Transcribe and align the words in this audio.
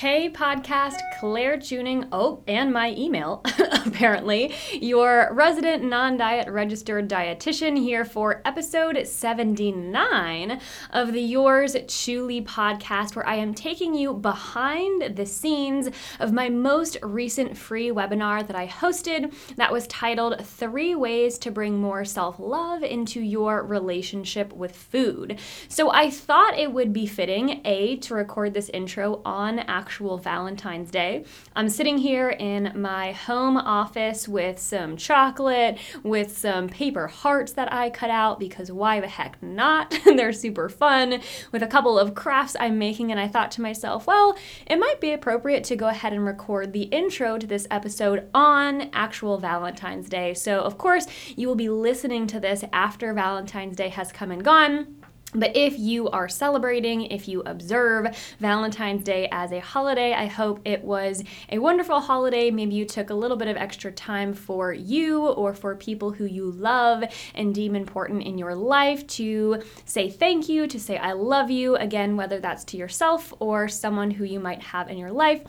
Hey, 0.00 0.30
podcast, 0.30 0.96
Claire 1.18 1.58
Tuning. 1.58 2.06
Oh, 2.10 2.42
and 2.48 2.72
my 2.72 2.94
email, 2.96 3.42
apparently. 3.84 4.54
Your 4.72 5.28
resident 5.34 5.84
non 5.84 6.16
diet 6.16 6.48
registered 6.48 7.06
dietitian 7.06 7.76
here 7.78 8.06
for 8.06 8.40
episode 8.46 9.06
79 9.06 10.58
of 10.88 11.12
the 11.12 11.20
Yours 11.20 11.76
Chewly 11.86 12.40
podcast, 12.40 13.14
where 13.14 13.26
I 13.26 13.34
am 13.34 13.52
taking 13.52 13.94
you 13.94 14.14
behind 14.14 15.16
the 15.16 15.26
scenes 15.26 15.90
of 16.18 16.32
my 16.32 16.48
most 16.48 16.96
recent 17.02 17.58
free 17.58 17.90
webinar 17.90 18.46
that 18.46 18.56
I 18.56 18.68
hosted 18.68 19.34
that 19.56 19.70
was 19.70 19.86
titled 19.88 20.42
Three 20.42 20.94
Ways 20.94 21.36
to 21.40 21.50
Bring 21.50 21.78
More 21.78 22.06
Self 22.06 22.38
Love 22.38 22.82
into 22.82 23.20
Your 23.20 23.62
Relationship 23.62 24.50
with 24.54 24.74
Food. 24.74 25.38
So 25.68 25.90
I 25.90 26.08
thought 26.08 26.58
it 26.58 26.72
would 26.72 26.94
be 26.94 27.04
fitting, 27.04 27.60
A, 27.66 27.98
to 27.98 28.14
record 28.14 28.54
this 28.54 28.70
intro 28.70 29.20
on 29.26 29.58
actual 29.58 29.89
actual 29.90 30.18
Valentine's 30.18 30.88
Day. 30.88 31.24
I'm 31.56 31.68
sitting 31.68 31.98
here 31.98 32.30
in 32.30 32.70
my 32.76 33.10
home 33.10 33.56
office 33.56 34.28
with 34.28 34.56
some 34.60 34.96
chocolate, 34.96 35.78
with 36.04 36.38
some 36.38 36.68
paper 36.68 37.08
hearts 37.08 37.54
that 37.54 37.72
I 37.72 37.90
cut 37.90 38.08
out 38.08 38.38
because 38.38 38.70
why 38.70 39.00
the 39.00 39.08
heck 39.08 39.42
not? 39.42 39.98
They're 40.04 40.32
super 40.32 40.68
fun, 40.68 41.20
with 41.50 41.64
a 41.64 41.66
couple 41.66 41.98
of 41.98 42.14
crafts 42.14 42.54
I'm 42.60 42.78
making, 42.78 43.10
and 43.10 43.18
I 43.18 43.26
thought 43.26 43.50
to 43.52 43.62
myself, 43.62 44.06
well, 44.06 44.38
it 44.64 44.76
might 44.76 45.00
be 45.00 45.10
appropriate 45.10 45.64
to 45.64 45.74
go 45.74 45.88
ahead 45.88 46.12
and 46.12 46.24
record 46.24 46.72
the 46.72 46.82
intro 46.82 47.36
to 47.36 47.46
this 47.48 47.66
episode 47.68 48.28
on 48.32 48.90
actual 48.92 49.38
Valentine's 49.38 50.08
Day. 50.08 50.34
So, 50.34 50.60
of 50.60 50.78
course, 50.78 51.08
you 51.34 51.48
will 51.48 51.56
be 51.56 51.68
listening 51.68 52.28
to 52.28 52.38
this 52.38 52.62
after 52.72 53.12
Valentine's 53.12 53.76
Day 53.76 53.88
has 53.88 54.12
come 54.12 54.30
and 54.30 54.44
gone. 54.44 54.99
But 55.34 55.56
if 55.56 55.78
you 55.78 56.08
are 56.10 56.28
celebrating, 56.28 57.02
if 57.02 57.28
you 57.28 57.42
observe 57.42 58.16
Valentine's 58.40 59.04
Day 59.04 59.28
as 59.30 59.52
a 59.52 59.60
holiday, 59.60 60.12
I 60.12 60.26
hope 60.26 60.60
it 60.64 60.82
was 60.82 61.22
a 61.48 61.58
wonderful 61.58 62.00
holiday. 62.00 62.50
Maybe 62.50 62.74
you 62.74 62.84
took 62.84 63.10
a 63.10 63.14
little 63.14 63.36
bit 63.36 63.46
of 63.46 63.56
extra 63.56 63.92
time 63.92 64.34
for 64.34 64.72
you 64.72 65.26
or 65.28 65.54
for 65.54 65.76
people 65.76 66.10
who 66.10 66.24
you 66.24 66.50
love 66.50 67.04
and 67.34 67.54
deem 67.54 67.76
important 67.76 68.24
in 68.24 68.38
your 68.38 68.56
life 68.56 69.06
to 69.06 69.62
say 69.84 70.10
thank 70.10 70.48
you, 70.48 70.66
to 70.66 70.80
say 70.80 70.96
I 70.96 71.12
love 71.12 71.50
you, 71.50 71.76
again, 71.76 72.16
whether 72.16 72.40
that's 72.40 72.64
to 72.64 72.76
yourself 72.76 73.32
or 73.38 73.68
someone 73.68 74.10
who 74.10 74.24
you 74.24 74.40
might 74.40 74.62
have 74.62 74.88
in 74.88 74.98
your 74.98 75.12
life 75.12 75.42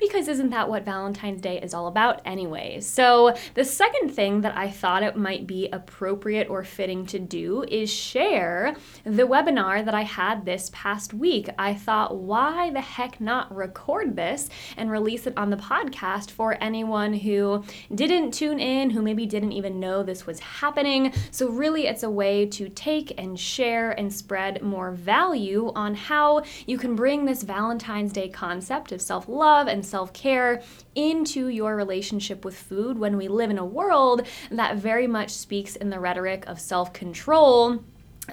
because 0.00 0.28
isn't 0.28 0.50
that 0.50 0.68
what 0.68 0.84
Valentine's 0.84 1.40
Day 1.40 1.60
is 1.60 1.74
all 1.74 1.86
about 1.86 2.20
anyway? 2.24 2.80
So, 2.80 3.34
the 3.54 3.64
second 3.64 4.10
thing 4.10 4.40
that 4.40 4.56
I 4.56 4.70
thought 4.70 5.02
it 5.02 5.16
might 5.16 5.46
be 5.46 5.68
appropriate 5.72 6.48
or 6.48 6.64
fitting 6.64 7.06
to 7.06 7.18
do 7.18 7.64
is 7.68 7.92
share 7.92 8.74
the 9.04 9.24
webinar 9.24 9.84
that 9.84 9.94
I 9.94 10.02
had 10.02 10.44
this 10.44 10.70
past 10.72 11.12
week. 11.12 11.48
I 11.58 11.74
thought, 11.74 12.16
why 12.16 12.70
the 12.70 12.80
heck 12.80 13.20
not 13.20 13.54
record 13.54 14.16
this 14.16 14.48
and 14.76 14.90
release 14.90 15.26
it 15.26 15.36
on 15.36 15.50
the 15.50 15.56
podcast 15.56 16.30
for 16.30 16.56
anyone 16.60 17.12
who 17.12 17.62
didn't 17.94 18.32
tune 18.32 18.58
in, 18.58 18.90
who 18.90 19.02
maybe 19.02 19.26
didn't 19.26 19.52
even 19.52 19.78
know 19.78 20.02
this 20.02 20.26
was 20.26 20.40
happening? 20.40 21.12
So, 21.30 21.50
really, 21.50 21.86
it's 21.86 22.02
a 22.02 22.10
way 22.10 22.46
to 22.46 22.68
take 22.70 23.12
and 23.18 23.38
share 23.38 23.92
and 23.92 24.12
spread 24.12 24.62
more 24.62 24.90
value 24.92 25.72
on 25.74 25.94
how 25.94 26.42
you 26.66 26.78
can 26.78 26.96
bring 26.96 27.24
this 27.24 27.42
Valentine's 27.42 28.12
Day 28.12 28.28
concept 28.28 28.92
of 28.92 29.02
self 29.02 29.28
love 29.28 29.66
and 29.66 29.84
self 29.90 30.12
care 30.12 30.62
into 30.94 31.48
your 31.48 31.76
relationship 31.76 32.44
with 32.44 32.56
food 32.56 32.98
when 32.98 33.16
we 33.16 33.28
live 33.28 33.50
in 33.50 33.58
a 33.58 33.64
world 33.64 34.26
that 34.50 34.76
very 34.76 35.06
much 35.06 35.30
speaks 35.30 35.76
in 35.76 35.90
the 35.90 36.00
rhetoric 36.00 36.44
of 36.46 36.60
self 36.60 36.92
control 36.92 37.82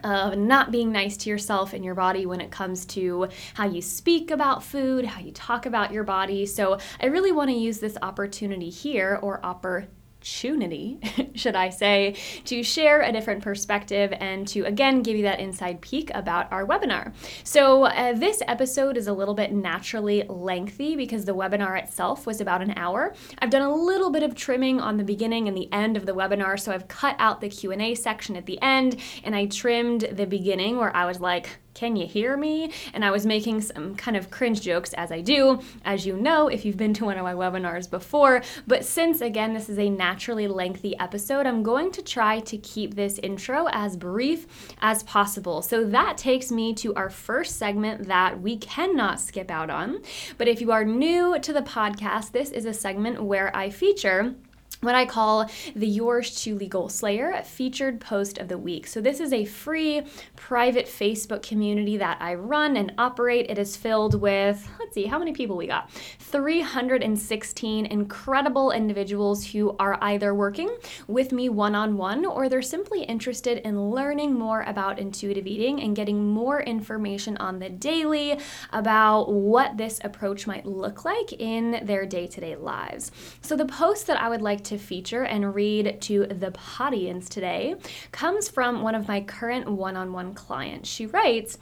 of 0.03 0.37
not 0.37 0.71
being 0.71 0.91
nice 0.91 1.17
to 1.17 1.29
yourself 1.29 1.73
and 1.73 1.83
your 1.83 1.95
body 1.95 2.25
when 2.25 2.39
it 2.39 2.51
comes 2.51 2.85
to 2.85 3.27
how 3.55 3.65
you 3.65 3.81
speak 3.81 4.29
about 4.29 4.63
food, 4.63 5.05
how 5.05 5.19
you 5.19 5.31
talk 5.31 5.65
about 5.65 5.91
your 5.91 6.03
body. 6.03 6.45
So, 6.45 6.77
I 7.01 7.07
really 7.07 7.31
want 7.31 7.49
to 7.49 7.55
use 7.55 7.79
this 7.79 7.97
opportunity 8.01 8.69
here 8.69 9.19
or 9.21 9.43
opportunity 9.43 9.96
opportunity, 10.27 10.99
should 11.35 11.55
I 11.55 11.69
say, 11.69 12.15
to 12.45 12.61
share 12.61 13.01
a 13.01 13.11
different 13.11 13.41
perspective 13.43 14.13
and 14.19 14.47
to 14.49 14.63
again 14.63 15.01
give 15.01 15.15
you 15.15 15.23
that 15.23 15.39
inside 15.39 15.79
peek 15.81 16.11
about 16.13 16.51
our 16.51 16.65
webinar. 16.65 17.13
So, 17.43 17.85
uh, 17.85 18.13
this 18.13 18.41
episode 18.47 18.97
is 18.97 19.07
a 19.07 19.13
little 19.13 19.33
bit 19.33 19.53
naturally 19.53 20.23
lengthy 20.27 20.95
because 20.95 21.25
the 21.25 21.35
webinar 21.35 21.81
itself 21.81 22.25
was 22.25 22.41
about 22.41 22.61
an 22.61 22.73
hour. 22.75 23.15
I've 23.39 23.49
done 23.49 23.61
a 23.61 23.73
little 23.73 24.09
bit 24.09 24.23
of 24.23 24.35
trimming 24.35 24.81
on 24.81 24.97
the 24.97 25.03
beginning 25.03 25.47
and 25.47 25.55
the 25.55 25.71
end 25.71 25.95
of 25.95 26.05
the 26.05 26.13
webinar, 26.13 26.59
so 26.59 26.71
I've 26.71 26.87
cut 26.87 27.15
out 27.19 27.39
the 27.39 27.49
Q&A 27.49 27.95
section 27.95 28.35
at 28.35 28.45
the 28.45 28.61
end 28.61 28.97
and 29.23 29.35
I 29.35 29.45
trimmed 29.45 30.01
the 30.11 30.25
beginning 30.25 30.77
where 30.77 30.95
I 30.95 31.05
was 31.05 31.21
like, 31.21 31.57
can 31.77 31.95
you 31.95 32.07
hear 32.07 32.35
me? 32.35 32.71
And 32.93 33.05
I 33.05 33.11
was 33.11 33.23
making 33.25 33.61
some 33.61 33.95
kind 33.95 34.17
of 34.17 34.31
cringe 34.31 34.61
jokes 34.61 34.93
as 34.93 35.11
I 35.11 35.21
do, 35.21 35.61
as 35.85 36.07
you 36.07 36.17
know, 36.17 36.47
if 36.47 36.65
you've 36.65 36.75
been 36.75 36.95
to 36.95 37.05
one 37.05 37.17
of 37.17 37.23
my 37.23 37.35
webinars 37.35 37.87
before. 37.87 38.41
But 38.65 38.83
since, 38.83 39.21
again, 39.21 39.53
this 39.53 39.69
is 39.69 39.77
a 39.77 39.87
naturally 39.87 40.47
lengthy 40.47 40.97
episode, 40.97 41.45
I'm 41.45 41.61
going 41.61 41.91
to 41.91 42.01
try 42.01 42.39
to 42.39 42.57
keep 42.57 42.95
this 42.95 43.19
intro 43.19 43.67
as 43.71 43.95
brief 43.95 44.47
as 44.81 45.03
possible. 45.03 45.61
So 45.61 45.85
that 45.85 46.17
takes 46.17 46.51
me 46.51 46.73
to 46.75 46.95
our 46.95 47.11
first 47.11 47.57
segment 47.57 48.07
that 48.07 48.41
we 48.41 48.57
cannot 48.57 49.19
skip 49.19 49.51
out 49.51 49.69
on. 49.69 50.01
But 50.39 50.47
if 50.47 50.59
you 50.61 50.71
are 50.71 50.83
new 50.83 51.37
to 51.39 51.53
the 51.53 51.61
podcast, 51.61 52.31
this 52.31 52.49
is 52.49 52.65
a 52.65 52.73
segment 52.73 53.21
where 53.21 53.55
I 53.55 53.69
feature 53.69 54.33
what 54.81 54.93
I 54.93 55.05
call 55.05 55.49
the 55.75 55.87
Yours 55.87 56.39
Chewly 56.39 56.67
Goal 56.67 56.87
Slayer 56.87 57.41
featured 57.43 57.99
post 57.99 58.37
of 58.37 58.47
the 58.47 58.59
week. 58.59 58.85
So, 58.85 59.01
this 59.01 59.19
is 59.19 59.33
a 59.33 59.43
free 59.43 60.03
private 60.35 60.85
Facebook 60.85 61.41
community 61.41 61.97
that 61.97 62.17
I 62.21 62.35
run 62.35 62.77
and 62.77 62.93
operate. 62.97 63.47
It 63.49 63.57
is 63.57 63.75
filled 63.75 64.21
with, 64.21 64.69
let's 64.79 64.93
see, 64.93 65.05
how 65.05 65.17
many 65.17 65.33
people 65.33 65.57
we 65.57 65.65
got? 65.65 65.89
316 66.19 67.85
incredible 67.87 68.71
individuals 68.71 69.47
who 69.47 69.75
are 69.79 69.97
either 70.01 70.35
working 70.35 70.69
with 71.07 71.31
me 71.31 71.49
one 71.49 71.73
on 71.73 71.97
one 71.97 72.23
or 72.23 72.47
they're 72.47 72.61
simply 72.61 73.01
interested 73.03 73.57
in 73.59 73.89
learning 73.89 74.33
more 74.33 74.61
about 74.61 74.99
intuitive 74.99 75.47
eating 75.47 75.81
and 75.81 75.95
getting 75.95 76.23
more 76.23 76.61
information 76.61 77.35
on 77.37 77.57
the 77.57 77.69
daily 77.69 78.39
about 78.71 79.31
what 79.31 79.75
this 79.77 79.99
approach 80.03 80.45
might 80.45 80.67
look 80.67 81.03
like 81.03 81.33
in 81.33 81.79
their 81.83 82.05
day 82.05 82.27
to 82.27 82.39
day 82.39 82.55
lives. 82.55 83.11
So, 83.41 83.55
the 83.55 83.65
post 83.65 84.05
that 84.05 84.21
I 84.21 84.29
would 84.29 84.43
like 84.43 84.56
to 84.65 84.77
feature 84.77 85.23
and 85.23 85.55
read 85.55 86.01
to 86.01 86.25
the 86.27 86.53
audience 86.79 87.29
today 87.29 87.75
comes 88.11 88.49
from 88.49 88.81
one 88.81 88.95
of 88.95 89.07
my 89.07 89.21
current 89.21 89.69
one 89.69 89.95
on 89.95 90.13
one 90.13 90.33
clients. 90.33 90.89
She 90.89 91.05
writes, 91.05 91.57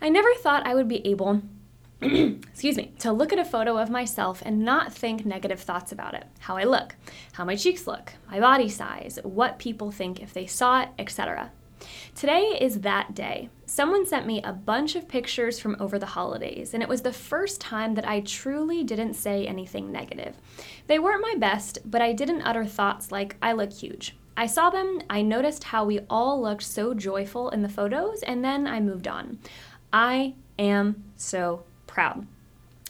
I 0.00 0.08
never 0.08 0.28
thought 0.34 0.66
I 0.66 0.74
would 0.74 0.88
be 0.88 1.06
able 1.06 1.42
excuse 2.04 2.76
me, 2.76 2.92
to 2.98 3.12
look 3.12 3.32
at 3.32 3.38
a 3.38 3.44
photo 3.44 3.78
of 3.78 3.88
myself 3.88 4.42
and 4.44 4.64
not 4.64 4.92
think 4.92 5.24
negative 5.24 5.60
thoughts 5.60 5.90
about 5.92 6.14
it. 6.14 6.24
How 6.40 6.56
I 6.56 6.64
look, 6.64 6.96
how 7.32 7.44
my 7.44 7.56
cheeks 7.56 7.86
look, 7.86 8.12
my 8.30 8.40
body 8.40 8.68
size, 8.68 9.18
what 9.22 9.58
people 9.58 9.90
think 9.90 10.20
if 10.20 10.34
they 10.34 10.46
saw 10.46 10.82
it, 10.82 10.88
etc. 10.98 11.50
Today 12.14 12.58
is 12.60 12.80
that 12.80 13.14
day. 13.14 13.48
Someone 13.66 14.04
sent 14.06 14.26
me 14.26 14.42
a 14.42 14.52
bunch 14.52 14.94
of 14.94 15.08
pictures 15.08 15.58
from 15.58 15.76
over 15.80 15.98
the 15.98 16.06
holidays, 16.06 16.74
and 16.74 16.82
it 16.82 16.88
was 16.88 17.02
the 17.02 17.12
first 17.12 17.60
time 17.60 17.94
that 17.94 18.06
I 18.06 18.20
truly 18.20 18.84
didn't 18.84 19.14
say 19.14 19.46
anything 19.46 19.90
negative. 19.90 20.36
They 20.86 20.98
weren't 20.98 21.22
my 21.22 21.34
best, 21.38 21.78
but 21.84 22.02
I 22.02 22.12
didn't 22.12 22.42
utter 22.42 22.66
thoughts 22.66 23.10
like, 23.10 23.36
I 23.40 23.52
look 23.52 23.72
huge. 23.72 24.16
I 24.36 24.46
saw 24.46 24.68
them, 24.68 25.00
I 25.08 25.22
noticed 25.22 25.64
how 25.64 25.84
we 25.84 26.00
all 26.10 26.42
looked 26.42 26.64
so 26.64 26.92
joyful 26.92 27.50
in 27.50 27.62
the 27.62 27.68
photos, 27.68 28.22
and 28.22 28.44
then 28.44 28.66
I 28.66 28.80
moved 28.80 29.08
on. 29.08 29.38
I 29.92 30.34
am 30.58 31.04
so 31.16 31.64
proud. 31.86 32.26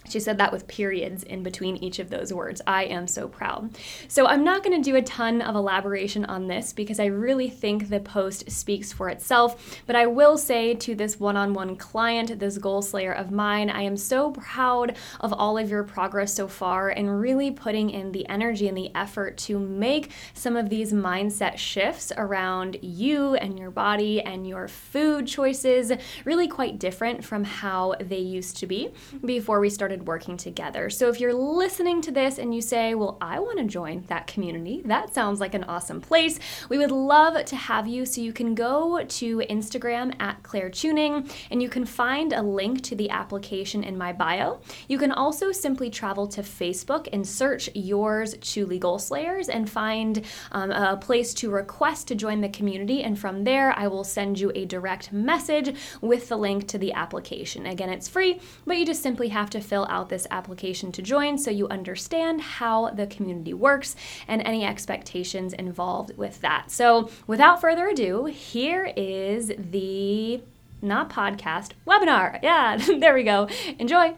She 0.08 0.20
said 0.20 0.38
that 0.38 0.52
with 0.52 0.68
periods 0.68 1.22
in 1.22 1.42
between 1.42 1.76
each 1.76 1.98
of 1.98 2.10
those 2.10 2.32
words. 2.32 2.60
I 2.66 2.84
am 2.84 3.06
so 3.06 3.28
proud. 3.28 3.70
So 4.08 4.26
I'm 4.26 4.44
not 4.44 4.62
going 4.62 4.80
to 4.80 4.90
do 4.90 4.96
a 4.96 5.02
ton 5.02 5.40
of 5.40 5.56
elaboration 5.56 6.24
on 6.26 6.46
this 6.46 6.72
because 6.72 7.00
I 7.00 7.06
really 7.06 7.48
think 7.48 7.88
the 7.88 8.00
post 8.00 8.50
speaks 8.50 8.92
for 8.92 9.08
itself. 9.08 9.80
But 9.86 9.96
I 9.96 10.06
will 10.06 10.36
say 10.36 10.74
to 10.74 10.94
this 10.94 11.18
one 11.18 11.36
on 11.36 11.54
one 11.54 11.76
client, 11.76 12.38
this 12.38 12.58
goal 12.58 12.82
slayer 12.82 13.12
of 13.12 13.30
mine, 13.30 13.70
I 13.70 13.82
am 13.82 13.96
so 13.96 14.30
proud 14.32 14.96
of 15.20 15.32
all 15.32 15.56
of 15.58 15.70
your 15.70 15.84
progress 15.84 16.34
so 16.34 16.48
far 16.48 16.90
and 16.90 17.20
really 17.20 17.50
putting 17.50 17.90
in 17.90 18.12
the 18.12 18.28
energy 18.28 18.68
and 18.68 18.76
the 18.76 18.94
effort 18.94 19.36
to 19.38 19.58
make 19.58 20.10
some 20.34 20.56
of 20.56 20.68
these 20.68 20.92
mindset 20.92 21.56
shifts 21.56 22.12
around 22.16 22.76
you 22.82 23.34
and 23.34 23.58
your 23.58 23.70
body 23.70 24.20
and 24.20 24.46
your 24.46 24.68
food 24.68 25.26
choices 25.26 25.92
really 26.24 26.48
quite 26.48 26.78
different 26.78 27.24
from 27.24 27.44
how 27.44 27.94
they 28.00 28.18
used 28.18 28.56
to 28.58 28.66
be 28.66 28.90
before 29.24 29.60
we 29.60 29.70
started 29.70 29.93
started 29.94 30.08
working 30.08 30.36
together. 30.36 30.90
So 30.90 31.08
if 31.08 31.20
you're 31.20 31.34
listening 31.34 32.02
to 32.02 32.10
this 32.10 32.38
and 32.38 32.52
you 32.54 32.60
say, 32.60 32.94
Well, 32.94 33.16
I 33.20 33.38
want 33.38 33.58
to 33.58 33.64
join 33.64 34.04
that 34.08 34.26
community, 34.26 34.82
that 34.86 35.14
sounds 35.14 35.40
like 35.40 35.54
an 35.54 35.64
awesome 35.64 36.00
place. 36.00 36.40
We 36.68 36.78
would 36.78 36.90
love 36.90 37.44
to 37.44 37.56
have 37.56 37.86
you. 37.86 38.04
So 38.04 38.20
you 38.20 38.32
can 38.32 38.54
go 38.54 39.04
to 39.04 39.38
Instagram 39.50 40.20
at 40.20 40.42
Claire 40.42 40.70
Tuning 40.70 41.28
and 41.50 41.62
you 41.62 41.68
can 41.68 41.84
find 41.84 42.32
a 42.32 42.42
link 42.42 42.82
to 42.82 42.96
the 42.96 43.10
application 43.10 43.84
in 43.84 43.96
my 43.96 44.12
bio. 44.12 44.60
You 44.88 44.98
can 44.98 45.12
also 45.12 45.52
simply 45.52 45.90
travel 45.90 46.26
to 46.28 46.42
Facebook 46.42 47.08
and 47.12 47.26
search 47.26 47.70
yours 47.74 48.34
chewly 48.40 48.78
goal 48.78 48.98
slayers 48.98 49.48
and 49.48 49.70
find 49.70 50.24
um, 50.50 50.72
a 50.72 50.96
place 50.96 51.34
to 51.34 51.50
request 51.50 52.08
to 52.08 52.14
join 52.14 52.40
the 52.40 52.48
community. 52.48 53.02
And 53.02 53.16
from 53.18 53.44
there, 53.44 53.72
I 53.78 53.86
will 53.86 54.04
send 54.04 54.40
you 54.40 54.50
a 54.54 54.64
direct 54.64 55.12
message 55.12 55.76
with 56.00 56.28
the 56.28 56.36
link 56.36 56.66
to 56.68 56.78
the 56.78 56.92
application. 56.92 57.66
Again, 57.66 57.90
it's 57.90 58.08
free, 58.08 58.40
but 58.66 58.76
you 58.76 58.84
just 58.84 59.02
simply 59.02 59.28
have 59.28 59.50
to 59.50 59.60
fill 59.60 59.83
fill 59.84 59.94
out 59.94 60.08
this 60.08 60.26
application 60.30 60.92
to 60.92 61.02
join 61.02 61.38
so 61.38 61.50
you 61.50 61.68
understand 61.68 62.40
how 62.40 62.90
the 62.90 63.06
community 63.06 63.54
works 63.54 63.96
and 64.28 64.42
any 64.42 64.64
expectations 64.64 65.52
involved 65.52 66.16
with 66.16 66.40
that. 66.40 66.70
So, 66.70 67.10
without 67.26 67.60
further 67.60 67.88
ado, 67.88 68.26
here 68.26 68.92
is 68.96 69.52
the 69.58 70.40
not 70.82 71.10
podcast, 71.10 71.72
webinar. 71.86 72.38
Yeah, 72.42 72.76
there 72.98 73.14
we 73.14 73.22
go. 73.24 73.48
Enjoy. 73.78 74.14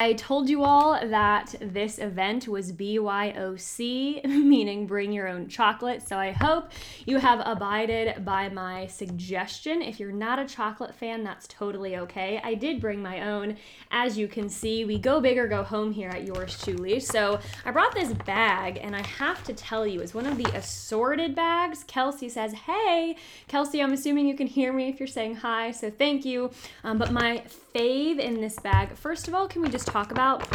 I 0.00 0.12
told 0.12 0.48
you 0.48 0.62
all 0.62 0.92
that 0.92 1.56
this 1.60 1.98
event 1.98 2.46
was 2.46 2.70
BYOC, 2.70 4.24
meaning 4.26 4.86
bring 4.86 5.10
your 5.10 5.26
own 5.26 5.48
chocolate. 5.48 6.06
So 6.06 6.16
I 6.16 6.30
hope 6.30 6.70
you 7.04 7.18
have 7.18 7.42
abided 7.44 8.24
by 8.24 8.48
my 8.48 8.86
suggestion. 8.86 9.82
If 9.82 9.98
you're 9.98 10.12
not 10.12 10.38
a 10.38 10.46
chocolate 10.46 10.94
fan, 10.94 11.24
that's 11.24 11.48
totally 11.48 11.96
okay. 11.96 12.40
I 12.44 12.54
did 12.54 12.80
bring 12.80 13.02
my 13.02 13.22
own. 13.22 13.56
As 13.90 14.16
you 14.16 14.28
can 14.28 14.48
see, 14.48 14.84
we 14.84 15.00
go 15.00 15.20
big 15.20 15.36
or 15.36 15.48
go 15.48 15.64
home 15.64 15.90
here 15.90 16.10
at 16.10 16.22
Yours 16.22 16.56
Chewly. 16.62 17.00
So 17.00 17.40
I 17.64 17.72
brought 17.72 17.92
this 17.92 18.12
bag, 18.12 18.78
and 18.80 18.94
I 18.94 19.04
have 19.04 19.42
to 19.44 19.52
tell 19.52 19.84
you, 19.84 19.98
it's 19.98 20.14
one 20.14 20.26
of 20.26 20.36
the 20.36 20.48
assorted 20.56 21.34
bags. 21.34 21.82
Kelsey 21.88 22.28
says, 22.28 22.52
Hey, 22.52 23.16
Kelsey, 23.48 23.82
I'm 23.82 23.92
assuming 23.92 24.28
you 24.28 24.36
can 24.36 24.46
hear 24.46 24.72
me 24.72 24.90
if 24.90 25.00
you're 25.00 25.08
saying 25.08 25.34
hi, 25.34 25.72
so 25.72 25.90
thank 25.90 26.24
you. 26.24 26.52
Um, 26.84 26.98
but 26.98 27.10
my 27.10 27.42
fave 27.74 28.18
in 28.18 28.40
this 28.40 28.58
bag, 28.58 28.96
first 28.96 29.28
of 29.28 29.34
all, 29.34 29.48
can 29.48 29.62
we 29.62 29.68
just 29.68 29.86
talk 29.86 30.10
about 30.10 30.46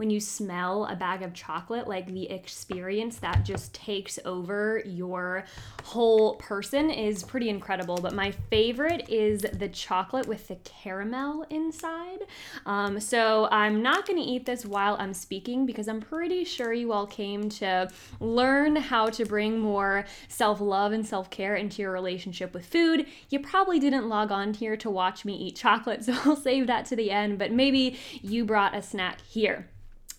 when 0.00 0.08
you 0.08 0.18
smell 0.18 0.86
a 0.86 0.96
bag 0.96 1.20
of 1.20 1.34
chocolate, 1.34 1.86
like 1.86 2.06
the 2.06 2.30
experience 2.30 3.18
that 3.18 3.44
just 3.44 3.74
takes 3.74 4.18
over 4.24 4.82
your 4.86 5.44
whole 5.84 6.36
person 6.36 6.88
is 6.88 7.22
pretty 7.22 7.50
incredible. 7.50 7.98
But 7.98 8.14
my 8.14 8.30
favorite 8.30 9.10
is 9.10 9.42
the 9.42 9.68
chocolate 9.68 10.26
with 10.26 10.48
the 10.48 10.56
caramel 10.64 11.44
inside. 11.50 12.20
Um, 12.64 12.98
so 12.98 13.46
I'm 13.50 13.82
not 13.82 14.06
going 14.06 14.18
to 14.18 14.24
eat 14.24 14.46
this 14.46 14.64
while 14.64 14.96
I'm 14.98 15.12
speaking 15.12 15.66
because 15.66 15.86
I'm 15.86 16.00
pretty 16.00 16.44
sure 16.44 16.72
you 16.72 16.94
all 16.94 17.06
came 17.06 17.50
to 17.50 17.90
learn 18.20 18.76
how 18.76 19.10
to 19.10 19.26
bring 19.26 19.58
more 19.58 20.06
self 20.28 20.62
love 20.62 20.92
and 20.92 21.06
self 21.06 21.28
care 21.28 21.56
into 21.56 21.82
your 21.82 21.92
relationship 21.92 22.54
with 22.54 22.64
food. 22.64 23.04
You 23.28 23.40
probably 23.40 23.78
didn't 23.78 24.08
log 24.08 24.32
on 24.32 24.54
here 24.54 24.78
to 24.78 24.88
watch 24.88 25.26
me 25.26 25.36
eat 25.36 25.56
chocolate, 25.56 26.04
so 26.06 26.14
I'll 26.24 26.36
save 26.36 26.68
that 26.68 26.86
to 26.86 26.96
the 26.96 27.10
end. 27.10 27.38
But 27.38 27.52
maybe 27.52 27.98
you 28.22 28.46
brought 28.46 28.74
a 28.74 28.80
snack 28.80 29.20
here. 29.28 29.68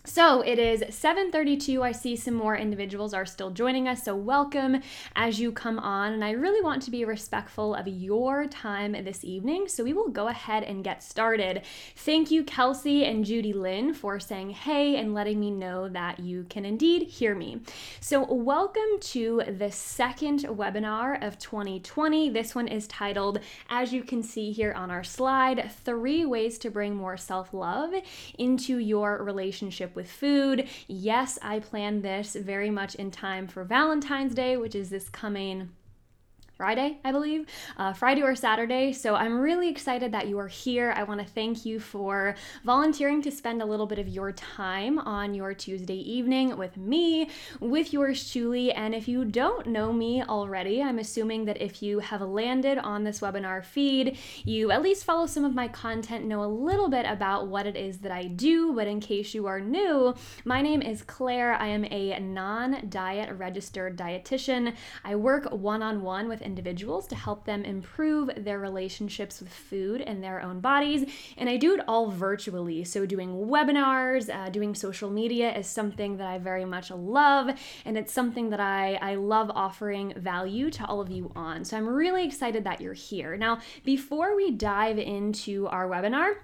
So 0.04 0.40
it 0.40 0.58
is 0.58 0.82
7:32. 0.90 1.80
I 1.80 1.92
see 1.92 2.16
some 2.16 2.34
more 2.34 2.56
individuals 2.56 3.14
are 3.14 3.24
still 3.24 3.50
joining 3.50 3.86
us, 3.86 4.02
so 4.02 4.16
welcome 4.16 4.82
as 5.14 5.38
you 5.38 5.52
come 5.52 5.78
on. 5.78 6.12
And 6.12 6.24
I 6.24 6.32
really 6.32 6.60
want 6.60 6.82
to 6.82 6.90
be 6.90 7.04
respectful 7.04 7.72
of 7.72 7.86
your 7.86 8.46
time 8.48 8.96
this 9.04 9.24
evening, 9.24 9.68
so 9.68 9.84
we 9.84 9.92
will 9.92 10.08
go 10.08 10.26
ahead 10.26 10.64
and 10.64 10.82
get 10.82 11.04
started. 11.04 11.62
Thank 11.94 12.32
you, 12.32 12.42
Kelsey 12.42 13.04
and 13.04 13.24
Judy 13.24 13.52
Lynn, 13.52 13.94
for 13.94 14.18
saying 14.18 14.50
hey 14.50 14.96
and 14.96 15.14
letting 15.14 15.38
me 15.38 15.52
know 15.52 15.88
that 15.90 16.18
you 16.18 16.46
can 16.50 16.64
indeed 16.64 17.02
hear 17.02 17.36
me. 17.36 17.60
So 18.00 18.24
welcome 18.24 18.98
to 19.02 19.42
the 19.56 19.70
second 19.70 20.40
webinar 20.40 21.24
of 21.24 21.38
2020. 21.38 22.28
This 22.28 22.56
one 22.56 22.66
is 22.66 22.88
titled, 22.88 23.38
as 23.70 23.92
you 23.92 24.02
can 24.02 24.24
see 24.24 24.50
here 24.50 24.72
on 24.72 24.90
our 24.90 25.04
slide, 25.04 25.70
three 25.84 26.24
ways 26.26 26.58
to 26.58 26.72
bring 26.72 26.96
more 26.96 27.16
self-love 27.16 27.94
into 28.36 28.78
your 28.78 29.22
relationship 29.22 29.91
with 29.94 30.10
food. 30.10 30.68
Yes, 30.86 31.38
I 31.42 31.58
planned 31.58 32.02
this 32.02 32.34
very 32.34 32.70
much 32.70 32.94
in 32.94 33.10
time 33.10 33.48
for 33.48 33.64
Valentine's 33.64 34.34
Day, 34.34 34.56
which 34.56 34.74
is 34.74 34.90
this 34.90 35.08
coming 35.08 35.70
Friday, 36.62 37.00
I 37.04 37.10
believe, 37.10 37.46
uh, 37.76 37.92
Friday 37.92 38.22
or 38.22 38.36
Saturday. 38.36 38.92
So 38.92 39.16
I'm 39.16 39.40
really 39.40 39.68
excited 39.68 40.12
that 40.12 40.28
you 40.28 40.38
are 40.38 40.46
here. 40.46 40.94
I 40.96 41.02
want 41.02 41.18
to 41.18 41.26
thank 41.26 41.66
you 41.66 41.80
for 41.80 42.36
volunteering 42.64 43.20
to 43.22 43.32
spend 43.32 43.60
a 43.60 43.64
little 43.64 43.86
bit 43.86 43.98
of 43.98 44.06
your 44.06 44.30
time 44.30 45.00
on 45.00 45.34
your 45.34 45.54
Tuesday 45.54 45.96
evening 45.96 46.56
with 46.56 46.76
me, 46.76 47.30
with 47.58 47.92
yours 47.92 48.30
truly. 48.30 48.70
And 48.70 48.94
if 48.94 49.08
you 49.08 49.24
don't 49.24 49.66
know 49.66 49.92
me 49.92 50.22
already, 50.22 50.80
I'm 50.80 51.00
assuming 51.00 51.46
that 51.46 51.60
if 51.60 51.82
you 51.82 51.98
have 51.98 52.20
landed 52.20 52.78
on 52.78 53.02
this 53.02 53.18
webinar 53.18 53.64
feed, 53.64 54.16
you 54.44 54.70
at 54.70 54.82
least 54.82 55.02
follow 55.02 55.26
some 55.26 55.44
of 55.44 55.56
my 55.56 55.66
content, 55.66 56.26
know 56.26 56.44
a 56.44 56.46
little 56.46 56.88
bit 56.88 57.06
about 57.06 57.48
what 57.48 57.66
it 57.66 57.74
is 57.74 57.98
that 57.98 58.12
I 58.12 58.28
do. 58.28 58.72
But 58.72 58.86
in 58.86 59.00
case 59.00 59.34
you 59.34 59.46
are 59.46 59.60
new, 59.60 60.14
my 60.44 60.62
name 60.62 60.80
is 60.80 61.02
Claire. 61.02 61.54
I 61.54 61.66
am 61.66 61.84
a 61.86 62.20
non 62.20 62.88
diet 62.88 63.36
registered 63.36 63.98
dietitian. 63.98 64.74
I 65.02 65.16
work 65.16 65.50
one 65.50 65.82
on 65.82 66.02
one 66.02 66.28
with 66.28 66.51
individuals 66.52 67.06
to 67.06 67.14
help 67.14 67.46
them 67.46 67.64
improve 67.64 68.30
their 68.36 68.58
relationships 68.58 69.40
with 69.40 69.52
food 69.70 70.02
and 70.02 70.22
their 70.22 70.42
own 70.42 70.60
bodies. 70.60 71.02
And 71.38 71.48
I 71.48 71.56
do 71.56 71.72
it 71.74 71.80
all 71.88 72.10
virtually. 72.10 72.84
So, 72.84 73.06
doing 73.06 73.30
webinars, 73.54 74.24
uh, 74.28 74.50
doing 74.50 74.74
social 74.74 75.08
media 75.08 75.48
is 75.56 75.66
something 75.66 76.18
that 76.18 76.26
I 76.26 76.36
very 76.36 76.66
much 76.66 76.90
love. 76.90 77.46
And 77.86 77.96
it's 77.96 78.12
something 78.12 78.50
that 78.50 78.60
I, 78.60 78.94
I 78.96 79.14
love 79.14 79.50
offering 79.54 80.12
value 80.16 80.70
to 80.72 80.84
all 80.86 81.00
of 81.00 81.10
you 81.10 81.32
on. 81.34 81.64
So, 81.64 81.76
I'm 81.78 81.88
really 81.88 82.26
excited 82.26 82.64
that 82.64 82.82
you're 82.82 82.92
here. 83.10 83.36
Now, 83.38 83.60
before 83.84 84.36
we 84.36 84.50
dive 84.50 84.98
into 84.98 85.66
our 85.68 85.88
webinar, 85.88 86.34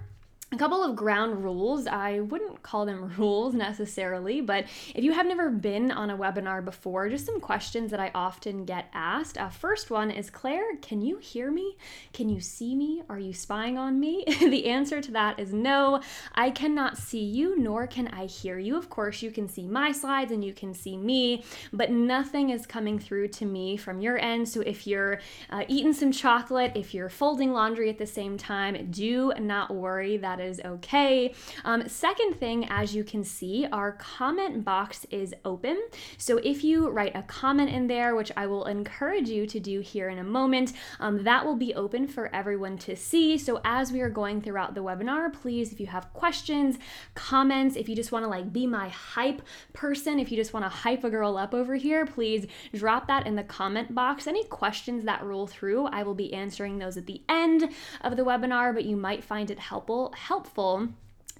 a 0.51 0.57
couple 0.57 0.83
of 0.83 0.95
ground 0.95 1.43
rules. 1.43 1.85
I 1.85 2.21
wouldn't 2.21 2.63
call 2.63 2.85
them 2.85 3.13
rules 3.17 3.53
necessarily, 3.53 4.41
but 4.41 4.65
if 4.95 5.03
you 5.03 5.13
have 5.13 5.27
never 5.27 5.49
been 5.49 5.91
on 5.91 6.09
a 6.09 6.17
webinar 6.17 6.63
before, 6.65 7.07
just 7.09 7.25
some 7.25 7.39
questions 7.39 7.91
that 7.91 7.99
I 7.99 8.11
often 8.15 8.65
get 8.65 8.89
asked. 8.93 9.37
Uh, 9.37 9.49
first 9.49 9.91
one 9.91 10.09
is 10.09 10.29
Claire, 10.29 10.77
can 10.81 11.01
you 11.01 11.17
hear 11.17 11.51
me? 11.51 11.77
Can 12.13 12.29
you 12.29 12.39
see 12.39 12.75
me? 12.75 13.03
Are 13.09 13.19
you 13.19 13.33
spying 13.33 13.77
on 13.77 13.99
me? 13.99 14.23
the 14.39 14.65
answer 14.65 15.01
to 15.01 15.11
that 15.11 15.39
is 15.39 15.53
no. 15.53 16.01
I 16.33 16.49
cannot 16.49 16.97
see 16.97 17.23
you, 17.23 17.57
nor 17.57 17.85
can 17.85 18.07
I 18.07 18.25
hear 18.25 18.57
you. 18.57 18.75
Of 18.75 18.89
course, 18.89 19.21
you 19.21 19.31
can 19.31 19.47
see 19.47 19.67
my 19.67 19.91
slides 19.91 20.31
and 20.31 20.43
you 20.43 20.53
can 20.53 20.73
see 20.73 20.97
me, 20.97 21.43
but 21.71 21.91
nothing 21.91 22.49
is 22.49 22.65
coming 22.65 22.97
through 22.97 23.27
to 23.29 23.45
me 23.45 23.77
from 23.77 24.01
your 24.01 24.17
end. 24.17 24.49
So 24.49 24.61
if 24.61 24.87
you're 24.87 25.19
uh, 25.51 25.63
eating 25.67 25.93
some 25.93 26.11
chocolate, 26.11 26.71
if 26.75 26.93
you're 26.93 27.09
folding 27.09 27.53
laundry 27.53 27.89
at 27.89 27.99
the 27.99 28.07
same 28.07 28.37
time, 28.37 28.89
do 28.89 29.31
not 29.39 29.73
worry. 29.73 30.17
That 30.17 30.38
that 30.39 30.47
is 30.47 30.61
okay. 30.63 31.33
Um, 31.65 31.87
second 31.87 32.35
thing, 32.35 32.65
as 32.69 32.95
you 32.95 33.03
can 33.03 33.23
see, 33.23 33.67
our 33.71 33.91
comment 33.91 34.63
box 34.63 35.05
is 35.11 35.33
open. 35.43 35.77
So 36.17 36.37
if 36.37 36.63
you 36.63 36.89
write 36.89 37.15
a 37.15 37.23
comment 37.23 37.69
in 37.69 37.87
there, 37.87 38.15
which 38.15 38.31
I 38.37 38.47
will 38.47 38.65
encourage 38.65 39.29
you 39.29 39.45
to 39.47 39.59
do 39.59 39.81
here 39.81 40.09
in 40.09 40.19
a 40.19 40.23
moment, 40.23 40.73
um, 40.99 41.23
that 41.25 41.45
will 41.45 41.57
be 41.57 41.75
open 41.75 42.07
for 42.07 42.33
everyone 42.33 42.77
to 42.79 42.95
see. 42.95 43.37
So 43.37 43.59
as 43.65 43.91
we 43.91 43.99
are 43.99 44.09
going 44.09 44.41
throughout 44.41 44.75
the 44.75 44.83
webinar, 44.83 45.31
please, 45.33 45.73
if 45.73 45.79
you 45.79 45.87
have 45.87 46.11
questions, 46.13 46.77
comments, 47.15 47.75
if 47.75 47.89
you 47.89 47.95
just 47.95 48.13
want 48.13 48.23
to 48.23 48.29
like 48.29 48.53
be 48.53 48.65
my 48.65 48.87
hype 48.87 49.41
person, 49.73 50.19
if 50.19 50.31
you 50.31 50.37
just 50.37 50.53
want 50.53 50.63
to 50.63 50.69
hype 50.69 51.03
a 51.03 51.09
girl 51.09 51.37
up 51.37 51.53
over 51.53 51.75
here, 51.75 52.05
please 52.05 52.47
drop 52.73 53.07
that 53.07 53.27
in 53.27 53.35
the 53.35 53.43
comment 53.43 53.93
box. 53.93 54.25
Any 54.25 54.45
questions 54.45 55.03
that 55.03 55.23
roll 55.23 55.47
through, 55.47 55.87
I 55.87 56.03
will 56.03 56.15
be 56.15 56.33
answering 56.33 56.77
those 56.77 56.95
at 56.95 57.07
the 57.07 57.21
end 57.27 57.69
of 58.01 58.15
the 58.15 58.23
webinar, 58.23 58.73
but 58.73 58.85
you 58.85 58.95
might 58.95 59.23
find 59.23 59.51
it 59.51 59.59
helpful 59.59 60.13
helpful 60.29 60.87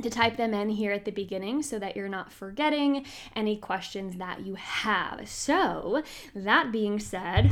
to 0.02 0.10
type 0.10 0.36
them 0.36 0.52
in 0.52 0.70
here 0.70 0.92
at 0.92 1.06
the 1.06 1.12
beginning 1.12 1.62
so 1.62 1.78
that 1.78 1.96
you're 1.96 2.10
not 2.10 2.32
forgetting 2.32 3.06
any 3.36 3.56
questions 3.56 4.16
that 4.18 4.42
you 4.42 4.56
have. 4.56 5.30
So, 5.30 6.02
that 6.34 6.72
being 6.72 7.00
said, 7.00 7.52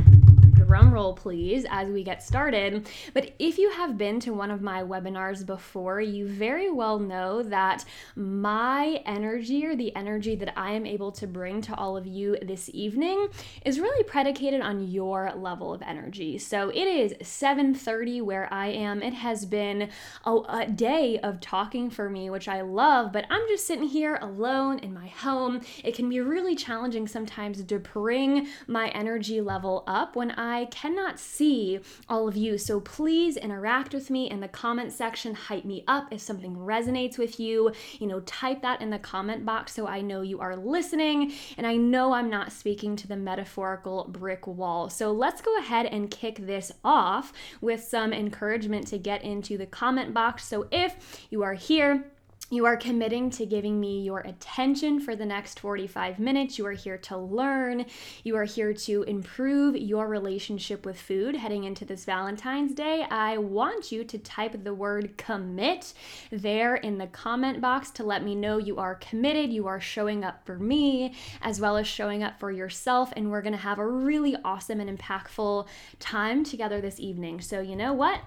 drum 0.68 0.94
roll 0.94 1.14
please 1.14 1.66
as 1.70 1.90
we 1.90 2.04
get 2.04 2.22
started. 2.22 2.90
But 3.14 3.34
if 3.40 3.58
you 3.58 3.72
have 3.72 3.98
been 3.98 4.20
to 4.22 4.34
one 4.34 4.52
of 4.52 4.62
my 4.62 4.84
webinars 4.84 5.46
before, 5.46 6.02
you 6.02 6.28
very 6.28 6.70
well 6.70 7.00
know 7.00 7.42
that 7.44 7.86
my 8.16 9.02
energy 9.06 9.66
or 9.66 9.78
the 9.78 9.96
energy 9.96 10.36
that 10.36 10.54
I 10.60 10.72
am 10.72 10.86
able 10.86 11.12
to 11.14 11.26
bring 11.26 11.62
to 11.62 11.76
all 11.76 11.96
of 11.96 12.06
you 12.06 12.38
this 12.42 12.70
evening 12.74 13.30
is 13.66 13.80
really 13.80 14.04
predicated 14.04 14.60
on 14.62 14.88
your 14.90 15.32
level 15.36 15.74
of 15.74 15.82
energy. 15.82 16.38
So 16.38 16.70
it 16.70 16.76
is 16.76 17.14
7:30 17.22 18.22
where 18.22 18.52
I 18.54 18.68
am. 18.68 19.02
It 19.02 19.14
has 19.14 19.46
been 19.46 19.90
a, 20.26 20.36
a 20.50 20.68
day 20.68 21.18
of 21.20 21.40
talking 21.40 21.90
for 21.90 22.10
me, 22.10 22.30
which 22.30 22.48
I 22.48 22.62
love, 22.62 23.14
but 23.14 23.26
I'm 23.30 23.48
just 23.48 23.66
sitting 23.66 23.88
here 23.88 24.20
alone 24.22 24.80
in 24.80 24.94
my 24.94 25.08
home. 25.08 25.62
It 25.84 25.96
can 25.96 26.10
be 26.10 26.20
really 26.20 26.56
challenging 26.56 27.08
sometimes 27.08 27.64
to 27.64 27.80
bring 27.80 28.48
my 28.68 28.90
energy 28.90 29.40
level 29.40 29.84
up 29.88 30.16
when 30.16 30.32
I 30.32 30.66
cannot 30.68 31.20
see 31.20 31.80
all 32.08 32.28
of 32.28 32.38
you. 32.38 32.58
So 32.58 32.80
please 32.80 33.36
interact 33.36 33.94
with 33.94 34.10
me 34.10 34.30
in 34.30 34.40
the 34.40 34.48
comment 34.48 34.92
section, 34.92 35.34
hype 35.34 35.66
me 35.66 35.84
up 35.88 36.08
if 36.12 36.22
something 36.22 36.56
resonates 36.56 37.18
with 37.18 37.40
you. 37.40 37.72
You 38.00 38.08
know, 38.08 38.20
type 38.22 38.62
that 38.62 38.82
in 38.82 38.90
the 38.90 39.00
comment 39.00 39.46
box 39.46 39.74
so 39.74 39.88
I 39.88 40.02
know 40.02 40.22
you 40.22 40.40
are 40.40 40.56
listening 40.56 41.34
and 41.58 41.66
I 41.66 41.76
know 41.76 42.14
I'm 42.14 42.30
not 42.30 42.52
speaking 42.52 42.96
to 42.98 43.08
the 43.08 43.18
metaphorical 43.18 44.06
brick 44.10 44.48
wall. 44.48 44.90
So 44.90 45.12
let's 45.12 45.42
go 45.42 45.58
ahead 45.58 45.88
and 45.88 46.12
kick 46.12 46.46
this 46.46 46.72
off 46.84 47.34
with 47.62 47.84
some 47.84 48.14
encouragement 48.14 48.88
to 48.88 48.98
get 48.98 49.24
into 49.24 49.58
the 49.58 49.66
comment 49.66 50.14
box. 50.14 50.46
So 50.46 50.68
if 50.72 51.28
you 51.30 51.44
are 51.44 51.54
here, 51.54 52.12
You 52.50 52.66
are 52.66 52.78
committing 52.78 53.30
to 53.32 53.46
giving 53.46 53.78
me 53.78 54.04
your 54.04 54.20
attention 54.20 55.02
for 55.02 55.18
the 55.18 55.26
next 55.26 55.60
45 55.60 56.18
minutes. 56.18 56.58
You 56.58 56.66
are 56.68 56.72
here 56.72 56.98
to 57.00 57.18
learn. 57.18 57.86
You 58.24 58.38
are 58.38 58.46
here 58.46 58.72
to 58.72 59.04
improve 59.04 59.76
your 59.76 60.08
relationship 60.08 60.86
with 60.86 60.98
food 60.98 61.36
heading 61.36 61.66
into 61.66 61.84
this 61.84 62.06
Valentine's 62.06 62.74
Day. 62.74 63.06
I 63.12 63.38
want 63.38 63.92
you 63.92 64.06
to 64.06 64.18
type 64.18 64.64
the 64.64 64.74
word 64.74 65.18
commit 65.18 65.94
there 66.32 66.76
in 66.76 67.00
the 67.00 67.08
comment 67.08 67.60
box 67.60 67.92
to 67.92 68.06
let 68.06 68.24
me 68.24 68.34
know 68.34 68.58
you 68.58 68.78
are 68.78 68.96
committed. 68.96 69.52
You 69.52 69.68
are 69.68 69.82
showing 69.82 70.24
up 70.24 70.46
for 70.46 70.58
me 70.58 71.16
as 71.42 71.60
well 71.60 71.76
as 71.76 71.86
showing 71.86 72.24
up 72.24 72.40
for 72.40 72.50
yourself. 72.50 73.12
And 73.18 73.30
we're 73.30 73.42
to 73.52 73.58
have 73.58 73.78
a 73.78 73.86
really 73.86 74.38
awesome 74.46 74.80
and 74.80 74.98
impactful 74.98 75.68
time 76.00 76.46
together 76.46 76.80
this 76.80 76.98
evening. 76.98 77.42
So, 77.42 77.60
you 77.60 77.76
know 77.76 77.92
what? 77.92 78.22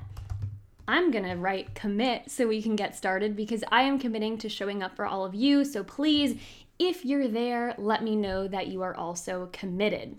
I'm 0.89 1.11
going 1.11 1.25
to 1.25 1.37
write 1.37 1.75
commit 1.75 2.31
so 2.31 2.47
we 2.47 2.63
can 2.63 2.77
get 2.77 2.97
started 2.97 3.37
because 3.37 3.65
I 3.71 3.83
am 3.83 3.99
committing 3.99 4.39
to 4.39 4.49
showing 4.49 4.83
up 4.83 4.97
for 4.97 5.07
all 5.07 5.25
of 5.25 5.35
you. 5.35 5.65
So 5.65 5.85
please, 5.85 6.41
if 6.79 7.05
you're 7.05 7.29
there, 7.29 7.75
let 7.79 8.03
me 8.03 8.17
know 8.17 8.49
that 8.49 8.69
you 8.69 8.83
are 8.83 8.95
also 8.95 9.49
committed. 9.53 10.17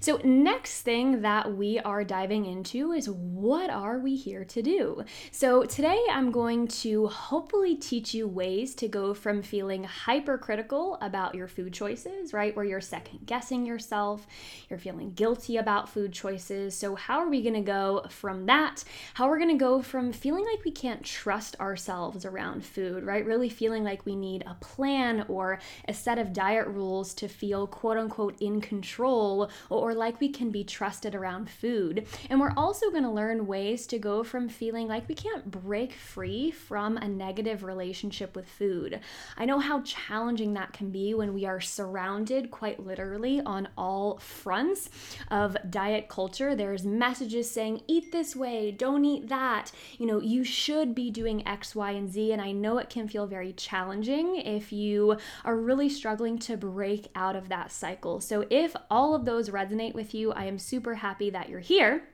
So, 0.00 0.20
next 0.24 0.82
thing 0.82 1.22
that 1.22 1.56
we 1.56 1.78
are 1.80 2.04
diving 2.04 2.46
into 2.46 2.92
is 2.92 3.08
what 3.08 3.70
are 3.70 3.98
we 3.98 4.16
here 4.16 4.44
to 4.44 4.62
do? 4.62 5.04
So, 5.30 5.64
today 5.64 6.00
I'm 6.10 6.30
going 6.30 6.68
to 6.68 7.06
hopefully 7.08 7.76
teach 7.76 8.14
you 8.14 8.26
ways 8.26 8.74
to 8.76 8.88
go 8.88 9.14
from 9.14 9.42
feeling 9.42 9.84
hypercritical 9.84 10.98
about 11.00 11.34
your 11.34 11.48
food 11.48 11.72
choices, 11.72 12.32
right, 12.32 12.54
where 12.54 12.64
you're 12.64 12.80
second 12.80 13.26
guessing 13.26 13.66
yourself, 13.66 14.26
you're 14.68 14.78
feeling 14.78 15.12
guilty 15.12 15.56
about 15.56 15.88
food 15.88 16.12
choices. 16.12 16.76
So, 16.76 16.94
how 16.94 17.18
are 17.18 17.28
we 17.28 17.42
going 17.42 17.54
to 17.54 17.60
go 17.60 18.06
from 18.08 18.46
that? 18.46 18.84
How 19.14 19.28
are 19.28 19.32
we 19.32 19.38
going 19.44 19.56
to 19.56 19.64
go 19.64 19.82
from 19.82 20.12
feeling 20.12 20.44
like 20.44 20.64
we 20.64 20.70
can't 20.70 21.04
trust 21.04 21.58
ourselves 21.60 22.24
around 22.24 22.64
food, 22.64 23.04
right? 23.04 23.24
Really 23.24 23.48
feeling 23.48 23.84
like 23.84 24.04
we 24.04 24.16
need 24.16 24.44
a 24.46 24.54
plan 24.54 25.24
or 25.28 25.58
a 25.88 25.94
set 25.94 26.18
of 26.18 26.32
diet 26.32 26.66
rules 26.66 27.14
to 27.14 27.28
feel 27.28 27.66
quote 27.66 27.96
unquote 27.96 28.36
in 28.40 28.60
control 28.60 29.50
or 29.70 29.94
like 29.94 30.20
we 30.20 30.28
can 30.28 30.50
be 30.50 30.64
trusted 30.64 31.14
around 31.14 31.50
food. 31.50 32.06
And 32.30 32.40
we're 32.40 32.54
also 32.56 32.90
going 32.90 33.02
to 33.02 33.10
learn 33.10 33.46
ways 33.46 33.86
to 33.88 33.98
go 33.98 34.22
from 34.22 34.48
feeling 34.48 34.88
like 34.88 35.08
we 35.08 35.14
can't 35.14 35.50
break 35.50 35.92
free 35.92 36.50
from 36.50 36.96
a 36.96 37.08
negative 37.08 37.64
relationship 37.64 38.34
with 38.36 38.48
food. 38.48 39.00
I 39.36 39.44
know 39.44 39.58
how 39.58 39.82
challenging 39.82 40.54
that 40.54 40.72
can 40.72 40.90
be 40.90 41.14
when 41.14 41.34
we 41.34 41.46
are 41.46 41.60
surrounded 41.60 42.50
quite 42.50 42.84
literally 42.84 43.40
on 43.40 43.68
all 43.76 44.18
fronts 44.18 44.90
of 45.30 45.56
diet 45.70 46.08
culture. 46.08 46.54
There's 46.54 46.84
messages 46.84 47.50
saying, 47.50 47.82
eat 47.86 48.12
this 48.12 48.34
way, 48.36 48.70
don't 48.70 49.04
eat 49.04 49.28
that. 49.28 49.72
You 49.98 50.06
know, 50.06 50.20
you 50.20 50.44
should 50.44 50.94
be 50.94 51.10
doing 51.10 51.46
X, 51.46 51.74
Y, 51.74 51.90
and 51.92 52.10
Z. 52.10 52.32
And 52.32 52.40
I 52.40 52.52
know 52.52 52.78
it 52.78 52.90
can 52.90 53.08
feel 53.08 53.26
very 53.26 53.52
challenging 53.52 54.36
if 54.36 54.72
you 54.72 55.16
are 55.44 55.56
really 55.56 55.88
struggling 55.88 56.38
to 56.40 56.56
break 56.56 57.08
out 57.14 57.36
of 57.36 57.48
that 57.48 57.72
cycle. 57.72 58.20
So 58.20 58.44
if 58.50 58.74
all 58.90 59.14
of 59.14 59.24
those 59.24 59.50
resonate 59.52 59.94
with 59.94 60.14
you, 60.14 60.32
I 60.32 60.44
am 60.46 60.58
super 60.58 60.94
happy 60.94 61.30
that 61.30 61.48
you're 61.48 61.60
here. 61.60 62.08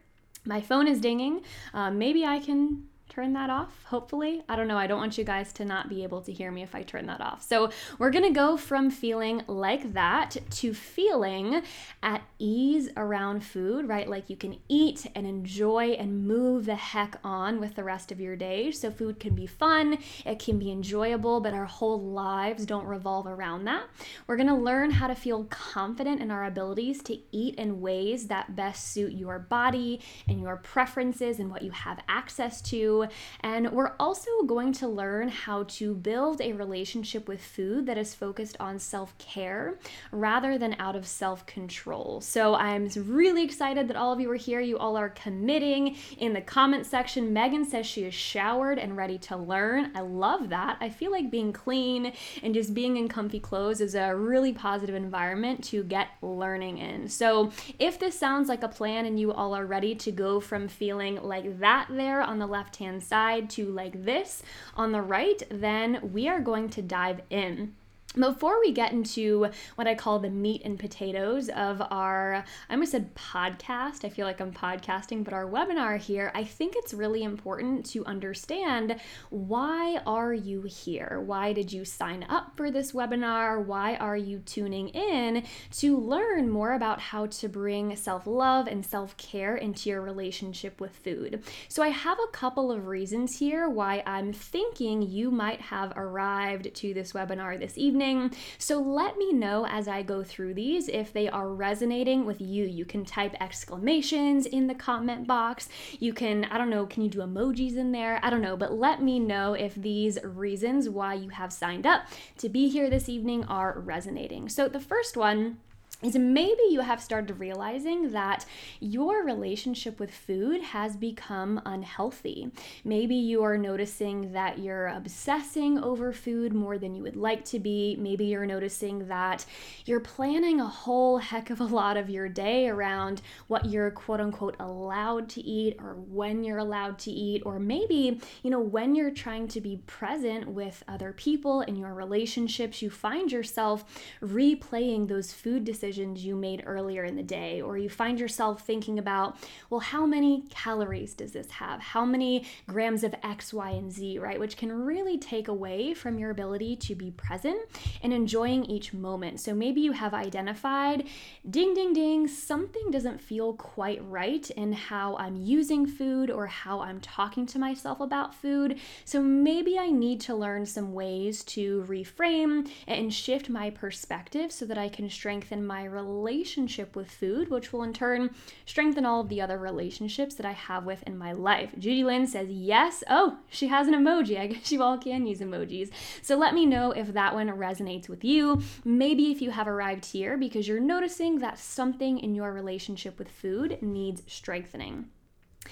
My 0.45 0.61
phone 0.61 0.87
is 0.89 1.01
dinging. 1.01 1.43
Uh, 1.73 1.91
maybe 1.91 2.25
I 2.25 2.39
can 2.41 2.88
turn 3.09 3.33
that 3.33 3.51
off, 3.51 3.85
hopefully. 3.85 4.43
I 4.49 4.57
don't 4.57 4.69
know. 4.69 4.77
I 4.77 4.87
don't 4.87 4.99
want 4.99 5.19
you 5.19 5.25
guys 5.25 5.53
to 5.55 5.65
not 5.65 5.89
be 5.89 6.03
able 6.03 6.21
to 6.23 6.33
hear 6.33 6.51
me 6.51 6.63
if 6.63 6.75
I 6.75 6.83
turn 6.83 7.07
that 7.07 7.21
off. 7.21 7.43
So, 7.43 7.71
we're 7.99 8.11
going 8.11 8.25
to 8.25 8.31
go 8.31 8.57
from 8.57 8.91
feeling 8.91 9.43
like 9.47 9.93
that 9.95 10.37
to 10.51 10.75
feeling 10.75 11.63
at 12.03 12.23
ease 12.39 12.91
around 12.97 13.45
food, 13.45 13.89
right? 13.89 14.09
Like 14.09 14.31
you 14.31 14.37
can 14.37 14.59
eat 14.69 15.07
and 15.15 15.27
enjoy 15.27 15.91
and 15.93 16.27
move 16.27 16.67
the 16.67 16.77
heck 16.77 17.19
on 17.25 17.61
with 17.61 17.75
the 17.75 17.85
rest 17.85 18.13
of 18.13 18.21
your 18.21 18.37
day. 18.37 18.71
So, 18.71 18.91
food 18.91 19.19
can 19.21 19.35
be 19.35 19.47
fun, 19.47 19.99
it 20.25 20.39
can 20.39 20.59
be 20.59 20.71
enjoyable, 20.71 21.41
but 21.41 21.55
our 21.55 21.67
whole 21.67 22.01
lives 22.01 22.67
don't 22.67 22.87
revolve 22.87 23.27
around 23.27 23.65
that. 23.65 23.85
We're 24.27 24.37
going 24.37 24.49
to 24.49 24.55
learn 24.55 24.91
how 24.91 25.07
to 25.07 25.15
feel 25.15 25.45
confident 25.45 26.21
in 26.21 26.31
our 26.31 26.45
abilities 26.45 27.03
to 27.05 27.19
eat 27.33 27.55
in 27.57 27.81
ways 27.81 28.29
that 28.29 28.55
best 28.57 28.93
suit 28.93 29.13
your 29.13 29.39
body 29.39 30.01
and 30.27 30.41
your 30.41 30.57
preferences 30.57 31.39
and 31.39 31.51
what 31.51 31.63
you 31.63 31.71
have 31.71 32.01
access 32.09 32.61
to 32.63 32.98
and 33.41 33.71
we're 33.73 33.93
also 33.99 34.31
going 34.47 34.73
to 34.75 34.89
learn 34.89 35.29
how 35.29 35.65
to 35.65 35.95
build 35.95 36.41
a 36.41 36.53
relationship 36.53 37.29
with 37.29 37.43
food 37.43 37.87
that 37.87 37.99
is 37.99 38.15
focused 38.15 38.57
on 38.61 38.79
self 38.79 39.17
care 39.19 39.79
rather 40.13 40.59
than 40.59 40.77
out 40.79 40.97
of 40.97 41.07
self 41.07 41.47
control. 41.47 42.21
So 42.21 42.55
I'm 42.55 42.89
really 42.97 43.45
excited 43.45 43.89
that 43.89 43.97
all 43.97 44.13
of 44.13 44.21
you 44.21 44.31
are 44.31 44.37
here. 44.37 44.61
You 44.61 44.79
all 44.79 44.97
are 44.97 45.11
committing 45.11 45.97
in 46.19 46.33
the 46.33 46.41
comment 46.41 46.87
section. 46.87 47.33
Megan 47.33 47.65
says 47.65 47.87
she 47.87 48.05
is 48.05 48.15
showered 48.15 48.79
and 48.79 48.97
ready 48.97 49.19
to 49.19 49.37
learn. 49.37 49.93
I 49.95 50.01
love 50.01 50.49
that. 50.51 50.79
I 50.81 50.89
feel 50.89 51.11
like 51.11 51.31
being 51.31 51.53
clean 51.53 52.13
and 52.43 52.55
just 52.55 52.75
being 52.75 52.97
in 52.97 53.09
comfy 53.09 53.41
clothes 53.41 53.81
is 53.81 53.95
a 53.95 54.15
really 54.15 54.53
positive 54.53 54.95
environment 54.95 55.65
to 55.65 55.83
get 55.83 56.09
learning 56.23 56.79
in. 56.79 57.09
So 57.09 57.51
if 57.79 57.99
this 57.99 58.19
sounds 58.19 58.49
like 58.49 58.63
a 58.63 58.69
plan 58.69 59.07
and 59.07 59.19
you 59.19 59.33
all 59.33 59.55
are 59.55 59.67
ready 59.67 59.95
to 59.95 60.13
go 60.13 60.41
from 60.41 60.69
feeling 60.69 61.17
like 61.23 61.61
that 61.61 61.89
there 61.91 62.23
on 62.23 62.39
the 62.39 62.47
left 62.47 62.77
hand 62.77 62.88
hand 62.89 63.03
side 63.03 63.51
to 63.51 63.67
like 63.67 64.05
this 64.05 64.43
on 64.75 64.93
the 64.93 65.03
right, 65.03 65.43
then 65.51 66.01
we 66.13 66.29
are 66.29 66.41
going 66.41 66.71
to 66.71 66.83
dive 66.83 67.21
in. 67.31 67.75
Before 68.19 68.59
we 68.59 68.73
get 68.73 68.91
into 68.91 69.49
what 69.77 69.87
I 69.87 69.95
call 69.95 70.19
the 70.19 70.29
meat 70.29 70.63
and 70.65 70.77
potatoes 70.77 71.49
of 71.51 71.81
our, 71.91 72.45
I 72.69 72.73
almost 72.73 72.91
said 72.91 73.15
podcast, 73.15 74.05
I 74.05 74.09
feel 74.09 74.27
like 74.27 74.41
I'm 74.41 74.53
podcasting, 74.53 75.23
but 75.23 75.33
our 75.33 75.47
webinar 75.47 75.99
here, 75.99 76.33
I 76.35 76.43
think 76.43 76.75
it's 76.77 76.93
really 76.93 77.23
important 77.23 77.87
to 77.91 78.05
understand 78.07 78.97
why 79.31 80.01
are 80.05 80.35
you 80.35 80.63
here? 80.63 81.23
Why 81.25 81.53
did 81.53 81.73
you 81.73 81.85
sign 81.85 82.27
up 82.29 82.57
for 82.57 82.73
this 82.73 82.91
webinar? 82.91 83.65
Why 83.65 83.95
are 83.97 84.17
you 84.17 84.41
tuning 84.41 84.89
in 84.89 85.45
to 85.77 85.97
learn 85.97 86.51
more 86.51 86.73
about 86.73 86.99
how 86.99 87.27
to 87.27 87.49
bring 87.49 87.95
self 87.95 88.27
love 88.27 88.67
and 88.67 88.85
self 88.85 89.17
care 89.17 89.55
into 89.55 89.91
your 89.91 90.03
relationship 90.03 90.81
with 90.81 90.97
food? 90.97 91.45
So, 91.69 91.85
I 91.85 91.89
have 91.89 92.19
a 92.19 92.33
couple 92.33 92.73
of 92.73 92.89
reasons 92.89 93.39
here 93.39 93.69
why 93.69 94.03
I'm 94.05 94.33
thinking 94.33 95.03
you 95.03 95.31
might 95.31 95.61
have 95.61 95.93
arrived 95.95 96.75
to 96.75 96.93
this 96.93 97.13
webinar 97.13 97.59
this 97.59 97.79
evening 97.79 98.08
evening. 98.09 98.39
So 98.59 98.81
let 98.81 99.17
me 99.17 99.33
know 99.33 99.67
as 99.67 99.89
I 99.89 100.03
go 100.03 100.23
through 100.23 100.55
these 100.55 100.89
if 100.89 101.13
they 101.13 101.29
are 101.29 101.49
resonating 101.49 102.25
with 102.25 102.41
you. 102.41 102.65
You 102.65 102.85
can 102.85 103.05
type 103.05 103.35
exclamations 103.41 104.47
in 104.47 104.67
the 104.67 104.75
comment 104.75 105.27
box. 105.27 105.69
You 105.99 106.13
can, 106.13 106.45
I 106.47 106.59
don't 106.59 106.71
know, 106.71 106.87
can 106.87 107.03
you 107.03 107.09
do 107.09 107.21
emojis 107.21 107.77
in 107.77 107.93
there? 107.93 108.21
I 108.23 108.31
don't 108.31 108.43
know, 108.43 108.57
but 108.57 108.73
let 108.73 109.03
me 109.03 109.19
know 109.19 109.55
if 109.55 109.75
these 109.75 110.19
reasons 110.23 110.89
why 110.89 111.15
you 111.15 111.31
have 111.31 111.53
signed 111.53 111.87
up 111.87 112.07
to 112.39 112.49
be 112.49 112.69
here 112.69 112.91
this 112.91 113.09
evening 113.09 113.45
are 113.45 113.79
resonating. 113.79 114.49
So 114.49 114.69
the 114.69 114.81
first 114.81 115.17
one 115.17 115.59
is 116.01 116.15
maybe 116.15 116.63
you 116.71 116.81
have 116.81 117.03
started 117.03 117.41
realizing 117.41 118.13
that 118.13 118.47
your 118.79 119.25
relationship 119.25 119.99
with 119.99 120.13
food 120.15 120.63
has 120.63 120.97
become 120.97 121.61
unhealthy. 121.67 122.53
Maybe 122.85 123.17
you 123.17 123.43
are 123.43 123.59
noticing 123.59 124.33
that 124.33 124.61
you're 124.61 124.87
obsessing 124.87 125.77
over 125.81 126.13
food 126.13 126.55
more 126.55 126.79
than 126.79 126.95
you 126.95 127.03
would 127.03 127.17
like 127.17 127.45
to 127.47 127.59
be. 127.59 127.97
Maybe 127.99 128.27
you're 128.27 128.47
noticing 128.47 129.09
that 129.09 129.45
you're 129.87 129.99
planning 129.99 130.61
a 130.61 130.69
whole 130.69 131.19
heck 131.19 131.51
of 131.51 131.61
a 131.61 131.65
lot 131.65 131.97
of 131.97 132.09
your 132.09 132.29
day 132.29 132.69
around 132.69 133.21
what 133.49 133.65
you're 133.65 133.91
quote 133.91 134.21
unquote 134.21 134.55
allowed 134.61 135.29
to 135.31 135.41
eat 135.41 135.79
or 135.81 135.95
when 135.95 136.45
you're 136.45 136.59
allowed 136.59 137.01
to 137.01 137.11
eat, 137.11 137.43
or 137.45 137.59
maybe, 137.59 138.21
you 138.45 138.51
know, 138.51 138.61
when 138.61 138.95
you're 138.95 139.11
trying 139.11 139.49
to 139.49 139.61
be 139.61 139.83
present 139.89 140.47
with 140.47 140.85
other 140.87 141.13
people 141.13 141.63
in 141.63 141.75
your 141.75 141.93
relationships, 141.93 142.83
you 142.83 142.89
find 142.89 143.33
yourself 143.33 143.85
replaying 144.23 145.09
those 145.09 145.33
food 145.33 145.65
decisions 145.65 145.88
decisions 145.89 146.23
you 146.23 146.37
made 146.37 146.63
earlier 146.67 147.05
in 147.05 147.17
the 147.17 147.23
day, 147.23 147.63
or 147.63 147.79
you 147.79 147.89
find 147.89 148.21
yourself 148.21 148.61
thinking 148.61 148.99
about, 148.99 149.37
well, 149.71 149.81
how 149.81 150.05
many 150.05 150.43
calories 150.51 151.15
does 151.15 151.33
this 151.33 151.51
have? 151.51 151.81
How 151.81 152.05
many 152.05 152.45
grams 152.67 153.05
of 153.05 153.15
X, 153.23 153.55
Y, 153.55 153.71
and 153.71 153.91
Z, 153.91 154.19
right? 154.19 154.39
Which 154.39 154.59
can 154.59 154.71
really 154.71 155.17
take 155.17 155.49
away 155.49 155.95
from 155.95 156.19
your 156.19 156.31
ability 156.31 156.77
to 156.77 156.95
be 156.95 157.11
present 157.11 157.59
and 158.03 158.13
enjoying 158.13 158.65
each 158.67 158.93
moment. 158.93 159.41
So 159.41 159.55
maybe 159.55 159.81
you 159.81 159.93
have 159.93 160.13
identified, 160.13 161.07
ding, 161.49 161.73
ding, 161.73 161.95
ding, 161.95 162.29
something 162.29 162.91
doesn't 162.91 163.21
feel 163.21 163.55
quite 163.55 164.05
right 164.05 164.49
in 164.51 164.75
how 164.75 165.17
I'm 165.17 165.37
using 165.37 165.87
food 165.87 166.31
or 166.31 166.47
how 166.47 166.81
I'm 166.81 167.01
talking 167.01 167.47
to 167.47 167.59
myself 167.59 168.01
about 168.01 168.35
food. 168.35 168.79
So 169.07 169.23
maybe 169.23 169.79
I 169.79 169.91
need 169.91 170.21
to 170.23 170.35
learn 170.35 170.67
some 170.67 170.93
ways 170.93 171.43
to 171.45 171.87
reframe 171.89 172.69
and 172.87 173.13
shift 173.13 173.49
my 173.49 173.71
perspective 173.71 174.53
so 174.53 174.67
that 174.67 174.77
I 174.77 174.91
can 174.91 175.09
strengthen 175.09 175.67
my 175.67 175.78
my 175.79 175.85
relationship 175.85 176.97
with 176.97 177.09
food, 177.09 177.49
which 177.51 177.73
will 177.73 177.85
in 177.85 177.93
turn 177.93 178.31
strengthen 178.67 179.07
all 179.07 179.21
of 179.21 179.29
the 179.29 179.41
other 179.41 179.57
relationships 179.57 180.35
that 180.35 180.45
I 180.45 180.51
have 180.51 180.85
with 180.85 181.05
in 181.05 181.17
my 181.17 181.31
life. 181.31 181.71
Judy 181.79 182.03
Lynn 182.03 182.27
says 182.27 182.49
yes. 182.51 183.05
Oh, 183.09 183.39
she 183.49 183.69
has 183.69 183.87
an 183.87 183.95
emoji. 183.95 184.41
I 184.41 184.49
guess 184.49 184.73
you 184.73 184.83
all 184.83 184.99
can 184.99 185.25
use 185.25 185.39
emojis. 185.39 185.91
So 186.21 186.37
let 186.37 186.53
me 186.53 186.67
know 186.67 186.91
if 186.91 187.13
that 187.13 187.33
one 187.33 187.47
resonates 187.47 188.09
with 188.09 188.25
you. 188.25 188.61
Maybe 188.85 189.31
if 189.31 189.41
you 189.41 189.53
have 189.53 189.69
arrived 189.69 190.07
here 190.07 190.37
because 190.37 190.67
you're 190.67 190.81
noticing 190.81 191.39
that 191.39 191.61
something 191.61 192.19
in 192.19 192.35
your 192.35 192.53
relationship 192.53 193.17
with 193.17 193.31
food 193.31 193.79
needs 193.81 194.23
strengthening. 194.27 195.07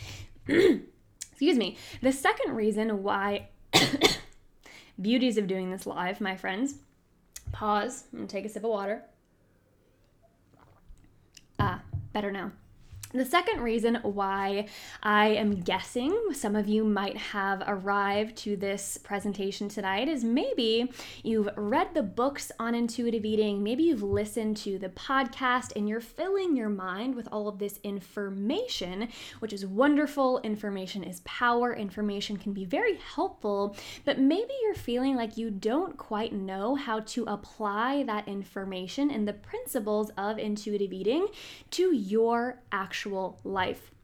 Excuse 0.46 1.58
me. 1.58 1.78
The 2.00 2.12
second 2.12 2.54
reason 2.54 3.02
why 3.02 3.48
beauties 5.00 5.36
of 5.36 5.48
doing 5.48 5.72
this 5.72 5.84
live, 5.84 6.20
my 6.20 6.36
friends. 6.36 6.76
Pause. 7.50 8.04
Gonna 8.14 8.28
take 8.28 8.44
a 8.44 8.48
sip 8.48 8.62
of 8.62 8.70
water. 8.70 9.02
Better 12.16 12.32
now. 12.32 12.50
The 13.16 13.24
second 13.24 13.62
reason 13.62 13.94
why 14.02 14.66
I 15.02 15.28
am 15.28 15.60
guessing 15.60 16.14
some 16.34 16.54
of 16.54 16.68
you 16.68 16.84
might 16.84 17.16
have 17.16 17.62
arrived 17.66 18.36
to 18.38 18.58
this 18.58 18.98
presentation 18.98 19.70
tonight 19.70 20.06
is 20.06 20.22
maybe 20.22 20.92
you've 21.22 21.48
read 21.56 21.94
the 21.94 22.02
books 22.02 22.52
on 22.58 22.74
intuitive 22.74 23.24
eating, 23.24 23.62
maybe 23.62 23.84
you've 23.84 24.02
listened 24.02 24.58
to 24.58 24.78
the 24.78 24.90
podcast, 24.90 25.72
and 25.74 25.88
you're 25.88 25.98
filling 25.98 26.56
your 26.56 26.68
mind 26.68 27.14
with 27.14 27.26
all 27.32 27.48
of 27.48 27.58
this 27.58 27.80
information, 27.82 29.08
which 29.38 29.54
is 29.54 29.64
wonderful. 29.64 30.38
Information 30.40 31.02
is 31.02 31.20
power, 31.20 31.74
information 31.74 32.36
can 32.36 32.52
be 32.52 32.66
very 32.66 32.96
helpful, 32.96 33.74
but 34.04 34.18
maybe 34.18 34.52
you're 34.62 34.74
feeling 34.74 35.16
like 35.16 35.38
you 35.38 35.50
don't 35.50 35.96
quite 35.96 36.34
know 36.34 36.74
how 36.74 37.00
to 37.00 37.24
apply 37.24 38.02
that 38.02 38.28
information 38.28 39.10
and 39.10 39.26
the 39.26 39.32
principles 39.32 40.10
of 40.18 40.38
intuitive 40.38 40.92
eating 40.92 41.26
to 41.70 41.94
your 41.94 42.60
actual 42.70 43.05
actual 43.06 43.38
life. 43.44 43.95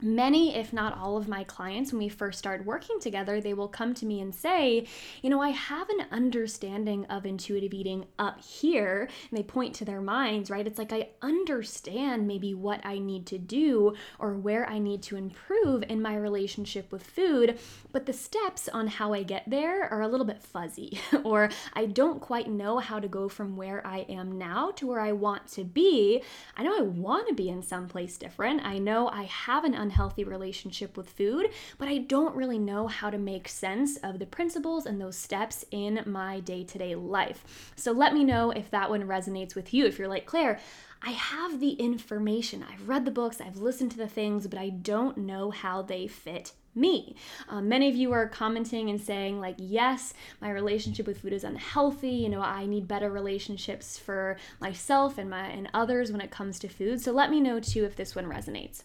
Many, 0.00 0.54
if 0.54 0.72
not 0.72 0.96
all 0.96 1.16
of 1.16 1.26
my 1.26 1.42
clients, 1.42 1.92
when 1.92 1.98
we 1.98 2.08
first 2.08 2.38
start 2.38 2.64
working 2.64 3.00
together, 3.00 3.40
they 3.40 3.52
will 3.52 3.66
come 3.66 3.94
to 3.94 4.06
me 4.06 4.20
and 4.20 4.32
say, 4.32 4.86
You 5.22 5.30
know, 5.30 5.42
I 5.42 5.48
have 5.48 5.88
an 5.88 6.06
understanding 6.12 7.04
of 7.06 7.26
intuitive 7.26 7.74
eating 7.74 8.06
up 8.16 8.40
here. 8.40 9.08
And 9.28 9.38
they 9.38 9.42
point 9.42 9.74
to 9.76 9.84
their 9.84 10.00
minds, 10.00 10.50
right? 10.50 10.66
It's 10.66 10.78
like 10.78 10.92
I 10.92 11.08
understand 11.20 12.28
maybe 12.28 12.54
what 12.54 12.80
I 12.84 13.00
need 13.00 13.26
to 13.26 13.38
do 13.38 13.94
or 14.20 14.34
where 14.34 14.68
I 14.70 14.78
need 14.78 15.02
to 15.04 15.16
improve 15.16 15.82
in 15.88 16.00
my 16.00 16.14
relationship 16.14 16.92
with 16.92 17.02
food, 17.02 17.58
but 17.90 18.06
the 18.06 18.12
steps 18.12 18.68
on 18.68 18.86
how 18.86 19.12
I 19.12 19.24
get 19.24 19.50
there 19.50 19.92
are 19.92 20.02
a 20.02 20.08
little 20.08 20.26
bit 20.26 20.42
fuzzy, 20.42 21.00
or 21.24 21.50
I 21.72 21.86
don't 21.86 22.20
quite 22.20 22.48
know 22.48 22.78
how 22.78 23.00
to 23.00 23.08
go 23.08 23.28
from 23.28 23.56
where 23.56 23.84
I 23.84 24.06
am 24.08 24.38
now 24.38 24.70
to 24.76 24.86
where 24.86 25.00
I 25.00 25.10
want 25.10 25.48
to 25.48 25.64
be. 25.64 26.22
I 26.56 26.62
know 26.62 26.78
I 26.78 26.82
want 26.82 27.26
to 27.28 27.34
be 27.34 27.48
in 27.48 27.64
some 27.64 27.88
place 27.88 28.16
different. 28.16 28.64
I 28.64 28.78
know 28.78 29.08
I 29.08 29.24
have 29.24 29.64
an 29.64 29.74
unhealthy 29.88 30.22
relationship 30.22 30.98
with 30.98 31.08
food, 31.08 31.48
but 31.78 31.88
I 31.88 31.98
don't 31.98 32.36
really 32.36 32.58
know 32.58 32.86
how 32.88 33.08
to 33.08 33.16
make 33.16 33.48
sense 33.48 33.96
of 33.98 34.18
the 34.18 34.26
principles 34.26 34.84
and 34.84 35.00
those 35.00 35.16
steps 35.16 35.64
in 35.70 36.02
my 36.04 36.40
day 36.40 36.62
to 36.64 36.78
day 36.78 36.94
life. 36.94 37.72
So 37.74 37.92
let 37.92 38.12
me 38.12 38.22
know 38.22 38.50
if 38.50 38.70
that 38.70 38.90
one 38.90 39.04
resonates 39.04 39.54
with 39.54 39.72
you. 39.72 39.86
If 39.86 39.98
you're 39.98 40.08
like, 40.08 40.26
Claire, 40.26 40.60
I 41.00 41.12
have 41.12 41.60
the 41.60 41.72
information, 41.72 42.64
I've 42.70 42.88
read 42.88 43.06
the 43.06 43.10
books, 43.10 43.40
I've 43.40 43.56
listened 43.56 43.92
to 43.92 43.96
the 43.96 44.08
things, 44.08 44.46
but 44.46 44.58
I 44.58 44.68
don't 44.68 45.16
know 45.16 45.50
how 45.50 45.80
they 45.80 46.06
fit 46.06 46.52
me. 46.74 47.16
Um, 47.48 47.68
many 47.68 47.88
of 47.88 47.96
you 47.96 48.12
are 48.12 48.28
commenting 48.28 48.90
and 48.90 49.00
saying, 49.00 49.40
like, 49.40 49.56
yes, 49.58 50.12
my 50.40 50.50
relationship 50.50 51.06
with 51.06 51.20
food 51.20 51.32
is 51.32 51.44
unhealthy. 51.44 52.10
You 52.10 52.28
know, 52.28 52.40
I 52.40 52.66
need 52.66 52.88
better 52.88 53.10
relationships 53.10 53.98
for 53.98 54.36
myself 54.60 55.18
and 55.18 55.30
my 55.30 55.46
and 55.46 55.68
others 55.72 56.12
when 56.12 56.20
it 56.20 56.30
comes 56.30 56.58
to 56.60 56.68
food. 56.68 57.00
So 57.00 57.12
let 57.12 57.30
me 57.30 57.40
know 57.40 57.58
too 57.58 57.84
if 57.84 57.96
this 57.96 58.14
one 58.14 58.26
resonates. 58.26 58.82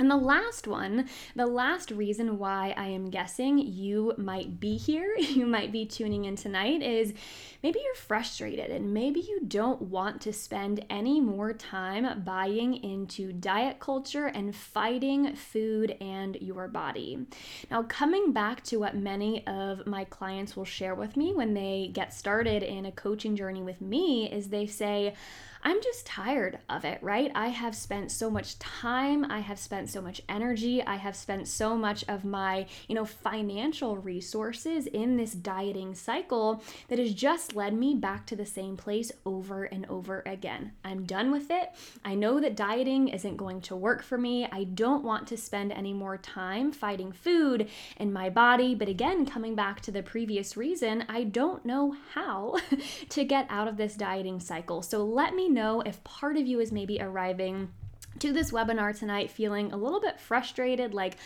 And 0.00 0.10
the 0.10 0.16
last 0.16 0.66
one, 0.66 1.10
the 1.36 1.44
last 1.44 1.90
reason 1.90 2.38
why 2.38 2.72
I 2.74 2.86
am 2.86 3.10
guessing 3.10 3.58
you 3.58 4.14
might 4.16 4.58
be 4.58 4.78
here, 4.78 5.14
you 5.18 5.44
might 5.44 5.72
be 5.72 5.84
tuning 5.84 6.24
in 6.24 6.36
tonight, 6.36 6.80
is 6.80 7.12
maybe 7.62 7.80
you're 7.84 7.94
frustrated 7.94 8.70
and 8.70 8.94
maybe 8.94 9.20
you 9.20 9.40
don't 9.46 9.82
want 9.82 10.22
to 10.22 10.32
spend 10.32 10.86
any 10.88 11.20
more 11.20 11.52
time 11.52 12.22
buying 12.22 12.82
into 12.82 13.34
diet 13.34 13.78
culture 13.78 14.28
and 14.28 14.56
fighting 14.56 15.36
food 15.36 15.94
and 16.00 16.36
your 16.36 16.66
body. 16.66 17.26
Now, 17.70 17.82
coming 17.82 18.32
back 18.32 18.64
to 18.64 18.78
what 18.78 18.96
many 18.96 19.46
of 19.46 19.86
my 19.86 20.04
clients 20.04 20.56
will 20.56 20.64
share 20.64 20.94
with 20.94 21.14
me 21.14 21.34
when 21.34 21.52
they 21.52 21.90
get 21.92 22.14
started 22.14 22.62
in 22.62 22.86
a 22.86 22.92
coaching 22.92 23.36
journey 23.36 23.60
with 23.60 23.82
me 23.82 24.32
is 24.32 24.48
they 24.48 24.64
say, 24.64 25.14
I'm 25.62 25.82
just 25.82 26.06
tired 26.06 26.58
of 26.70 26.86
it, 26.86 27.02
right? 27.02 27.30
I 27.34 27.48
have 27.48 27.76
spent 27.76 28.10
so 28.10 28.30
much 28.30 28.58
time, 28.58 29.30
I 29.30 29.40
have 29.40 29.58
spent 29.58 29.90
so 29.90 30.00
much 30.00 30.22
energy, 30.26 30.82
I 30.82 30.96
have 30.96 31.14
spent 31.14 31.48
so 31.48 31.76
much 31.76 32.02
of 32.08 32.24
my, 32.24 32.66
you 32.88 32.94
know, 32.94 33.04
financial 33.04 33.98
resources 33.98 34.86
in 34.86 35.18
this 35.18 35.32
dieting 35.32 35.94
cycle 35.94 36.62
that 36.88 36.98
has 36.98 37.12
just 37.12 37.54
led 37.54 37.74
me 37.74 37.94
back 37.94 38.24
to 38.26 38.36
the 38.36 38.46
same 38.46 38.78
place 38.78 39.12
over 39.26 39.64
and 39.64 39.84
over 39.90 40.22
again. 40.24 40.72
I'm 40.82 41.04
done 41.04 41.30
with 41.30 41.50
it. 41.50 41.68
I 42.06 42.14
know 42.14 42.40
that 42.40 42.56
dieting 42.56 43.08
isn't 43.08 43.36
going 43.36 43.60
to 43.62 43.76
work 43.76 44.02
for 44.02 44.16
me. 44.16 44.48
I 44.50 44.64
don't 44.64 45.04
want 45.04 45.28
to 45.28 45.36
spend 45.36 45.72
any 45.72 45.92
more 45.92 46.16
time 46.16 46.72
fighting 46.72 47.12
food 47.12 47.68
in 47.98 48.14
my 48.14 48.30
body, 48.30 48.74
but 48.74 48.88
again, 48.88 49.26
coming 49.26 49.54
back 49.54 49.82
to 49.82 49.90
the 49.90 50.02
previous 50.02 50.56
reason, 50.56 51.04
I 51.06 51.24
don't 51.24 51.66
know 51.66 51.96
how 52.14 52.56
to 53.10 53.24
get 53.24 53.46
out 53.50 53.68
of 53.68 53.76
this 53.76 53.94
dieting 53.94 54.40
cycle. 54.40 54.80
So 54.80 55.04
let 55.04 55.34
me 55.34 55.49
know 55.50 55.80
if 55.82 56.02
part 56.04 56.36
of 56.36 56.46
you 56.46 56.60
is 56.60 56.72
maybe 56.72 57.00
arriving 57.00 57.70
to 58.18 58.32
this 58.32 58.50
webinar 58.50 58.96
tonight 58.98 59.30
feeling 59.30 59.72
a 59.72 59.76
little 59.76 60.00
bit 60.00 60.20
frustrated, 60.20 60.94
like, 60.94 61.16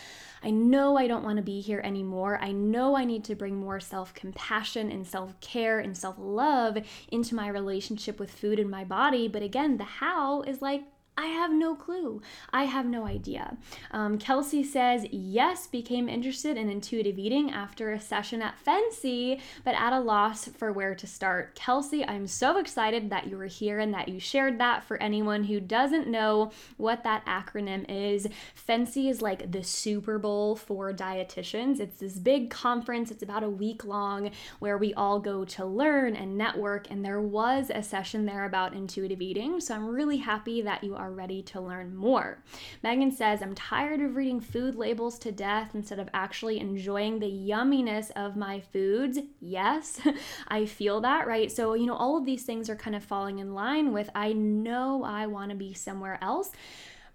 I 0.43 0.51
know 0.51 0.97
I 0.97 1.07
don't 1.07 1.23
want 1.23 1.37
to 1.37 1.43
be 1.43 1.59
here 1.59 1.81
anymore. 1.83 2.37
I 2.41 2.51
know 2.51 2.95
I 2.95 3.03
need 3.03 3.23
to 3.25 3.35
bring 3.35 3.55
more 3.55 3.79
self 3.79 4.13
compassion 4.13 4.91
and 4.91 5.05
self 5.05 5.39
care 5.39 5.79
and 5.79 5.97
self 5.97 6.15
love 6.19 6.77
into 7.11 7.35
my 7.35 7.47
relationship 7.47 8.19
with 8.19 8.31
food 8.31 8.59
and 8.59 8.69
my 8.69 8.83
body. 8.83 9.27
But 9.27 9.41
again, 9.41 9.77
the 9.77 9.83
how 9.83 10.41
is 10.43 10.61
like, 10.61 10.83
I 11.17 11.27
have 11.27 11.51
no 11.51 11.75
clue. 11.75 12.21
I 12.51 12.65
have 12.65 12.85
no 12.85 13.05
idea. 13.05 13.55
Um, 13.91 14.17
Kelsey 14.17 14.63
says, 14.65 15.05
yes, 15.11 15.65
became 15.65 16.09
interested 16.09 16.57
in 16.57 16.69
intuitive 16.69 17.17
eating 17.17 17.51
after 17.51 17.93
a 17.93 18.01
session 18.01 18.41
at 18.41 18.55
FNCE, 18.65 19.39
but 19.63 19.75
at 19.75 19.93
a 19.93 19.99
loss 19.99 20.49
for 20.49 20.73
where 20.73 20.93
to 20.93 21.07
start. 21.07 21.55
Kelsey, 21.55 22.05
I'm 22.05 22.27
so 22.27 22.57
excited 22.57 23.09
that 23.09 23.27
you 23.27 23.37
were 23.37 23.45
here 23.45 23.79
and 23.79 23.93
that 23.93 24.09
you 24.09 24.19
shared 24.19 24.59
that. 24.59 24.83
For 24.83 25.01
anyone 25.01 25.45
who 25.45 25.61
doesn't 25.61 26.07
know 26.07 26.51
what 26.75 27.03
that 27.03 27.25
acronym 27.25 27.85
is, 27.87 28.27
FNCE 28.67 29.09
is 29.09 29.21
like 29.21 29.51
the 29.51 29.63
Super 29.63 30.19
Bowl 30.19 30.57
for 30.57 30.91
dietitians. 30.91 31.79
It's 31.79 31.99
this 31.99 32.19
big 32.19 32.49
conference, 32.49 33.09
it's 33.09 33.23
about 33.23 33.43
a 33.43 33.49
week 33.49 33.85
long 33.85 34.31
where 34.59 34.77
we 34.77 34.93
all 34.95 35.21
go 35.21 35.45
to 35.45 35.65
learn 35.65 36.15
and 36.17 36.37
network. 36.37 36.91
And 36.91 37.05
there 37.05 37.21
was 37.21 37.71
a 37.73 37.81
session 37.81 38.25
there 38.25 38.43
about 38.43 38.73
intuitive 38.73 39.21
eating. 39.21 39.61
So 39.61 39.73
I'm 39.73 39.87
really 39.87 40.17
happy 40.17 40.61
that 40.61 40.83
you 40.83 40.95
are 40.95 41.04
are 41.05 41.11
ready 41.11 41.43
to 41.43 41.61
learn 41.61 41.95
more. 41.95 42.39
Megan 42.81 43.11
says, 43.11 43.41
I'm 43.41 43.53
tired 43.53 44.01
of 44.01 44.15
reading 44.15 44.41
food 44.41 44.75
labels 44.75 45.19
to 45.19 45.31
death 45.31 45.71
instead 45.75 45.99
of 45.99 46.09
actually 46.13 46.59
enjoying 46.59 47.19
the 47.19 47.29
yumminess 47.29 48.09
of 48.15 48.35
my 48.35 48.59
foods. 48.59 49.19
Yes, 49.39 50.01
I 50.47 50.65
feel 50.65 51.01
that, 51.01 51.27
right? 51.27 51.51
So, 51.51 51.75
you 51.75 51.85
know, 51.85 51.95
all 51.95 52.17
of 52.17 52.25
these 52.25 52.43
things 52.43 52.69
are 52.69 52.75
kind 52.75 52.95
of 52.95 53.03
falling 53.03 53.37
in 53.37 53.53
line 53.53 53.93
with 53.93 54.09
I 54.15 54.33
know 54.33 55.03
I 55.03 55.27
want 55.27 55.51
to 55.51 55.55
be 55.55 55.73
somewhere 55.73 56.17
else, 56.21 56.51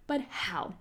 but 0.07 0.21
how? 0.29 0.75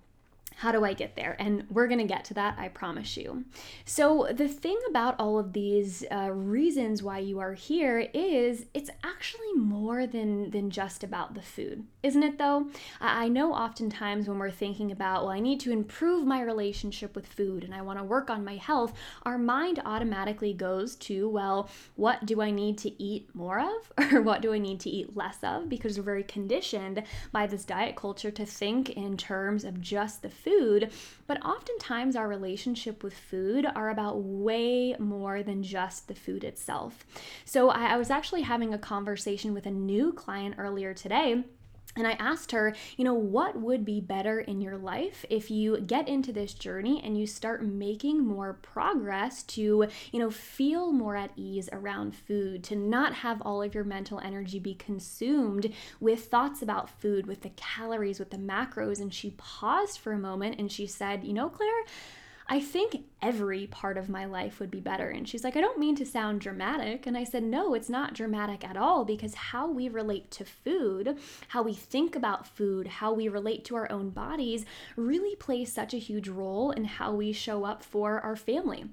How 0.59 0.73
do 0.73 0.83
I 0.83 0.91
get 0.91 1.15
there? 1.15 1.37
And 1.39 1.63
we're 1.69 1.87
going 1.87 2.01
to 2.01 2.13
get 2.13 2.25
to 2.25 2.33
that, 2.33 2.59
I 2.59 2.67
promise 2.67 3.15
you. 3.15 3.45
So, 3.85 4.27
the 4.29 4.49
thing 4.49 4.77
about 4.89 5.17
all 5.17 5.39
of 5.39 5.53
these 5.53 6.03
uh, 6.11 6.31
reasons 6.33 7.01
why 7.01 7.19
you 7.19 7.39
are 7.39 7.53
here 7.53 8.09
is 8.13 8.65
it's 8.73 8.89
actually 9.01 9.53
more 9.53 10.05
than, 10.05 10.51
than 10.51 10.69
just 10.69 11.01
about 11.01 11.33
the 11.33 11.41
food, 11.41 11.85
isn't 12.03 12.23
it 12.23 12.37
though? 12.37 12.67
I 12.99 13.29
know 13.29 13.53
oftentimes 13.53 14.27
when 14.27 14.37
we're 14.37 14.51
thinking 14.51 14.91
about, 14.91 15.23
well, 15.23 15.31
I 15.31 15.39
need 15.39 15.61
to 15.61 15.71
improve 15.71 16.27
my 16.27 16.41
relationship 16.41 17.15
with 17.15 17.25
food 17.25 17.63
and 17.63 17.73
I 17.73 17.81
want 17.81 17.97
to 17.99 18.03
work 18.03 18.29
on 18.29 18.43
my 18.43 18.57
health, 18.57 18.91
our 19.23 19.37
mind 19.37 19.81
automatically 19.85 20.53
goes 20.53 20.97
to, 20.97 21.29
well, 21.29 21.69
what 21.95 22.25
do 22.25 22.41
I 22.41 22.51
need 22.51 22.77
to 22.79 23.01
eat 23.01 23.29
more 23.33 23.61
of? 23.61 23.93
Or 24.11 24.23
what 24.23 24.41
do 24.41 24.51
I 24.53 24.57
need 24.57 24.79
to 24.81 24.89
eat 24.89 25.15
less 25.15 25.37
of? 25.43 25.69
Because 25.69 25.95
we're 25.95 26.03
very 26.03 26.23
conditioned 26.23 27.03
by 27.31 27.45
this 27.45 27.63
diet 27.63 27.95
culture 27.95 28.31
to 28.31 28.43
think 28.43 28.89
in 28.89 29.17
terms 29.17 29.63
of 29.63 29.79
just 29.79 30.23
the 30.23 30.29
food 30.31 30.48
food, 30.49 30.91
but 31.27 31.43
oftentimes 31.45 32.15
our 32.15 32.27
relationship 32.27 33.03
with 33.03 33.13
food 33.13 33.67
are 33.75 33.89
about 33.89 34.23
way 34.23 34.95
more 34.97 35.43
than 35.43 35.61
just 35.61 36.07
the 36.07 36.15
food 36.15 36.43
itself. 36.43 37.05
So 37.45 37.69
I, 37.69 37.93
I 37.93 37.97
was 37.97 38.09
actually 38.09 38.41
having 38.41 38.73
a 38.73 38.79
conversation 38.79 39.53
with 39.53 39.65
a 39.65 39.71
new 39.71 40.11
client 40.11 40.55
earlier 40.57 40.93
today 40.93 41.43
and 41.99 42.07
I 42.07 42.13
asked 42.13 42.53
her, 42.53 42.73
you 42.95 43.03
know, 43.03 43.13
what 43.13 43.59
would 43.59 43.83
be 43.83 43.99
better 43.99 44.39
in 44.39 44.61
your 44.61 44.77
life 44.77 45.25
if 45.29 45.51
you 45.51 45.81
get 45.81 46.07
into 46.07 46.31
this 46.31 46.53
journey 46.53 47.01
and 47.03 47.19
you 47.19 47.27
start 47.27 47.61
making 47.61 48.25
more 48.25 48.53
progress 48.53 49.43
to, 49.43 49.85
you 50.11 50.19
know, 50.19 50.31
feel 50.31 50.93
more 50.93 51.17
at 51.17 51.31
ease 51.35 51.67
around 51.73 52.15
food, 52.15 52.63
to 52.63 52.75
not 52.75 53.15
have 53.15 53.41
all 53.41 53.61
of 53.61 53.75
your 53.75 53.83
mental 53.83 54.19
energy 54.21 54.59
be 54.59 54.73
consumed 54.73 55.73
with 55.99 56.25
thoughts 56.25 56.61
about 56.61 56.89
food, 56.89 57.27
with 57.27 57.41
the 57.41 57.51
calories, 57.57 58.17
with 58.17 58.31
the 58.31 58.37
macros. 58.37 59.01
And 59.01 59.13
she 59.13 59.31
paused 59.31 59.99
for 59.99 60.13
a 60.13 60.17
moment 60.17 60.57
and 60.57 60.71
she 60.71 60.87
said, 60.87 61.25
you 61.25 61.33
know, 61.33 61.49
Claire, 61.49 61.83
I 62.51 62.59
think 62.59 63.03
every 63.21 63.67
part 63.67 63.95
of 63.95 64.09
my 64.09 64.25
life 64.25 64.59
would 64.59 64.71
be 64.71 64.79
better. 64.79 65.09
And 65.09 65.29
she's 65.29 65.43
like, 65.43 65.55
I 65.55 65.61
don't 65.61 65.77
mean 65.77 65.95
to 65.97 66.05
sound 66.05 66.41
dramatic. 66.41 67.05
And 67.05 67.15
I 67.15 67.23
said, 67.23 67.43
No, 67.43 67.75
it's 67.75 67.89
not 67.89 68.15
dramatic 68.15 68.67
at 68.67 68.75
all 68.75 69.05
because 69.05 69.35
how 69.35 69.69
we 69.69 69.87
relate 69.87 70.31
to 70.31 70.45
food, 70.45 71.19
how 71.49 71.61
we 71.61 71.75
think 71.75 72.15
about 72.15 72.47
food, 72.47 72.87
how 72.87 73.13
we 73.13 73.29
relate 73.29 73.65
to 73.65 73.75
our 73.75 73.91
own 73.91 74.09
bodies 74.09 74.65
really 74.95 75.35
plays 75.35 75.71
such 75.71 75.93
a 75.93 75.99
huge 75.99 76.27
role 76.27 76.71
in 76.71 76.85
how 76.85 77.13
we 77.13 77.31
show 77.31 77.65
up 77.65 77.83
for 77.83 78.19
our 78.21 78.35
family 78.35 78.85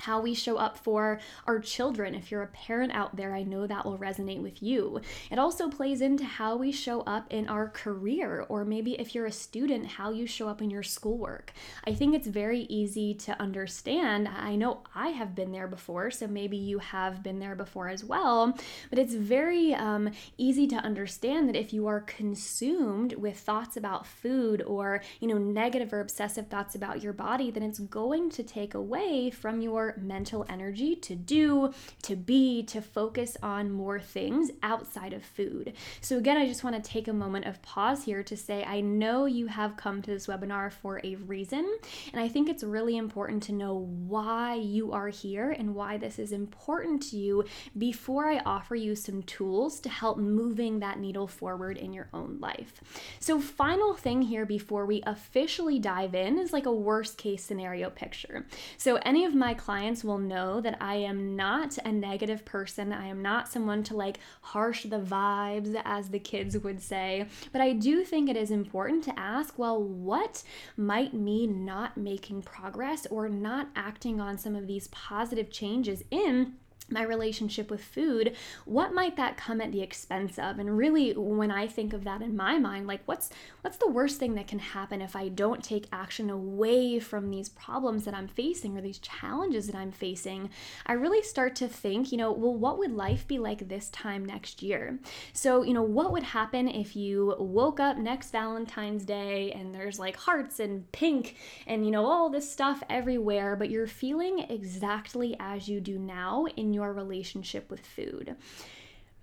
how 0.00 0.20
we 0.20 0.34
show 0.34 0.56
up 0.56 0.78
for 0.78 1.20
our 1.46 1.58
children. 1.58 2.14
If 2.14 2.30
you're 2.30 2.42
a 2.42 2.48
parent 2.48 2.92
out 2.92 3.16
there, 3.16 3.34
I 3.34 3.42
know 3.42 3.66
that 3.66 3.84
will 3.84 3.98
resonate 3.98 4.42
with 4.42 4.62
you. 4.62 5.00
It 5.30 5.38
also 5.38 5.68
plays 5.68 6.00
into 6.00 6.24
how 6.24 6.56
we 6.56 6.72
show 6.72 7.02
up 7.02 7.26
in 7.30 7.48
our 7.48 7.68
career, 7.68 8.46
or 8.48 8.64
maybe 8.64 8.92
if 8.94 9.14
you're 9.14 9.26
a 9.26 9.32
student, 9.32 9.86
how 9.86 10.10
you 10.10 10.26
show 10.26 10.48
up 10.48 10.62
in 10.62 10.70
your 10.70 10.82
schoolwork. 10.82 11.52
I 11.86 11.92
think 11.94 12.14
it's 12.14 12.26
very 12.26 12.60
easy 12.62 13.14
to 13.14 13.40
understand. 13.40 14.28
I 14.28 14.56
know 14.56 14.80
I 14.94 15.08
have 15.08 15.34
been 15.34 15.52
there 15.52 15.68
before, 15.68 16.10
so 16.10 16.26
maybe 16.26 16.56
you 16.56 16.78
have 16.78 17.22
been 17.22 17.38
there 17.38 17.54
before 17.54 17.88
as 17.88 18.04
well, 18.04 18.56
but 18.88 18.98
it's 18.98 19.14
very 19.14 19.74
um, 19.74 20.10
easy 20.38 20.66
to 20.68 20.76
understand 20.76 21.48
that 21.48 21.56
if 21.56 21.72
you 21.72 21.86
are 21.86 22.00
consumed 22.00 23.14
with 23.14 23.38
thoughts 23.38 23.76
about 23.76 24.06
food 24.06 24.62
or, 24.62 25.02
you 25.20 25.28
know, 25.28 25.38
negative 25.38 25.92
or 25.92 26.00
obsessive 26.00 26.48
thoughts 26.48 26.74
about 26.74 27.02
your 27.02 27.12
body, 27.12 27.50
then 27.50 27.62
it's 27.62 27.78
going 27.78 28.30
to 28.30 28.42
take 28.42 28.74
away 28.74 29.30
from 29.30 29.60
your 29.60 29.89
mental 29.98 30.46
energy 30.48 30.96
to 30.96 31.14
do, 31.14 31.72
to 32.02 32.16
be, 32.16 32.62
to 32.64 32.80
focus 32.80 33.36
on 33.42 33.70
more 33.70 34.00
things 34.00 34.50
outside 34.62 35.12
of 35.12 35.24
food. 35.24 35.72
So, 36.00 36.18
again, 36.18 36.36
I 36.36 36.46
just 36.46 36.64
want 36.64 36.76
to 36.76 36.90
take 36.90 37.08
a 37.08 37.12
moment 37.12 37.46
of 37.46 37.62
pause 37.62 38.04
here 38.04 38.22
to 38.22 38.36
say 38.36 38.64
I 38.64 38.80
know 38.80 39.26
you 39.26 39.46
have 39.46 39.76
come 39.76 40.02
to 40.02 40.10
this 40.10 40.26
webinar 40.26 40.72
for 40.72 41.00
a 41.04 41.16
reason, 41.16 41.78
and 42.12 42.20
I 42.20 42.28
think 42.28 42.48
it's 42.48 42.62
really 42.62 42.96
important 42.96 43.42
to 43.44 43.52
know 43.52 43.88
why 44.06 44.54
you 44.54 44.92
are 44.92 45.08
here 45.08 45.50
and 45.50 45.74
why 45.74 45.98
this 45.98 46.18
is 46.18 46.32
important 46.32 47.02
to 47.10 47.16
you 47.16 47.44
before 47.76 48.28
I 48.28 48.38
offer 48.40 48.74
you 48.74 48.94
some 48.94 49.22
tools 49.22 49.80
to 49.80 49.88
help 49.88 50.18
moving 50.18 50.80
that 50.80 50.98
needle 50.98 51.26
forward 51.26 51.76
in 51.76 51.92
your 51.92 52.08
own 52.12 52.38
life. 52.40 52.80
So, 53.18 53.40
final 53.40 53.94
thing 53.94 54.22
here 54.22 54.46
before 54.46 54.86
we 54.86 55.02
officially 55.06 55.78
dive 55.78 56.14
in 56.14 56.38
is 56.38 56.52
like 56.52 56.66
a 56.66 56.72
worst 56.72 57.18
case 57.18 57.42
scenario 57.42 57.90
picture. 57.90 58.46
So, 58.76 58.96
any 58.96 59.24
of 59.24 59.34
my 59.34 59.54
clients 59.54 59.79
clients 59.80 60.04
will 60.04 60.18
know 60.18 60.60
that 60.60 60.76
I 60.78 60.96
am 60.96 61.36
not 61.36 61.78
a 61.78 61.90
negative 61.90 62.44
person. 62.44 62.92
I 62.92 63.06
am 63.06 63.22
not 63.22 63.48
someone 63.48 63.82
to 63.84 63.96
like 63.96 64.18
harsh 64.42 64.84
the 64.84 65.00
vibes, 65.00 65.74
as 65.86 66.10
the 66.10 66.18
kids 66.18 66.58
would 66.58 66.82
say. 66.82 67.26
But 67.50 67.62
I 67.62 67.72
do 67.72 68.04
think 68.04 68.28
it 68.28 68.36
is 68.36 68.50
important 68.50 69.04
to 69.04 69.18
ask 69.18 69.58
well, 69.58 69.82
what 69.82 70.42
might 70.76 71.14
me 71.14 71.46
not 71.46 71.96
making 71.96 72.42
progress 72.42 73.06
or 73.06 73.30
not 73.30 73.70
acting 73.74 74.20
on 74.20 74.36
some 74.36 74.54
of 74.54 74.66
these 74.66 74.88
positive 74.88 75.50
changes 75.50 76.04
in? 76.10 76.56
My 76.90 77.02
relationship 77.02 77.70
with 77.70 77.82
food, 77.82 78.36
what 78.64 78.94
might 78.94 79.16
that 79.16 79.36
come 79.36 79.60
at 79.60 79.72
the 79.72 79.82
expense 79.82 80.38
of? 80.38 80.58
And 80.58 80.76
really 80.76 81.12
when 81.12 81.50
I 81.50 81.66
think 81.66 81.92
of 81.92 82.04
that 82.04 82.22
in 82.22 82.36
my 82.36 82.58
mind, 82.58 82.86
like 82.86 83.00
what's 83.06 83.30
what's 83.62 83.76
the 83.76 83.90
worst 83.90 84.18
thing 84.18 84.34
that 84.34 84.48
can 84.48 84.58
happen 84.58 85.02
if 85.02 85.14
I 85.14 85.28
don't 85.28 85.62
take 85.62 85.86
action 85.92 86.30
away 86.30 86.98
from 86.98 87.30
these 87.30 87.48
problems 87.48 88.04
that 88.04 88.14
I'm 88.14 88.28
facing 88.28 88.76
or 88.76 88.80
these 88.80 88.98
challenges 88.98 89.66
that 89.66 89.76
I'm 89.76 89.92
facing? 89.92 90.50
I 90.86 90.94
really 90.94 91.22
start 91.22 91.56
to 91.56 91.68
think, 91.68 92.12
you 92.12 92.18
know, 92.18 92.32
well 92.32 92.54
what 92.54 92.78
would 92.78 92.92
life 92.92 93.26
be 93.26 93.38
like 93.38 93.68
this 93.68 93.90
time 93.90 94.24
next 94.24 94.62
year? 94.62 94.98
So, 95.32 95.62
you 95.62 95.74
know, 95.74 95.82
what 95.82 96.12
would 96.12 96.22
happen 96.22 96.68
if 96.68 96.96
you 96.96 97.34
woke 97.38 97.80
up 97.80 97.96
next 97.96 98.30
Valentine's 98.30 99.04
Day 99.04 99.52
and 99.52 99.74
there's 99.74 99.98
like 99.98 100.16
hearts 100.16 100.60
and 100.60 100.90
pink 100.92 101.36
and 101.66 101.84
you 101.84 101.90
know 101.90 102.06
all 102.06 102.30
this 102.30 102.50
stuff 102.50 102.82
everywhere, 102.88 103.56
but 103.56 103.70
you're 103.70 103.86
feeling 103.86 104.40
exactly 104.48 105.36
as 105.38 105.68
you 105.68 105.80
do 105.80 105.98
now 105.98 106.46
in 106.56 106.72
your 106.72 106.79
your 106.80 106.92
relationship 106.92 107.70
with 107.70 107.86
food. 107.86 108.36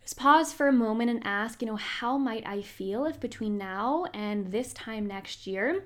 Just 0.02 0.18
pause 0.18 0.54
for 0.54 0.68
a 0.68 0.74
moment 0.74 1.10
and 1.10 1.22
ask, 1.26 1.62
you 1.62 1.68
know, 1.68 1.76
how 1.76 2.18
might 2.18 2.48
I 2.48 2.62
feel 2.62 3.06
if 3.06 3.20
between 3.20 3.58
now 3.58 4.06
and 4.14 4.52
this 4.52 4.72
time 4.74 5.06
next 5.06 5.48
year, 5.48 5.84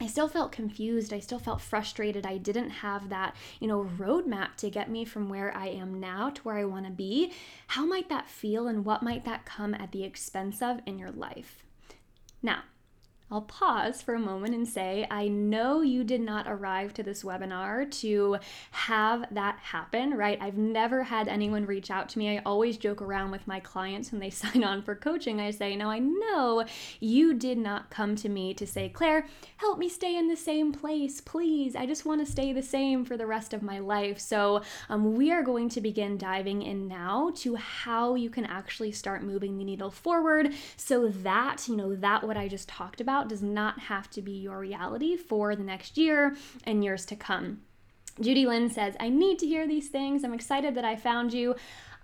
I 0.00 0.08
still 0.08 0.28
felt 0.28 0.50
confused. 0.52 1.12
I 1.12 1.20
still 1.20 1.38
felt 1.38 1.60
frustrated. 1.60 2.26
I 2.26 2.36
didn't 2.36 2.70
have 2.70 3.08
that, 3.10 3.36
you 3.60 3.68
know, 3.68 3.88
roadmap 3.98 4.56
to 4.56 4.68
get 4.68 4.90
me 4.90 5.04
from 5.04 5.28
where 5.28 5.56
I 5.56 5.68
am 5.68 6.00
now 6.00 6.30
to 6.30 6.42
where 6.42 6.56
I 6.56 6.64
want 6.64 6.86
to 6.86 6.92
be. 6.92 7.32
How 7.68 7.86
might 7.86 8.08
that 8.08 8.28
feel 8.28 8.66
and 8.66 8.84
what 8.84 9.02
might 9.02 9.24
that 9.24 9.46
come 9.46 9.74
at 9.74 9.92
the 9.92 10.02
expense 10.02 10.60
of 10.60 10.80
in 10.86 10.98
your 10.98 11.12
life? 11.12 11.62
Now, 12.42 12.62
I'll 13.32 13.40
pause 13.40 14.02
for 14.02 14.12
a 14.12 14.18
moment 14.18 14.54
and 14.54 14.68
say, 14.68 15.06
I 15.10 15.26
know 15.28 15.80
you 15.80 16.04
did 16.04 16.20
not 16.20 16.46
arrive 16.46 16.92
to 16.94 17.02
this 17.02 17.22
webinar 17.22 17.90
to 18.02 18.36
have 18.72 19.24
that 19.30 19.56
happen, 19.58 20.14
right? 20.14 20.36
I've 20.38 20.58
never 20.58 21.02
had 21.02 21.28
anyone 21.28 21.64
reach 21.64 21.90
out 21.90 22.10
to 22.10 22.18
me. 22.18 22.36
I 22.36 22.42
always 22.44 22.76
joke 22.76 23.00
around 23.00 23.30
with 23.30 23.46
my 23.46 23.58
clients 23.58 24.12
when 24.12 24.20
they 24.20 24.28
sign 24.42 24.62
on 24.62 24.82
for 24.82 24.94
coaching. 24.94 25.40
I 25.40 25.50
say, 25.50 25.74
No, 25.76 25.88
I 25.88 25.98
know 25.98 26.66
you 27.00 27.32
did 27.32 27.56
not 27.56 27.88
come 27.88 28.16
to 28.16 28.28
me 28.28 28.52
to 28.52 28.66
say, 28.66 28.90
Claire, 28.90 29.26
help 29.56 29.78
me 29.78 29.88
stay 29.88 30.14
in 30.14 30.28
the 30.28 30.36
same 30.36 30.70
place, 30.70 31.22
please. 31.22 31.74
I 31.74 31.86
just 31.86 32.04
want 32.04 32.20
to 32.24 32.30
stay 32.30 32.52
the 32.52 32.62
same 32.62 33.02
for 33.02 33.16
the 33.16 33.26
rest 33.26 33.54
of 33.54 33.62
my 33.62 33.78
life. 33.78 34.20
So, 34.20 34.60
um, 34.90 35.14
we 35.14 35.32
are 35.32 35.42
going 35.42 35.70
to 35.70 35.80
begin 35.80 36.18
diving 36.18 36.60
in 36.60 36.86
now 36.86 37.32
to 37.36 37.56
how 37.56 38.14
you 38.14 38.28
can 38.28 38.44
actually 38.44 38.92
start 38.92 39.22
moving 39.22 39.56
the 39.56 39.64
needle 39.64 39.90
forward 39.90 40.52
so 40.76 41.08
that, 41.08 41.66
you 41.66 41.76
know, 41.76 41.96
that 41.96 42.24
what 42.24 42.36
I 42.36 42.46
just 42.46 42.68
talked 42.68 43.00
about 43.00 43.21
does 43.28 43.42
not 43.42 43.78
have 43.80 44.10
to 44.10 44.22
be 44.22 44.32
your 44.32 44.58
reality 44.58 45.16
for 45.16 45.56
the 45.56 45.64
next 45.64 45.96
year 45.96 46.36
and 46.64 46.82
years 46.82 47.04
to 47.06 47.16
come. 47.16 47.62
Judy 48.20 48.44
Lynn 48.44 48.68
says, 48.68 48.94
I 49.00 49.08
need 49.08 49.38
to 49.38 49.46
hear 49.46 49.66
these 49.66 49.88
things. 49.88 50.22
I'm 50.22 50.34
excited 50.34 50.74
that 50.74 50.84
I 50.84 50.96
found 50.96 51.32
you. 51.32 51.56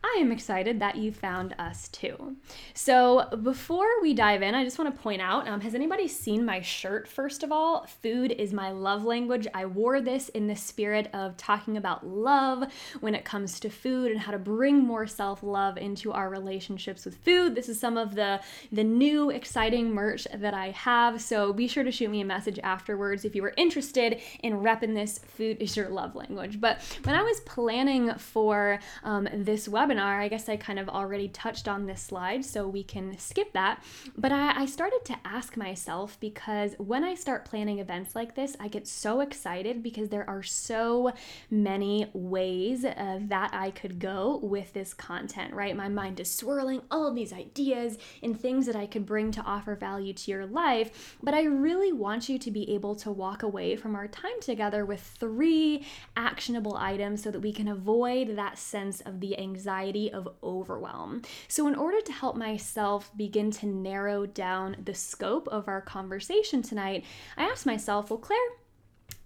I 0.05 0.19
am 0.21 0.31
excited 0.31 0.79
that 0.79 0.97
you 0.97 1.11
found 1.11 1.55
us 1.59 1.89
too. 1.89 2.37
So, 2.73 3.29
before 3.43 4.01
we 4.01 4.15
dive 4.15 4.43
in, 4.43 4.55
I 4.55 4.63
just 4.63 4.79
want 4.79 4.95
to 4.95 5.03
point 5.03 5.21
out 5.21 5.49
um, 5.49 5.61
has 5.63 5.75
anybody 5.75 6.07
seen 6.07 6.45
my 6.45 6.61
shirt, 6.61 7.09
first 7.09 7.43
of 7.43 7.51
all? 7.51 7.85
Food 8.03 8.31
is 8.31 8.53
my 8.53 8.71
love 8.71 9.05
language. 9.05 9.49
I 9.55 9.67
wore 9.67 10.01
this 10.01 10.29
in 10.29 10.47
the 10.47 10.55
spirit 10.55 11.11
of 11.13 11.37
talking 11.37 11.77
about 11.77 12.07
love 12.07 12.65
when 13.01 13.15
it 13.15 13.25
comes 13.25 13.59
to 13.61 13.71
food 13.71 14.13
and 14.13 14.21
how 14.21 14.31
to 14.31 14.39
bring 14.39 14.79
more 14.79 15.07
self 15.07 15.43
love 15.43 15.77
into 15.77 16.13
our 16.13 16.31
relationships 16.31 17.05
with 17.05 17.17
food. 17.17 17.57
This 17.57 17.69
is 17.69 17.81
some 17.81 17.97
of 17.97 18.15
the, 18.15 18.41
the 18.71 18.85
new 18.85 19.31
exciting 19.31 19.91
merch 19.91 20.29
that 20.33 20.55
I 20.55 20.71
have. 20.71 21.21
So, 21.21 21.53
be 21.53 21.67
sure 21.67 21.83
to 21.83 21.91
shoot 21.91 22.11
me 22.11 22.21
a 22.21 22.25
message 22.25 22.61
afterwards 22.63 23.25
if 23.25 23.35
you 23.35 23.43
were 23.43 23.55
interested 23.57 24.21
in 24.45 24.61
repping 24.61 24.95
this. 24.95 25.19
Food 25.19 25.57
is 25.59 25.77
your 25.77 25.89
love 25.89 26.15
language. 26.15 26.61
But 26.61 26.83
when 27.03 27.17
I 27.17 27.23
was 27.23 27.41
planning 27.41 28.15
for 28.15 28.79
um, 29.03 29.29
this 29.33 29.67
webinar, 29.67 29.88
webinar, 29.89 30.21
I 30.21 30.29
guess 30.29 30.49
I 30.49 30.57
kind 30.57 30.79
of 30.79 30.89
already 30.89 31.29
touched 31.29 31.69
on 31.69 31.87
this 31.87 32.01
slide, 32.01 32.45
so 32.45 32.69
we 32.69 32.83
can 32.83 33.19
skip 33.19 33.53
that. 33.53 33.83
But 34.17 34.33
I, 34.33 34.63
I 34.63 34.67
started 34.67 35.05
to 35.07 35.17
ask 35.25 35.57
myself 35.57 36.19
because 36.21 36.75
when 36.79 37.05
I 37.05 37.15
start 37.15 37.45
planning 37.45 37.79
events 37.79 38.15
like 38.15 38.35
this, 38.35 38.57
I 38.61 38.69
get 38.69 38.87
so 38.87 39.21
excited 39.21 39.83
because 39.83 40.09
there 40.09 40.29
are 40.29 40.43
so 40.43 41.13
many 41.51 42.11
ways 42.13 42.85
uh, 42.85 43.19
that 43.23 43.51
I 43.53 43.71
could 43.71 43.99
go 43.99 44.41
with 44.43 44.73
this 44.73 44.95
content, 44.95 45.55
right? 45.55 45.77
My 45.77 45.89
mind 45.89 46.21
is 46.21 46.31
swirling 46.31 46.83
all 46.91 47.13
these 47.13 47.33
ideas 47.33 47.99
and 48.23 48.39
things 48.39 48.67
that 48.67 48.77
I 48.77 48.87
could 48.87 49.07
bring 49.07 49.31
to 49.33 49.43
offer 49.43 49.75
value 49.75 50.13
to 50.13 50.31
your 50.31 50.47
life. 50.47 51.17
But 51.23 51.35
I 51.35 51.45
really 51.45 51.93
want 51.93 52.29
you 52.29 52.39
to 52.39 52.51
be 52.51 52.75
able 52.75 52.95
to 52.97 53.11
walk 53.11 53.43
away 53.43 53.77
from 53.77 53.95
our 53.95 54.09
time 54.09 54.41
together 54.41 54.85
with 54.85 55.01
three 55.01 55.87
actionable 56.17 56.77
items 56.77 57.23
so 57.23 57.31
that 57.31 57.41
we 57.41 57.53
can 57.53 57.69
avoid 57.69 58.37
that 58.37 58.59
sense 58.59 59.01
of 59.01 59.21
the 59.21 59.39
anxiety 59.39 59.78
anxiety 59.79 60.13
of 60.13 60.29
overwhelm. 60.43 61.23
So, 61.47 61.67
in 61.69 61.75
order 61.75 62.01
to 62.01 62.13
help 62.13 62.37
myself 62.37 63.11
begin 63.17 63.51
to 63.53 63.67
narrow 63.67 64.27
down 64.27 64.77
the 64.85 64.95
scope 64.95 65.49
of 65.49 65.69
our 65.69 65.81
conversation 65.81 66.63
tonight, 66.63 67.05
I 67.37 67.45
asked 67.45 67.67
myself, 67.67 68.11
well, 68.11 68.19
Claire, 68.19 68.39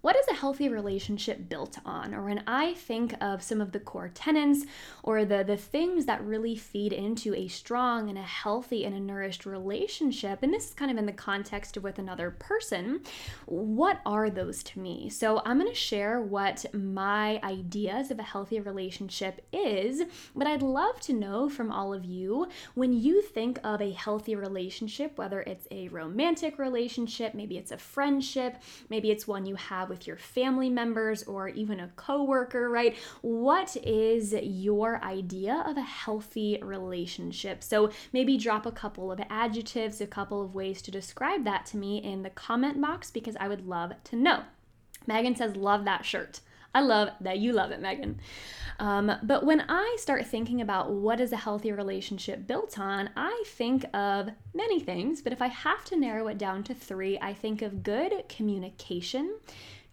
what 0.02 0.16
is 0.16 0.26
a 0.28 0.34
healthy 0.34 0.68
relationship 0.68 1.48
built 1.48 1.78
on? 1.86 2.12
Or 2.12 2.24
when 2.24 2.42
I 2.46 2.74
think 2.74 3.14
of 3.20 3.40
some 3.40 3.60
of 3.60 3.70
the 3.70 3.78
core 3.78 4.10
tenets 4.12 4.66
or 5.04 5.24
the, 5.24 5.44
the 5.44 5.56
things 5.56 6.06
that 6.06 6.24
really 6.24 6.56
feed 6.56 6.92
into 6.92 7.34
a 7.34 7.46
strong 7.46 8.08
and 8.08 8.18
a 8.18 8.22
healthy 8.22 8.84
and 8.84 8.96
a 8.96 9.00
nourished 9.00 9.46
relationship, 9.46 10.42
and 10.42 10.52
this 10.52 10.68
is 10.68 10.74
kind 10.74 10.90
of 10.90 10.98
in 10.98 11.06
the 11.06 11.12
context 11.12 11.76
of 11.76 11.84
with 11.84 12.00
another 12.00 12.32
person, 12.32 13.00
what 13.46 14.00
are 14.04 14.28
those 14.28 14.64
to 14.64 14.80
me? 14.80 15.08
So 15.08 15.40
I'm 15.44 15.60
going 15.60 15.70
to 15.70 15.74
share 15.74 16.20
what 16.20 16.66
my 16.74 17.40
ideas 17.44 18.10
of 18.10 18.18
a 18.18 18.24
healthy 18.24 18.58
relationship 18.58 19.46
is, 19.52 20.02
but 20.34 20.48
I'd 20.48 20.62
love 20.62 21.00
to 21.02 21.12
know 21.12 21.48
from 21.48 21.70
all 21.70 21.94
of 21.94 22.04
you 22.04 22.48
when 22.74 22.92
you 22.92 23.22
think 23.22 23.60
of 23.62 23.80
a 23.80 23.92
healthy 23.92 24.34
relationship, 24.34 25.16
whether 25.16 25.42
it's 25.42 25.68
a 25.70 25.86
romantic 25.88 26.58
relationship, 26.58 27.34
maybe 27.34 27.56
it's 27.56 27.70
a 27.70 27.78
friendship, 27.78 28.56
maybe 28.90 29.12
it's 29.12 29.28
one 29.28 29.46
you 29.46 29.54
have 29.54 29.91
with 29.92 30.06
your 30.06 30.16
family 30.16 30.70
members 30.70 31.22
or 31.24 31.48
even 31.48 31.78
a 31.78 31.90
coworker, 31.96 32.70
right? 32.70 32.96
What 33.20 33.76
is 33.76 34.32
your 34.32 35.04
idea 35.04 35.62
of 35.66 35.76
a 35.76 35.82
healthy 35.82 36.58
relationship? 36.62 37.62
So 37.62 37.90
maybe 38.10 38.38
drop 38.38 38.64
a 38.64 38.72
couple 38.72 39.12
of 39.12 39.20
adjectives, 39.28 40.00
a 40.00 40.06
couple 40.06 40.42
of 40.42 40.54
ways 40.54 40.80
to 40.82 40.90
describe 40.90 41.44
that 41.44 41.66
to 41.66 41.76
me 41.76 41.98
in 42.02 42.22
the 42.22 42.30
comment 42.30 42.80
box 42.80 43.10
because 43.10 43.36
I 43.38 43.48
would 43.48 43.68
love 43.68 43.92
to 44.04 44.16
know. 44.16 44.44
Megan 45.06 45.36
says, 45.36 45.56
Love 45.56 45.84
that 45.84 46.06
shirt. 46.06 46.40
I 46.74 46.80
love 46.80 47.10
that 47.20 47.38
you 47.38 47.52
love 47.52 47.70
it, 47.70 47.80
Megan. 47.80 48.18
Um, 48.78 49.12
but 49.22 49.44
when 49.44 49.62
I 49.68 49.96
start 49.98 50.26
thinking 50.26 50.60
about 50.60 50.90
what 50.90 51.20
is 51.20 51.32
a 51.32 51.36
healthy 51.36 51.70
relationship 51.70 52.46
built 52.46 52.78
on, 52.78 53.10
I 53.14 53.44
think 53.46 53.84
of 53.94 54.30
many 54.54 54.80
things, 54.80 55.20
but 55.20 55.32
if 55.32 55.42
I 55.42 55.48
have 55.48 55.84
to 55.86 55.96
narrow 55.96 56.28
it 56.28 56.38
down 56.38 56.62
to 56.64 56.74
three, 56.74 57.18
I 57.20 57.34
think 57.34 57.60
of 57.60 57.82
good 57.82 58.24
communication, 58.28 59.36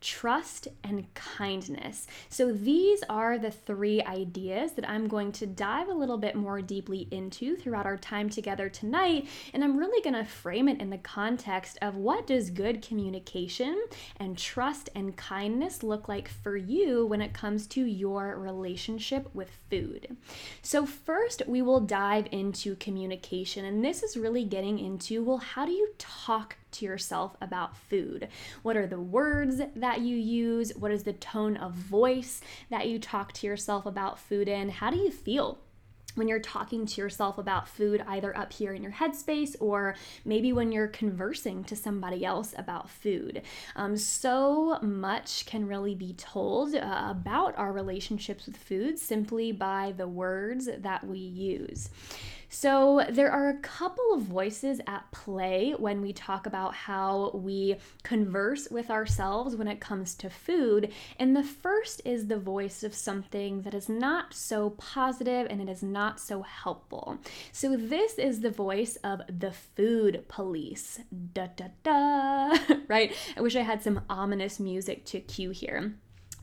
trust, 0.02 0.68
and 0.84 1.14
kindness. 1.14 2.08
So, 2.30 2.52
these 2.52 3.04
are 3.10 3.38
the 3.38 3.52
three 3.52 4.02
ideas 4.04 4.74
that 4.74 4.90
I'm 4.90 5.08
going 5.08 5.32
to 5.34 5.46
dive 5.46 5.90
a 5.90 5.94
little 5.94 6.18
bit 6.18 6.36
more 6.36 6.62
deeply 6.62 7.08
into 7.12 7.56
throughout 7.56 7.86
our 7.86 7.98
time 7.98 8.30
together 8.30 8.70
tonight. 8.70 9.28
And 9.54 9.64
I'm 9.64 9.78
really 9.78 10.02
going 10.02 10.16
to 10.16 10.30
frame 10.30 10.68
it 10.68 10.80
in 10.80 10.90
the 10.90 10.98
context 10.98 11.78
of 11.82 11.96
what 11.96 12.28
does 12.28 12.50
good 12.50 12.82
communication 12.82 13.82
and 14.18 14.38
trust 14.38 14.90
and 14.96 15.16
kindness 15.16 15.84
look 15.84 16.08
like 16.08 16.28
for 16.28 16.56
you 16.56 17.06
when 17.06 17.22
it 17.22 17.34
comes 17.34 17.68
to 17.68 17.84
your 17.84 18.38
relationship 18.38 19.30
with 19.34 19.50
food. 19.70 20.16
So, 20.62 20.86
first, 20.86 21.44
we 21.48 21.62
will 21.62 21.82
dive 21.82 22.28
into 22.32 22.76
communication. 22.76 23.66
And 23.66 23.84
this 23.84 24.04
is 24.04 24.18
really 24.18 24.46
getting 24.46 24.80
into 24.80 25.24
well, 25.24 25.38
how 25.38 25.66
do 25.66 25.72
you 25.72 25.90
talk 25.98 26.56
to 26.74 26.86
yourself 26.86 27.36
about 27.42 27.78
food? 27.78 28.28
What 28.62 28.78
are 28.78 28.88
the 28.88 29.00
words 29.00 29.62
that 29.76 30.02
you 30.02 30.16
use? 30.16 30.72
What 30.76 30.92
is 30.92 31.04
the 31.04 31.14
tone 31.14 31.58
of 31.58 31.74
voice 31.74 32.42
that 32.70 32.88
you 32.88 33.00
talk 33.00 33.34
to 33.34 33.48
yourself 33.48 33.86
about 33.86 34.20
food 34.20 34.48
in? 34.48 34.70
How 34.70 34.90
do 34.90 34.98
you 34.98 35.12
feel? 35.12 35.60
when 36.16 36.28
you're 36.28 36.40
talking 36.40 36.86
to 36.86 37.02
yourself 37.02 37.38
about 37.38 37.68
food, 37.68 38.04
either 38.08 38.36
up 38.38 38.52
here 38.52 38.74
in 38.74 38.84
your 38.84 38.92
headspace 38.92 39.56
or 39.60 39.96
maybe 40.26 40.52
when 40.52 40.72
you're 40.72 40.88
conversing 40.88 41.64
to 41.64 41.76
somebody 41.76 42.26
else 42.26 42.54
about 42.58 42.90
food. 42.90 43.42
Um, 43.76 43.96
so 43.96 44.80
much 44.82 45.46
can 45.46 45.68
really 45.68 45.96
be 45.96 46.14
told 46.14 46.76
uh, 46.76 47.08
about 47.10 47.58
our 47.58 47.72
relationships 47.72 48.46
with 48.46 48.58
food 48.58 49.00
simply 49.00 49.52
by 49.52 49.94
the 49.96 50.08
words 50.08 50.70
that 50.80 51.06
we 51.06 51.20
use. 51.20 51.90
So, 52.52 53.06
there 53.08 53.32
are 53.32 53.50
a 53.50 53.60
couple 53.60 54.12
of 54.12 54.24
voices 54.24 54.82
at 54.88 55.12
play 55.12 55.76
when 55.78 56.02
we 56.02 56.14
talk 56.14 56.48
about 56.48 56.74
how 56.74 57.30
we 57.36 57.76
converse 58.02 58.68
with 58.72 58.90
ourselves 58.90 59.56
when 59.56 59.68
it 59.68 59.80
comes 59.80 60.16
to 60.16 60.32
food. 60.32 60.92
And 61.20 61.36
the 61.36 61.44
first 61.44 62.02
is 62.06 62.26
the 62.26 62.40
voice 62.40 62.84
of 62.84 62.96
something 62.96 63.62
that 63.62 63.76
is 63.76 63.88
not 63.88 64.34
so 64.34 64.72
positive 64.72 65.46
and 65.48 65.62
it 65.62 65.70
is 65.70 65.84
not 65.84 66.20
so 66.20 66.42
helpful. 66.42 67.20
So, 67.52 67.78
this 67.78 68.18
is 68.18 68.42
the 68.42 68.50
voice 68.50 68.96
of 69.04 69.22
the 69.30 69.52
food 69.52 70.26
police. 70.28 71.00
Da 71.34 71.50
da 71.56 71.68
da, 71.84 72.58
right? 72.88 73.16
I 73.38 73.42
wish 73.42 73.56
I 73.56 73.62
had 73.62 73.84
some 73.84 74.02
ominous 74.10 74.60
music 74.60 75.06
to 75.06 75.20
cue 75.20 75.52
here. 75.52 75.94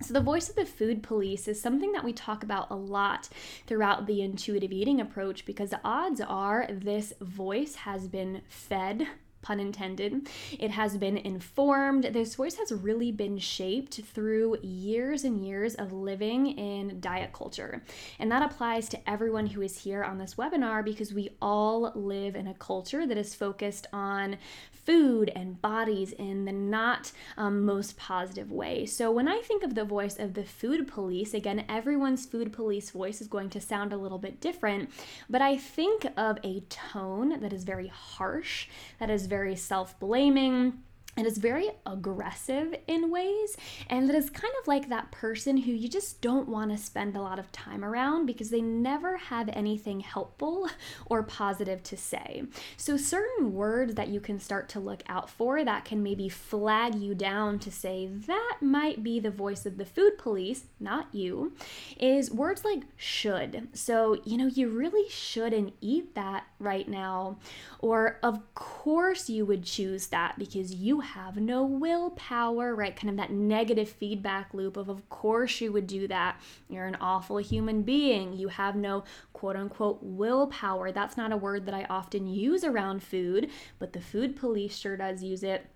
So, 0.02 0.12
the 0.12 0.20
voice 0.20 0.48
of 0.48 0.56
the 0.56 0.66
food 0.66 1.02
police 1.02 1.48
is 1.48 1.60
something 1.60 1.92
that 1.92 2.04
we 2.04 2.12
talk 2.12 2.42
about 2.42 2.70
a 2.70 2.76
lot 2.76 3.28
throughout 3.66 4.06
the 4.06 4.20
intuitive 4.20 4.72
eating 4.72 5.00
approach 5.00 5.46
because 5.46 5.70
the 5.70 5.80
odds 5.84 6.20
are 6.20 6.68
this 6.70 7.14
voice 7.20 7.76
has 7.76 8.06
been 8.06 8.42
fed 8.48 9.06
pun 9.46 9.60
intended. 9.60 10.28
It 10.58 10.72
has 10.72 10.96
been 10.96 11.16
informed. 11.16 12.04
This 12.04 12.34
voice 12.34 12.56
has 12.56 12.72
really 12.72 13.12
been 13.12 13.38
shaped 13.38 14.00
through 14.00 14.58
years 14.60 15.22
and 15.22 15.46
years 15.46 15.76
of 15.76 15.92
living 15.92 16.58
in 16.58 17.00
diet 17.00 17.32
culture. 17.32 17.84
And 18.18 18.30
that 18.32 18.42
applies 18.42 18.88
to 18.88 19.08
everyone 19.08 19.46
who 19.46 19.62
is 19.62 19.78
here 19.78 20.02
on 20.02 20.18
this 20.18 20.34
webinar 20.34 20.84
because 20.84 21.14
we 21.14 21.30
all 21.40 21.92
live 21.94 22.34
in 22.34 22.48
a 22.48 22.54
culture 22.54 23.06
that 23.06 23.16
is 23.16 23.36
focused 23.36 23.86
on 23.92 24.36
food 24.86 25.32
and 25.34 25.60
bodies 25.60 26.12
in 26.12 26.44
the 26.44 26.52
not 26.52 27.12
um, 27.36 27.64
most 27.64 27.96
positive 27.96 28.50
way. 28.50 28.86
So 28.86 29.10
when 29.10 29.28
I 29.28 29.40
think 29.40 29.64
of 29.64 29.74
the 29.74 29.84
voice 29.84 30.18
of 30.18 30.34
the 30.34 30.44
food 30.44 30.86
police, 30.86 31.34
again, 31.34 31.64
everyone's 31.68 32.24
food 32.24 32.52
police 32.52 32.90
voice 32.90 33.20
is 33.20 33.26
going 33.26 33.50
to 33.50 33.60
sound 33.60 33.92
a 33.92 33.96
little 33.96 34.18
bit 34.18 34.40
different, 34.40 34.90
but 35.28 35.42
I 35.42 35.56
think 35.56 36.06
of 36.16 36.38
a 36.44 36.60
tone 36.68 37.40
that 37.40 37.52
is 37.52 37.64
very 37.64 37.88
harsh, 37.88 38.68
that 39.00 39.10
is 39.10 39.26
very 39.26 39.56
self 39.56 39.98
blaming 39.98 40.82
it 41.16 41.24
is 41.24 41.38
very 41.38 41.70
aggressive 41.86 42.74
in 42.86 43.10
ways, 43.10 43.56
and 43.88 44.08
it 44.10 44.14
is 44.14 44.28
kind 44.28 44.52
of 44.60 44.68
like 44.68 44.88
that 44.88 45.10
person 45.10 45.56
who 45.56 45.72
you 45.72 45.88
just 45.88 46.20
don't 46.20 46.48
want 46.48 46.70
to 46.70 46.76
spend 46.76 47.16
a 47.16 47.22
lot 47.22 47.38
of 47.38 47.50
time 47.52 47.84
around 47.84 48.26
because 48.26 48.50
they 48.50 48.60
never 48.60 49.16
have 49.16 49.48
anything 49.52 50.00
helpful 50.00 50.68
or 51.06 51.22
positive 51.22 51.82
to 51.84 51.96
say. 51.96 52.42
So, 52.76 52.96
certain 52.96 53.54
words 53.54 53.94
that 53.94 54.08
you 54.08 54.20
can 54.20 54.38
start 54.38 54.68
to 54.70 54.80
look 54.80 55.02
out 55.08 55.30
for 55.30 55.64
that 55.64 55.84
can 55.84 56.02
maybe 56.02 56.28
flag 56.28 56.94
you 56.94 57.14
down 57.14 57.58
to 57.60 57.70
say 57.70 58.06
that 58.06 58.56
might 58.60 59.02
be 59.02 59.18
the 59.18 59.30
voice 59.30 59.64
of 59.64 59.78
the 59.78 59.86
food 59.86 60.18
police, 60.18 60.64
not 60.78 61.08
you, 61.12 61.54
is 61.98 62.30
words 62.30 62.64
like 62.64 62.82
should. 62.96 63.68
So, 63.72 64.20
you 64.24 64.36
know, 64.36 64.46
you 64.46 64.68
really 64.68 65.08
shouldn't 65.08 65.74
eat 65.80 66.14
that 66.14 66.44
right 66.58 66.88
now, 66.88 67.36
or 67.80 68.18
of 68.22 68.40
course 68.54 69.28
you 69.28 69.44
would 69.44 69.62
choose 69.62 70.08
that 70.08 70.38
because 70.38 70.74
you 70.74 71.00
have 71.00 71.36
no 71.36 71.64
willpower, 71.64 72.74
right? 72.74 72.96
Kind 72.96 73.10
of 73.10 73.16
that 73.16 73.30
negative 73.32 73.88
feedback 73.88 74.54
loop 74.54 74.76
of, 74.76 74.88
of 74.88 75.08
course, 75.08 75.60
you 75.60 75.72
would 75.72 75.86
do 75.86 76.08
that. 76.08 76.40
You're 76.68 76.86
an 76.86 76.96
awful 77.00 77.38
human 77.38 77.82
being. 77.82 78.32
You 78.32 78.48
have 78.48 78.76
no 78.76 79.04
quote 79.32 79.56
unquote 79.56 79.98
willpower. 80.02 80.92
That's 80.92 81.16
not 81.16 81.32
a 81.32 81.36
word 81.36 81.66
that 81.66 81.74
I 81.74 81.84
often 81.90 82.26
use 82.26 82.64
around 82.64 83.02
food, 83.02 83.50
but 83.78 83.92
the 83.92 84.00
food 84.00 84.36
police 84.36 84.76
sure 84.76 84.96
does 84.96 85.22
use 85.22 85.42
it 85.42 85.66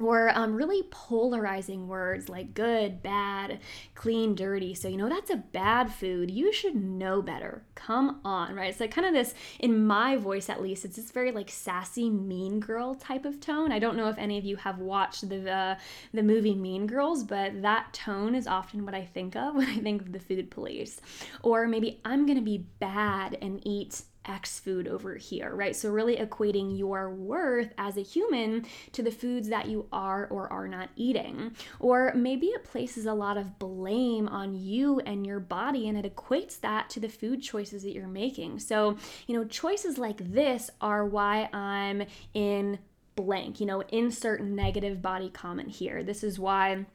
or 0.00 0.30
um, 0.34 0.54
really 0.54 0.82
polarizing 0.90 1.86
words 1.86 2.28
like 2.28 2.54
good, 2.54 3.02
bad, 3.02 3.60
clean, 3.94 4.34
dirty. 4.34 4.74
So, 4.74 4.88
you 4.88 4.96
know, 4.96 5.08
that's 5.08 5.30
a 5.30 5.36
bad 5.36 5.92
food. 5.92 6.30
You 6.30 6.52
should 6.52 6.74
know 6.74 7.22
better. 7.22 7.62
Come 7.74 8.20
on, 8.24 8.54
right? 8.54 8.70
It's 8.70 8.80
like 8.80 8.90
kind 8.90 9.06
of 9.06 9.14
this, 9.14 9.34
in 9.60 9.86
my 9.86 10.16
voice 10.16 10.48
at 10.48 10.62
least, 10.62 10.84
it's 10.84 10.96
this 10.96 11.10
very 11.10 11.32
like 11.32 11.50
sassy, 11.50 12.10
mean 12.10 12.60
girl 12.60 12.94
type 12.94 13.24
of 13.24 13.40
tone. 13.40 13.72
I 13.72 13.78
don't 13.78 13.96
know 13.96 14.08
if 14.08 14.18
any 14.18 14.38
of 14.38 14.44
you 14.44 14.56
have 14.56 14.78
watched 14.78 15.28
the, 15.28 15.50
uh, 15.50 15.76
the 16.12 16.22
movie 16.22 16.54
Mean 16.54 16.86
Girls, 16.86 17.24
but 17.24 17.62
that 17.62 17.92
tone 17.92 18.34
is 18.34 18.46
often 18.46 18.84
what 18.84 18.94
I 18.94 19.04
think 19.04 19.36
of 19.36 19.54
when 19.56 19.68
I 19.68 19.78
think 19.78 20.02
of 20.02 20.12
the 20.12 20.20
food 20.20 20.50
police. 20.50 21.00
Or 21.42 21.66
maybe 21.66 22.00
I'm 22.04 22.26
going 22.26 22.38
to 22.38 22.44
be 22.44 22.66
bad 22.78 23.38
and 23.40 23.60
eat 23.66 24.02
X 24.24 24.58
food 24.60 24.88
over 24.88 25.16
here, 25.16 25.54
right? 25.54 25.74
So, 25.74 25.90
really 25.90 26.16
equating 26.16 26.78
your 26.78 27.10
worth 27.10 27.72
as 27.78 27.96
a 27.96 28.02
human 28.02 28.66
to 28.92 29.02
the 29.02 29.10
foods 29.10 29.48
that 29.48 29.68
you 29.68 29.86
are 29.92 30.26
or 30.26 30.52
are 30.52 30.68
not 30.68 30.90
eating. 30.96 31.54
Or 31.80 32.12
maybe 32.14 32.46
it 32.46 32.64
places 32.64 33.06
a 33.06 33.14
lot 33.14 33.36
of 33.36 33.58
blame 33.58 34.28
on 34.28 34.54
you 34.54 35.00
and 35.00 35.26
your 35.26 35.40
body 35.40 35.88
and 35.88 35.98
it 35.98 36.14
equates 36.14 36.60
that 36.60 36.90
to 36.90 37.00
the 37.00 37.08
food 37.08 37.42
choices 37.42 37.82
that 37.82 37.92
you're 37.92 38.06
making. 38.06 38.60
So, 38.60 38.96
you 39.26 39.36
know, 39.36 39.44
choices 39.44 39.98
like 39.98 40.32
this 40.32 40.70
are 40.80 41.04
why 41.04 41.48
I'm 41.52 42.04
in 42.32 42.78
blank, 43.16 43.60
you 43.60 43.66
know, 43.66 43.82
insert 43.88 44.42
negative 44.42 45.00
body 45.00 45.30
comment 45.30 45.70
here. 45.70 46.02
This 46.02 46.24
is 46.24 46.38
why 46.38 46.86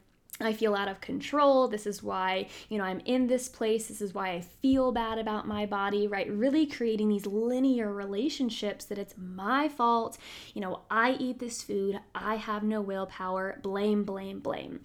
I 0.48 0.52
feel 0.52 0.74
out 0.74 0.88
of 0.88 1.00
control. 1.00 1.68
This 1.68 1.86
is 1.86 2.02
why, 2.02 2.48
you 2.68 2.78
know, 2.78 2.84
I'm 2.84 3.00
in 3.00 3.26
this 3.26 3.48
place. 3.48 3.88
This 3.88 4.00
is 4.00 4.14
why 4.14 4.30
I 4.30 4.40
feel 4.40 4.92
bad 4.92 5.18
about 5.18 5.46
my 5.46 5.66
body, 5.66 6.06
right? 6.06 6.30
Really 6.30 6.66
creating 6.66 7.08
these 7.08 7.26
linear 7.26 7.92
relationships 7.92 8.84
that 8.86 8.98
it's 8.98 9.14
my 9.16 9.68
fault. 9.68 10.18
You 10.54 10.62
know, 10.62 10.80
I 10.90 11.12
eat 11.12 11.38
this 11.38 11.62
food. 11.62 12.00
I 12.14 12.36
have 12.36 12.62
no 12.62 12.80
willpower. 12.80 13.60
Blame, 13.62 14.04
blame, 14.04 14.40
blame. 14.40 14.80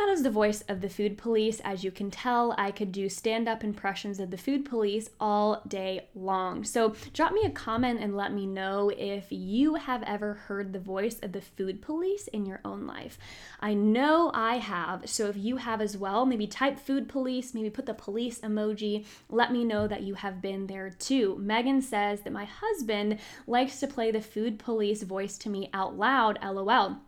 That 0.00 0.08
is 0.08 0.22
the 0.22 0.30
voice 0.30 0.62
of 0.62 0.80
the 0.80 0.88
food 0.88 1.18
police. 1.18 1.60
As 1.60 1.84
you 1.84 1.90
can 1.90 2.10
tell, 2.10 2.54
I 2.56 2.70
could 2.70 2.90
do 2.90 3.10
stand 3.10 3.46
up 3.46 3.62
impressions 3.62 4.18
of 4.18 4.30
the 4.30 4.38
food 4.38 4.64
police 4.64 5.10
all 5.20 5.60
day 5.68 6.08
long. 6.14 6.64
So 6.64 6.94
drop 7.12 7.34
me 7.34 7.42
a 7.44 7.50
comment 7.50 8.00
and 8.00 8.16
let 8.16 8.32
me 8.32 8.46
know 8.46 8.90
if 8.96 9.26
you 9.28 9.74
have 9.74 10.02
ever 10.04 10.32
heard 10.32 10.72
the 10.72 10.80
voice 10.80 11.20
of 11.20 11.32
the 11.32 11.42
food 11.42 11.82
police 11.82 12.28
in 12.28 12.46
your 12.46 12.62
own 12.64 12.86
life. 12.86 13.18
I 13.60 13.74
know 13.74 14.30
I 14.32 14.56
have. 14.56 15.06
So 15.06 15.26
if 15.26 15.36
you 15.36 15.58
have 15.58 15.82
as 15.82 15.98
well, 15.98 16.24
maybe 16.24 16.46
type 16.46 16.78
food 16.78 17.06
police, 17.06 17.52
maybe 17.52 17.68
put 17.68 17.84
the 17.84 17.92
police 17.92 18.40
emoji. 18.40 19.04
Let 19.28 19.52
me 19.52 19.66
know 19.66 19.86
that 19.86 20.02
you 20.02 20.14
have 20.14 20.40
been 20.40 20.66
there 20.66 20.88
too. 20.88 21.36
Megan 21.38 21.82
says 21.82 22.22
that 22.22 22.32
my 22.32 22.46
husband 22.46 23.18
likes 23.46 23.78
to 23.80 23.86
play 23.86 24.10
the 24.10 24.22
food 24.22 24.58
police 24.58 25.02
voice 25.02 25.36
to 25.36 25.50
me 25.50 25.68
out 25.74 25.98
loud, 25.98 26.38
lol. 26.42 27.02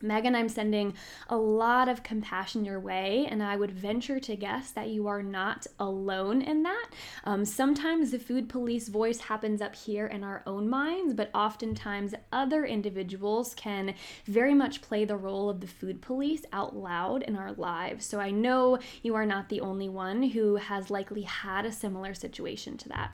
Megan, 0.00 0.34
I'm 0.34 0.48
sending 0.48 0.94
a 1.28 1.36
lot 1.36 1.88
of 1.88 2.02
compassion 2.02 2.64
your 2.64 2.78
way, 2.78 3.26
and 3.28 3.42
I 3.42 3.56
would 3.56 3.72
venture 3.72 4.20
to 4.20 4.36
guess 4.36 4.70
that 4.70 4.88
you 4.88 5.08
are 5.08 5.22
not 5.22 5.66
alone 5.78 6.40
in 6.40 6.62
that. 6.62 6.90
Um, 7.24 7.44
sometimes 7.44 8.10
the 8.10 8.18
food 8.18 8.48
police 8.48 8.88
voice 8.88 9.18
happens 9.20 9.60
up 9.60 9.74
here 9.74 10.06
in 10.06 10.22
our 10.22 10.42
own 10.46 10.68
minds, 10.68 11.14
but 11.14 11.30
oftentimes 11.34 12.14
other 12.32 12.64
individuals 12.64 13.54
can 13.54 13.94
very 14.24 14.54
much 14.54 14.82
play 14.82 15.04
the 15.04 15.16
role 15.16 15.50
of 15.50 15.60
the 15.60 15.66
food 15.66 16.00
police 16.00 16.44
out 16.52 16.76
loud 16.76 17.22
in 17.24 17.36
our 17.36 17.52
lives. 17.52 18.06
So 18.06 18.20
I 18.20 18.30
know 18.30 18.78
you 19.02 19.14
are 19.16 19.26
not 19.26 19.48
the 19.48 19.60
only 19.60 19.88
one 19.88 20.22
who 20.22 20.56
has 20.56 20.90
likely 20.90 21.22
had 21.22 21.66
a 21.66 21.72
similar 21.72 22.14
situation 22.14 22.76
to 22.78 22.88
that. 22.90 23.12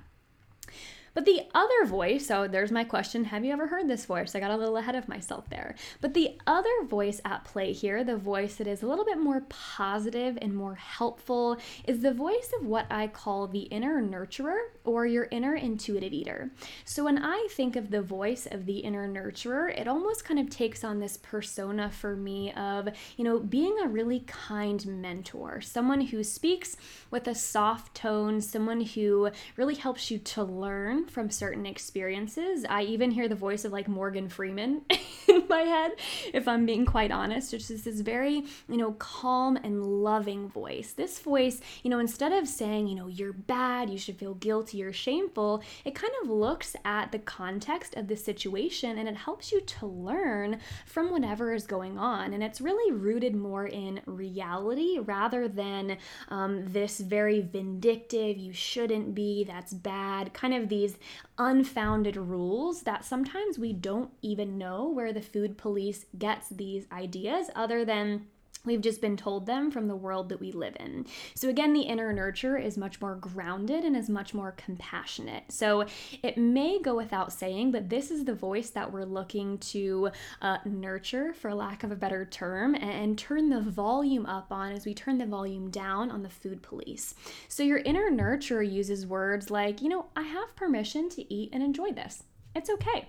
But 1.14 1.26
the 1.26 1.42
other 1.54 1.84
voice, 1.86 2.26
so 2.26 2.48
there's 2.48 2.72
my 2.72 2.82
question 2.82 3.24
Have 3.24 3.44
you 3.44 3.52
ever 3.52 3.68
heard 3.68 3.88
this 3.88 4.04
voice? 4.04 4.34
I 4.34 4.40
got 4.40 4.50
a 4.50 4.56
little 4.56 4.76
ahead 4.76 4.96
of 4.96 5.08
myself 5.08 5.48
there. 5.48 5.76
But 6.00 6.12
the 6.12 6.36
other 6.46 6.84
voice 6.84 7.20
at 7.24 7.44
play 7.44 7.72
here, 7.72 8.02
the 8.02 8.16
voice 8.16 8.56
that 8.56 8.66
is 8.66 8.82
a 8.82 8.86
little 8.88 9.04
bit 9.04 9.18
more 9.18 9.42
positive 9.48 10.36
and 10.42 10.54
more 10.54 10.74
helpful, 10.74 11.56
is 11.84 12.02
the 12.02 12.12
voice 12.12 12.52
of 12.58 12.66
what 12.66 12.86
I 12.90 13.06
call 13.06 13.46
the 13.46 13.60
inner 13.60 14.02
nurturer 14.02 14.58
or 14.84 15.06
your 15.06 15.28
inner 15.30 15.54
intuitive 15.54 16.12
eater. 16.12 16.50
So 16.84 17.04
when 17.04 17.18
I 17.18 17.46
think 17.52 17.76
of 17.76 17.90
the 17.90 18.02
voice 18.02 18.46
of 18.50 18.66
the 18.66 18.78
inner 18.78 19.08
nurturer, 19.08 19.78
it 19.78 19.86
almost 19.86 20.24
kind 20.24 20.40
of 20.40 20.50
takes 20.50 20.82
on 20.82 20.98
this 20.98 21.16
persona 21.16 21.90
for 21.90 22.16
me 22.16 22.52
of, 22.54 22.88
you 23.16 23.22
know, 23.22 23.38
being 23.38 23.76
a 23.84 23.88
really 23.88 24.20
kind 24.26 24.84
mentor, 24.84 25.60
someone 25.60 26.00
who 26.00 26.24
speaks 26.24 26.76
with 27.12 27.28
a 27.28 27.34
soft 27.36 27.94
tone, 27.94 28.40
someone 28.40 28.80
who 28.80 29.30
really 29.56 29.76
helps 29.76 30.10
you 30.10 30.18
to 30.18 30.42
learn 30.42 31.03
from 31.10 31.30
certain 31.30 31.66
experiences. 31.66 32.64
I 32.68 32.82
even 32.82 33.10
hear 33.10 33.28
the 33.28 33.34
voice 33.34 33.64
of 33.64 33.72
like 33.72 33.88
Morgan 33.88 34.28
Freeman 34.28 34.82
in 35.28 35.44
my 35.48 35.62
head, 35.62 35.92
if 36.32 36.46
I'm 36.48 36.66
being 36.66 36.86
quite 36.86 37.10
honest, 37.10 37.52
which 37.52 37.70
is 37.70 37.84
this 37.84 38.00
very, 38.00 38.44
you 38.68 38.76
know, 38.76 38.92
calm 38.92 39.56
and 39.56 39.84
loving 39.84 40.48
voice. 40.48 40.92
This 40.92 41.20
voice, 41.20 41.60
you 41.82 41.90
know, 41.90 41.98
instead 41.98 42.32
of 42.32 42.48
saying, 42.48 42.88
you 42.88 42.94
know, 42.94 43.06
you're 43.06 43.32
bad, 43.32 43.90
you 43.90 43.98
should 43.98 44.18
feel 44.18 44.34
guilty 44.34 44.82
or 44.82 44.92
shameful, 44.92 45.62
it 45.84 45.94
kind 45.94 46.12
of 46.22 46.30
looks 46.30 46.76
at 46.84 47.12
the 47.12 47.18
context 47.18 47.94
of 47.96 48.08
the 48.08 48.16
situation 48.16 48.98
and 48.98 49.08
it 49.08 49.16
helps 49.16 49.52
you 49.52 49.60
to 49.60 49.86
learn 49.86 50.58
from 50.86 51.10
whatever 51.10 51.54
is 51.54 51.66
going 51.66 51.98
on. 51.98 52.32
And 52.32 52.42
it's 52.42 52.60
really 52.60 52.92
rooted 52.92 53.34
more 53.34 53.66
in 53.66 54.00
reality 54.06 54.98
rather 54.98 55.48
than 55.48 55.98
um, 56.28 56.64
this 56.72 56.98
very 57.00 57.40
vindictive, 57.40 58.36
you 58.36 58.52
shouldn't 58.52 59.14
be, 59.14 59.44
that's 59.44 59.72
bad, 59.72 60.32
kind 60.32 60.54
of 60.54 60.68
these 60.68 60.93
unfounded 61.38 62.16
rules 62.16 62.82
that 62.82 63.04
sometimes 63.04 63.58
we 63.58 63.72
don't 63.72 64.10
even 64.22 64.58
know 64.58 64.88
where 64.88 65.12
the 65.12 65.22
food 65.22 65.56
police 65.58 66.06
gets 66.18 66.48
these 66.48 66.86
ideas 66.92 67.50
other 67.54 67.84
than 67.84 68.26
We've 68.64 68.80
just 68.80 69.00
been 69.00 69.16
told 69.16 69.46
them 69.46 69.70
from 69.70 69.88
the 69.88 69.96
world 69.96 70.28
that 70.30 70.40
we 70.40 70.52
live 70.52 70.76
in. 70.80 71.06
So, 71.34 71.48
again, 71.48 71.72
the 71.72 71.82
inner 71.82 72.12
nurture 72.12 72.56
is 72.56 72.78
much 72.78 73.00
more 73.00 73.14
grounded 73.14 73.84
and 73.84 73.96
is 73.96 74.08
much 74.08 74.32
more 74.32 74.52
compassionate. 74.52 75.44
So, 75.50 75.86
it 76.22 76.38
may 76.38 76.80
go 76.80 76.94
without 76.96 77.32
saying, 77.32 77.72
but 77.72 77.90
this 77.90 78.10
is 78.10 78.24
the 78.24 78.34
voice 78.34 78.70
that 78.70 78.92
we're 78.92 79.04
looking 79.04 79.58
to 79.58 80.10
uh, 80.40 80.58
nurture, 80.64 81.34
for 81.34 81.54
lack 81.54 81.84
of 81.84 81.92
a 81.92 81.96
better 81.96 82.24
term, 82.24 82.74
and 82.74 83.18
turn 83.18 83.50
the 83.50 83.60
volume 83.60 84.26
up 84.26 84.50
on 84.50 84.72
as 84.72 84.86
we 84.86 84.94
turn 84.94 85.18
the 85.18 85.26
volume 85.26 85.70
down 85.70 86.10
on 86.10 86.22
the 86.22 86.30
food 86.30 86.62
police. 86.62 87.14
So, 87.48 87.62
your 87.62 87.78
inner 87.78 88.10
nurture 88.10 88.62
uses 88.62 89.06
words 89.06 89.50
like, 89.50 89.82
you 89.82 89.88
know, 89.88 90.06
I 90.16 90.22
have 90.22 90.56
permission 90.56 91.08
to 91.10 91.34
eat 91.34 91.50
and 91.52 91.62
enjoy 91.62 91.92
this. 91.92 92.24
It's 92.54 92.70
okay. 92.70 93.08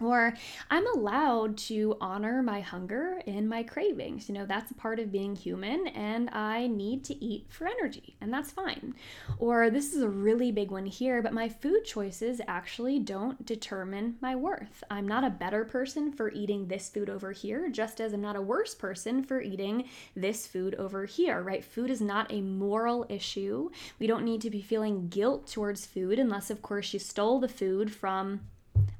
Or 0.00 0.34
I'm 0.70 0.86
allowed 0.86 1.56
to 1.58 1.96
honor 2.00 2.40
my 2.42 2.60
hunger 2.60 3.20
and 3.26 3.48
my 3.48 3.64
cravings. 3.64 4.28
You 4.28 4.34
know, 4.34 4.46
that's 4.46 4.70
a 4.70 4.74
part 4.74 5.00
of 5.00 5.10
being 5.10 5.34
human, 5.34 5.88
and 5.88 6.30
I 6.30 6.68
need 6.68 7.04
to 7.06 7.24
eat 7.24 7.46
for 7.48 7.66
energy, 7.66 8.16
and 8.20 8.32
that's 8.32 8.52
fine. 8.52 8.94
Or 9.38 9.70
this 9.70 9.94
is 9.94 10.02
a 10.02 10.08
really 10.08 10.52
big 10.52 10.70
one 10.70 10.86
here, 10.86 11.20
but 11.20 11.32
my 11.32 11.48
food 11.48 11.84
choices 11.84 12.40
actually 12.46 13.00
don't 13.00 13.44
determine 13.44 14.16
my 14.20 14.36
worth. 14.36 14.84
I'm 14.88 15.08
not 15.08 15.24
a 15.24 15.30
better 15.30 15.64
person 15.64 16.12
for 16.12 16.30
eating 16.30 16.68
this 16.68 16.88
food 16.88 17.10
over 17.10 17.32
here, 17.32 17.68
just 17.68 18.00
as 18.00 18.12
I'm 18.12 18.20
not 18.20 18.36
a 18.36 18.42
worse 18.42 18.74
person 18.74 19.24
for 19.24 19.40
eating 19.40 19.88
this 20.14 20.46
food 20.46 20.76
over 20.76 21.06
here, 21.06 21.42
right? 21.42 21.64
Food 21.64 21.90
is 21.90 22.00
not 22.00 22.32
a 22.32 22.40
moral 22.40 23.04
issue. 23.08 23.70
We 23.98 24.06
don't 24.06 24.24
need 24.24 24.42
to 24.42 24.50
be 24.50 24.62
feeling 24.62 25.08
guilt 25.08 25.48
towards 25.48 25.86
food 25.86 26.18
unless, 26.18 26.50
of 26.50 26.62
course, 26.62 26.92
you 26.92 27.00
stole 27.00 27.40
the 27.40 27.48
food 27.48 27.92
from 27.92 28.40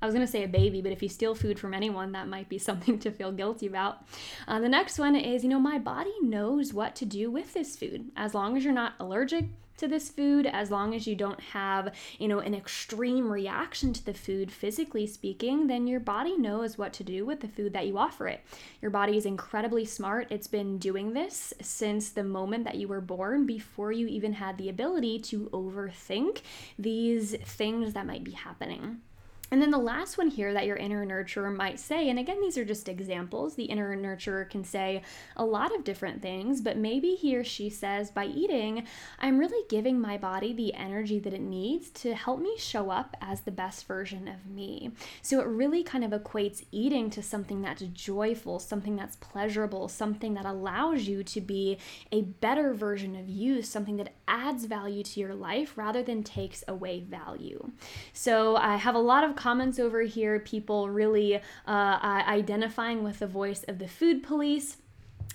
I 0.00 0.06
was 0.06 0.14
going 0.14 0.26
to 0.26 0.30
say 0.30 0.44
a 0.44 0.48
baby, 0.48 0.80
but 0.80 0.92
if 0.92 1.02
you 1.02 1.08
steal 1.08 1.34
food 1.34 1.58
from 1.58 1.74
anyone, 1.74 2.12
that 2.12 2.28
might 2.28 2.48
be 2.48 2.58
something 2.68 2.98
to 3.00 3.10
feel 3.10 3.32
guilty 3.32 3.66
about. 3.66 4.04
Uh, 4.46 4.60
the 4.60 4.68
next 4.68 4.98
one 4.98 5.16
is, 5.16 5.42
you 5.42 5.50
know, 5.50 5.60
my 5.60 5.78
body 5.78 6.14
knows 6.22 6.72
what 6.72 6.94
to 6.96 7.04
do 7.04 7.30
with 7.30 7.54
this 7.54 7.76
food. 7.76 8.10
As 8.16 8.34
long 8.34 8.56
as 8.56 8.64
you're 8.64 8.72
not 8.72 8.94
allergic 9.00 9.46
to 9.78 9.88
this 9.88 10.10
food, 10.10 10.44
as 10.44 10.70
long 10.70 10.94
as 10.94 11.06
you 11.06 11.14
don't 11.14 11.40
have, 11.40 11.94
you 12.18 12.28
know, 12.28 12.40
an 12.40 12.54
extreme 12.54 13.30
reaction 13.30 13.92
to 13.92 14.04
the 14.04 14.12
food, 14.12 14.50
physically 14.50 15.06
speaking, 15.06 15.66
then 15.66 15.86
your 15.86 16.00
body 16.00 16.36
knows 16.36 16.76
what 16.76 16.92
to 16.92 17.04
do 17.04 17.24
with 17.24 17.40
the 17.40 17.48
food 17.48 17.72
that 17.72 17.86
you 17.86 17.96
offer 17.96 18.26
it. 18.26 18.40
Your 18.82 18.90
body 18.90 19.16
is 19.16 19.24
incredibly 19.24 19.84
smart. 19.84 20.26
It's 20.30 20.48
been 20.48 20.78
doing 20.78 21.12
this 21.12 21.54
since 21.62 22.10
the 22.10 22.24
moment 22.24 22.64
that 22.64 22.76
you 22.76 22.88
were 22.88 23.00
born, 23.00 23.46
before 23.46 23.92
you 23.92 24.06
even 24.08 24.34
had 24.34 24.58
the 24.58 24.68
ability 24.68 25.20
to 25.20 25.48
overthink 25.52 26.42
these 26.78 27.36
things 27.36 27.92
that 27.94 28.06
might 28.06 28.24
be 28.24 28.32
happening. 28.32 29.00
And 29.50 29.62
then 29.62 29.70
the 29.70 29.78
last 29.78 30.18
one 30.18 30.28
here 30.28 30.52
that 30.52 30.66
your 30.66 30.76
inner 30.76 31.06
nurturer 31.06 31.54
might 31.54 31.80
say, 31.80 32.08
and 32.08 32.18
again, 32.18 32.40
these 32.40 32.58
are 32.58 32.64
just 32.64 32.88
examples. 32.88 33.54
The 33.54 33.64
inner 33.64 33.96
nurturer 33.96 34.48
can 34.48 34.62
say 34.64 35.02
a 35.36 35.44
lot 35.44 35.74
of 35.74 35.84
different 35.84 36.20
things, 36.20 36.60
but 36.60 36.76
maybe 36.76 37.14
he 37.14 37.36
or 37.36 37.44
she 37.44 37.70
says, 37.70 38.10
by 38.10 38.26
eating, 38.26 38.86
I'm 39.18 39.38
really 39.38 39.64
giving 39.68 40.00
my 40.00 40.18
body 40.18 40.52
the 40.52 40.74
energy 40.74 41.18
that 41.20 41.32
it 41.32 41.40
needs 41.40 41.90
to 41.90 42.14
help 42.14 42.40
me 42.40 42.56
show 42.58 42.90
up 42.90 43.16
as 43.20 43.40
the 43.40 43.50
best 43.50 43.86
version 43.86 44.28
of 44.28 44.46
me. 44.46 44.90
So 45.22 45.40
it 45.40 45.46
really 45.46 45.82
kind 45.82 46.04
of 46.04 46.10
equates 46.10 46.64
eating 46.70 47.08
to 47.10 47.22
something 47.22 47.62
that's 47.62 47.82
joyful, 47.82 48.58
something 48.58 48.96
that's 48.96 49.16
pleasurable, 49.16 49.88
something 49.88 50.34
that 50.34 50.44
allows 50.44 51.08
you 51.08 51.22
to 51.24 51.40
be 51.40 51.78
a 52.12 52.22
better 52.22 52.74
version 52.74 53.16
of 53.16 53.28
you, 53.28 53.62
something 53.62 53.96
that 53.96 54.12
adds 54.26 54.66
value 54.66 55.02
to 55.02 55.20
your 55.20 55.34
life 55.34 55.76
rather 55.76 56.02
than 56.02 56.22
takes 56.22 56.62
away 56.68 57.00
value. 57.00 57.70
So 58.12 58.56
I 58.56 58.76
have 58.76 58.94
a 58.94 58.98
lot 58.98 59.24
of 59.24 59.36
comments 59.38 59.78
over 59.78 60.02
here, 60.02 60.38
people 60.40 60.90
really 60.90 61.36
uh, 61.36 61.40
identifying 61.66 63.02
with 63.02 63.20
the 63.20 63.26
voice 63.26 63.64
of 63.68 63.78
the 63.78 63.88
food 63.88 64.22
police. 64.22 64.76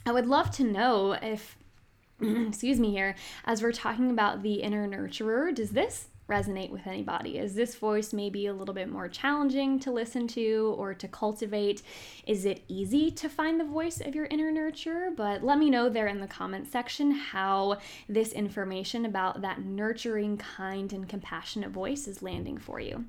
I 0.05 0.11
would 0.11 0.27
love 0.27 0.51
to 0.51 0.63
know 0.63 1.13
if, 1.13 1.57
excuse 2.21 2.79
me, 2.79 2.91
here, 2.91 3.15
as 3.45 3.63
we're 3.63 3.71
talking 3.71 4.11
about 4.11 4.43
the 4.43 4.55
inner 4.55 4.87
nurturer, 4.87 5.55
does 5.55 5.71
this 5.71 6.07
resonate 6.29 6.69
with 6.69 6.87
anybody? 6.87 7.37
Is 7.37 7.55
this 7.55 7.75
voice 7.75 8.13
maybe 8.13 8.47
a 8.47 8.53
little 8.53 8.73
bit 8.73 8.89
more 8.89 9.07
challenging 9.07 9.79
to 9.79 9.91
listen 9.91 10.27
to 10.29 10.75
or 10.77 10.93
to 10.93 11.07
cultivate? 11.07 11.81
Is 12.25 12.45
it 12.45 12.63
easy 12.67 13.11
to 13.11 13.29
find 13.29 13.59
the 13.59 13.65
voice 13.65 13.99
of 13.99 14.15
your 14.15 14.25
inner 14.25 14.51
nurturer? 14.51 15.15
But 15.15 15.43
let 15.43 15.57
me 15.57 15.69
know 15.69 15.89
there 15.89 16.07
in 16.07 16.21
the 16.21 16.27
comment 16.27 16.71
section 16.71 17.11
how 17.11 17.77
this 18.07 18.31
information 18.31 19.05
about 19.05 19.41
that 19.41 19.63
nurturing, 19.63 20.37
kind, 20.37 20.91
and 20.93 21.07
compassionate 21.07 21.71
voice 21.71 22.07
is 22.07 22.21
landing 22.21 22.57
for 22.57 22.79
you. 22.79 23.05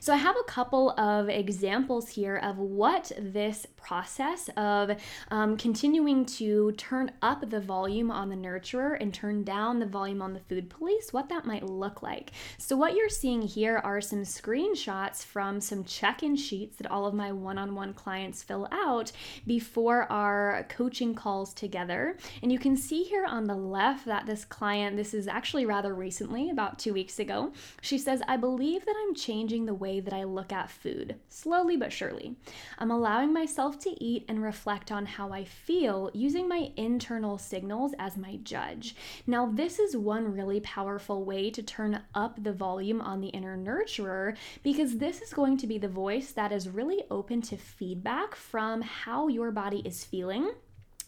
So 0.00 0.12
I 0.12 0.16
have 0.16 0.36
a 0.36 0.44
couple 0.44 0.90
of 0.98 1.28
examples 1.28 2.08
here 2.08 2.36
of 2.36 2.58
what 2.58 3.12
this 3.18 3.66
process 3.76 4.50
of 4.56 4.92
um, 5.30 5.56
continuing 5.56 6.24
to 6.26 6.72
turn 6.72 7.12
up 7.22 7.48
the 7.50 7.60
volume 7.60 8.10
on 8.10 8.28
the 8.28 8.36
nurturer 8.36 8.96
and 9.00 9.12
turn 9.12 9.44
down 9.44 9.78
the 9.78 9.86
volume 9.86 10.22
on 10.22 10.32
the 10.32 10.40
food 10.40 10.68
police, 10.70 11.12
what 11.12 11.28
that 11.28 11.46
might 11.46 11.64
look 11.64 12.02
like. 12.02 12.32
So 12.58 12.76
what 12.76 12.94
you're 12.94 13.08
seeing 13.08 13.42
here 13.42 13.78
are 13.78 14.00
some 14.00 14.22
screenshots 14.22 15.24
from 15.24 15.60
some 15.60 15.84
check-in 15.84 16.36
sheets 16.36 16.76
that 16.76 16.90
all 16.90 17.06
of 17.06 17.14
my 17.14 17.32
one-on-one 17.32 17.94
clients 17.94 18.42
fill 18.42 18.68
out 18.72 19.12
before 19.46 20.10
our 20.10 20.66
coaching 20.68 21.14
calls 21.14 21.54
together. 21.54 22.16
And 22.42 22.52
you 22.52 22.58
can 22.58 22.76
see 22.76 23.04
here 23.04 23.24
on 23.26 23.44
the 23.44 23.54
left 23.54 24.04
that 24.06 24.26
this 24.26 24.44
client, 24.44 24.96
this 24.96 25.14
is 25.14 25.26
actually 25.28 25.66
rather 25.66 25.94
recently, 25.94 26.50
about 26.50 26.78
two 26.78 26.92
weeks 26.92 27.18
ago, 27.18 27.52
she 27.80 27.98
says, 27.98 28.22
I 28.28 28.36
believe 28.36 28.84
that 28.84 28.94
I'm 29.02 29.14
changing 29.14 29.59
changing 29.60 29.66
the 29.66 29.74
way 29.74 30.00
that 30.00 30.12
I 30.14 30.24
look 30.24 30.52
at 30.52 30.70
food, 30.70 31.16
slowly 31.28 31.76
but 31.76 31.92
surely. 31.92 32.36
I'm 32.78 32.90
allowing 32.90 33.32
myself 33.32 33.78
to 33.80 33.90
eat 34.02 34.24
and 34.28 34.42
reflect 34.42 34.90
on 34.90 35.06
how 35.06 35.32
I 35.32 35.44
feel 35.44 36.10
using 36.14 36.48
my 36.48 36.72
internal 36.76 37.38
signals 37.38 37.94
as 37.98 38.16
my 38.16 38.38
judge. 38.42 38.94
Now, 39.26 39.50
this 39.52 39.78
is 39.78 39.96
one 39.96 40.34
really 40.34 40.60
powerful 40.60 41.24
way 41.24 41.50
to 41.50 41.62
turn 41.62 42.02
up 42.14 42.42
the 42.42 42.52
volume 42.52 43.00
on 43.00 43.20
the 43.20 43.28
inner 43.28 43.56
nurturer 43.56 44.36
because 44.62 44.98
this 44.98 45.20
is 45.20 45.34
going 45.34 45.58
to 45.58 45.66
be 45.66 45.78
the 45.78 45.88
voice 45.88 46.32
that 46.32 46.52
is 46.52 46.68
really 46.68 47.02
open 47.10 47.42
to 47.42 47.56
feedback 47.56 48.34
from 48.34 48.82
how 48.82 49.28
your 49.28 49.50
body 49.50 49.82
is 49.84 50.04
feeling 50.04 50.50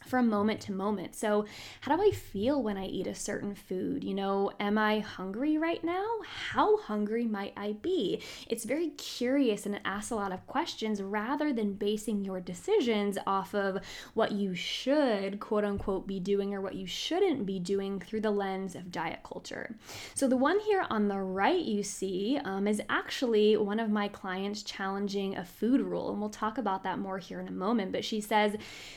from 0.04 0.28
moment 0.28 0.60
to 0.62 0.72
moment. 0.72 1.14
So, 1.14 1.46
how 1.80 1.96
do 1.96 2.02
I 2.02 2.10
feel 2.10 2.62
when 2.62 2.76
I 2.76 2.86
eat 2.86 3.06
a 3.06 3.14
certain 3.14 3.54
food? 3.54 4.04
You 4.04 4.14
know, 4.14 4.50
am 4.60 4.78
I 4.78 5.00
hungry 5.00 5.58
right 5.58 5.82
now? 5.82 6.06
How 6.50 6.76
hungry 6.78 7.26
might 7.26 7.52
I 7.56 7.72
be? 7.72 8.20
It's 8.48 8.64
very 8.64 8.88
curious 8.90 9.66
and 9.66 9.74
it 9.74 9.82
asks 9.84 10.10
a 10.10 10.16
lot 10.16 10.32
of 10.32 10.46
questions 10.46 11.02
rather 11.02 11.52
than 11.52 11.74
basing 11.74 12.24
your 12.24 12.40
decisions 12.40 13.18
off 13.26 13.54
of 13.54 13.78
what 14.14 14.32
you 14.32 14.54
should, 14.54 15.40
quote 15.40 15.64
unquote, 15.64 16.06
be 16.06 16.20
doing 16.20 16.54
or 16.54 16.60
what 16.60 16.74
you 16.74 16.86
shouldn't 16.86 17.46
be 17.46 17.58
doing 17.58 18.00
through 18.00 18.20
the 18.20 18.30
lens 18.30 18.74
of 18.74 18.92
diet 18.92 19.20
culture. 19.24 19.74
So, 20.14 20.28
the 20.28 20.36
one 20.36 20.60
here 20.60 20.84
on 20.90 21.08
the 21.08 21.18
right 21.18 21.62
you 21.62 21.82
see 21.82 22.38
um, 22.44 22.66
is 22.66 22.80
actually 22.88 23.56
one 23.56 23.80
of 23.80 23.90
my 23.90 24.08
clients 24.08 24.62
challenging 24.62 25.36
a 25.36 25.44
food 25.44 25.80
rule, 25.80 26.10
and 26.10 26.20
we'll 26.20 26.30
talk 26.30 26.58
about 26.58 26.82
that 26.84 26.98
more 26.98 27.18
here 27.18 27.40
in 27.40 27.48
a 27.48 27.52
moment. 27.52 27.92
But 27.92 28.04
she 28.04 28.20
says, 28.20 28.56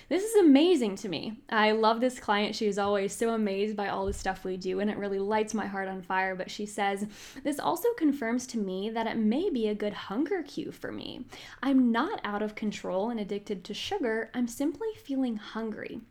This 0.10 0.24
is 0.24 0.36
amazing 0.36 0.95
to 0.98 1.10
me. 1.10 1.42
I 1.50 1.72
love 1.72 2.00
this 2.00 2.20
client. 2.20 2.56
She 2.56 2.68
is 2.68 2.78
always 2.78 3.14
so 3.14 3.32
amazed 3.32 3.76
by 3.76 3.90
all 3.90 4.06
the 4.06 4.14
stuff 4.14 4.44
we 4.44 4.58
do, 4.58 4.80
and 4.80 4.90
it 4.90 4.98
really 4.98 5.20
lights 5.20 5.54
my 5.54 5.66
heart 5.66 5.88
on 5.88 6.02
fire. 6.02 6.36
But 6.36 6.52
she 6.52 6.66
says, 6.66 7.06
This 7.44 7.60
also 7.60 7.90
confirms 7.98 8.48
to 8.48 8.58
me 8.58 8.90
that 8.90 9.08
it 9.08 9.18
may 9.18 9.50
be 9.50 9.68
a 9.68 9.76
good 9.76 9.94
hunger 9.94 10.44
cue 10.44 10.72
for 10.72 10.92
me. 10.92 11.26
I'm 11.62 11.92
not 11.92 12.22
out 12.24 12.42
of 12.42 12.56
control 12.56 13.10
and 13.10 13.20
addicted 13.20 13.64
to 13.66 13.74
sugar, 13.74 14.30
I'm 14.34 14.48
simply 14.48 14.90
feeling 15.04 15.38
hungry. 15.38 16.02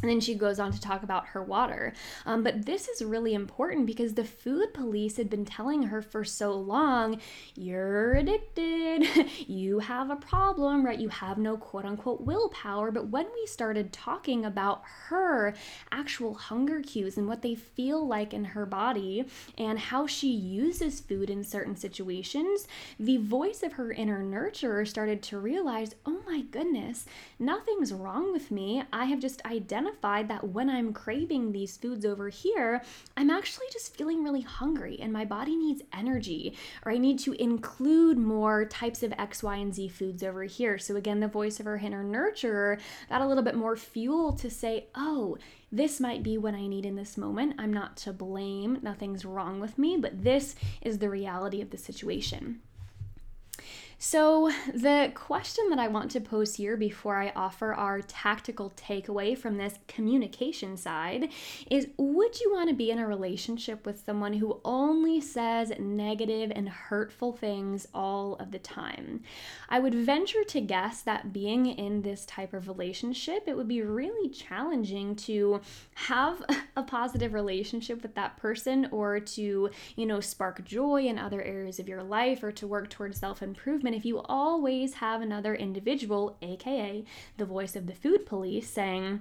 And 0.00 0.10
then 0.10 0.20
she 0.20 0.34
goes 0.34 0.60
on 0.60 0.72
to 0.72 0.80
talk 0.80 1.02
about 1.02 1.28
her 1.28 1.42
water. 1.42 1.92
Um, 2.24 2.44
but 2.44 2.66
this 2.66 2.86
is 2.86 3.02
really 3.02 3.34
important 3.34 3.86
because 3.86 4.14
the 4.14 4.24
food 4.24 4.72
police 4.72 5.16
had 5.16 5.28
been 5.28 5.44
telling 5.44 5.84
her 5.84 6.00
for 6.00 6.24
so 6.24 6.52
long 6.52 7.20
you're 7.56 8.14
addicted, 8.14 9.28
you 9.48 9.80
have 9.80 10.10
a 10.10 10.16
problem, 10.16 10.86
right? 10.86 10.98
You 10.98 11.08
have 11.08 11.38
no 11.38 11.56
quote 11.56 11.84
unquote 11.84 12.20
willpower. 12.20 12.92
But 12.92 13.08
when 13.08 13.26
we 13.34 13.46
started 13.46 13.92
talking 13.92 14.44
about 14.44 14.82
her 15.08 15.54
actual 15.90 16.34
hunger 16.34 16.80
cues 16.80 17.16
and 17.16 17.26
what 17.26 17.42
they 17.42 17.56
feel 17.56 18.06
like 18.06 18.32
in 18.32 18.44
her 18.44 18.66
body 18.66 19.24
and 19.56 19.78
how 19.78 20.06
she 20.06 20.28
uses 20.28 21.00
food 21.00 21.28
in 21.28 21.42
certain 21.42 21.74
situations, 21.74 22.68
the 23.00 23.16
voice 23.16 23.64
of 23.64 23.72
her 23.72 23.90
inner 23.90 24.22
nurturer 24.22 24.86
started 24.86 25.22
to 25.24 25.38
realize 25.38 25.96
oh 26.06 26.20
my 26.26 26.42
goodness, 26.42 27.04
nothing's 27.38 27.92
wrong 27.92 28.32
with 28.32 28.50
me. 28.52 28.84
I 28.92 29.06
have 29.06 29.18
just 29.18 29.44
identified 29.44 29.87
identified 29.88 30.28
that 30.28 30.48
when 30.48 30.68
I'm 30.68 30.92
craving 30.92 31.52
these 31.52 31.76
foods 31.76 32.04
over 32.04 32.28
here, 32.28 32.82
I'm 33.16 33.30
actually 33.30 33.66
just 33.72 33.96
feeling 33.96 34.22
really 34.22 34.42
hungry 34.42 34.98
and 35.00 35.12
my 35.12 35.24
body 35.24 35.56
needs 35.56 35.82
energy, 35.92 36.56
or 36.84 36.92
I 36.92 36.98
need 36.98 37.18
to 37.20 37.32
include 37.32 38.18
more 38.18 38.64
types 38.64 39.02
of 39.02 39.12
X, 39.18 39.42
Y, 39.42 39.56
and 39.56 39.74
Z 39.74 39.88
foods 39.88 40.22
over 40.22 40.44
here. 40.44 40.78
So, 40.78 40.96
again, 40.96 41.20
the 41.20 41.28
voice 41.28 41.60
of 41.60 41.66
our 41.66 41.76
inner 41.76 42.04
nurturer 42.04 42.78
got 43.08 43.22
a 43.22 43.26
little 43.26 43.42
bit 43.42 43.54
more 43.54 43.76
fuel 43.76 44.32
to 44.34 44.50
say, 44.50 44.86
oh, 44.94 45.38
this 45.70 46.00
might 46.00 46.22
be 46.22 46.38
what 46.38 46.54
I 46.54 46.66
need 46.66 46.86
in 46.86 46.96
this 46.96 47.16
moment. 47.16 47.54
I'm 47.58 47.72
not 47.72 47.96
to 47.98 48.12
blame. 48.12 48.78
Nothing's 48.82 49.24
wrong 49.24 49.60
with 49.60 49.78
me, 49.78 49.96
but 49.96 50.24
this 50.24 50.54
is 50.80 50.98
the 50.98 51.10
reality 51.10 51.60
of 51.60 51.70
the 51.70 51.78
situation. 51.78 52.60
So, 54.00 54.52
the 54.72 55.10
question 55.16 55.70
that 55.70 55.80
I 55.80 55.88
want 55.88 56.12
to 56.12 56.20
pose 56.20 56.54
here 56.54 56.76
before 56.76 57.16
I 57.16 57.32
offer 57.34 57.74
our 57.74 58.00
tactical 58.00 58.72
takeaway 58.76 59.36
from 59.36 59.56
this 59.56 59.74
communication 59.88 60.76
side 60.76 61.30
is 61.68 61.88
Would 61.96 62.38
you 62.38 62.52
want 62.52 62.68
to 62.68 62.76
be 62.76 62.92
in 62.92 63.00
a 63.00 63.08
relationship 63.08 63.84
with 63.84 64.04
someone 64.06 64.34
who 64.34 64.60
only 64.64 65.20
says 65.20 65.72
negative 65.80 66.52
and 66.54 66.68
hurtful 66.68 67.32
things 67.32 67.88
all 67.92 68.36
of 68.36 68.52
the 68.52 68.60
time? 68.60 69.22
I 69.68 69.80
would 69.80 69.96
venture 69.96 70.44
to 70.44 70.60
guess 70.60 71.02
that 71.02 71.32
being 71.32 71.66
in 71.66 72.02
this 72.02 72.24
type 72.24 72.54
of 72.54 72.68
relationship, 72.68 73.48
it 73.48 73.56
would 73.56 73.66
be 73.66 73.82
really 73.82 74.30
challenging 74.30 75.16
to 75.16 75.60
have 75.94 76.40
a 76.76 76.84
positive 76.84 77.34
relationship 77.34 78.04
with 78.04 78.14
that 78.14 78.36
person 78.36 78.86
or 78.92 79.18
to, 79.18 79.70
you 79.96 80.06
know, 80.06 80.20
spark 80.20 80.64
joy 80.64 81.06
in 81.06 81.18
other 81.18 81.42
areas 81.42 81.80
of 81.80 81.88
your 81.88 82.04
life 82.04 82.44
or 82.44 82.52
to 82.52 82.68
work 82.68 82.88
towards 82.88 83.18
self 83.18 83.42
improvement 83.42 83.87
if 83.94 84.04
you 84.04 84.20
always 84.20 84.94
have 84.94 85.20
another 85.20 85.54
individual, 85.54 86.36
aka 86.42 87.04
the 87.36 87.44
voice 87.44 87.76
of 87.76 87.86
the 87.86 87.94
food 87.94 88.26
police, 88.26 88.68
saying, 88.68 89.20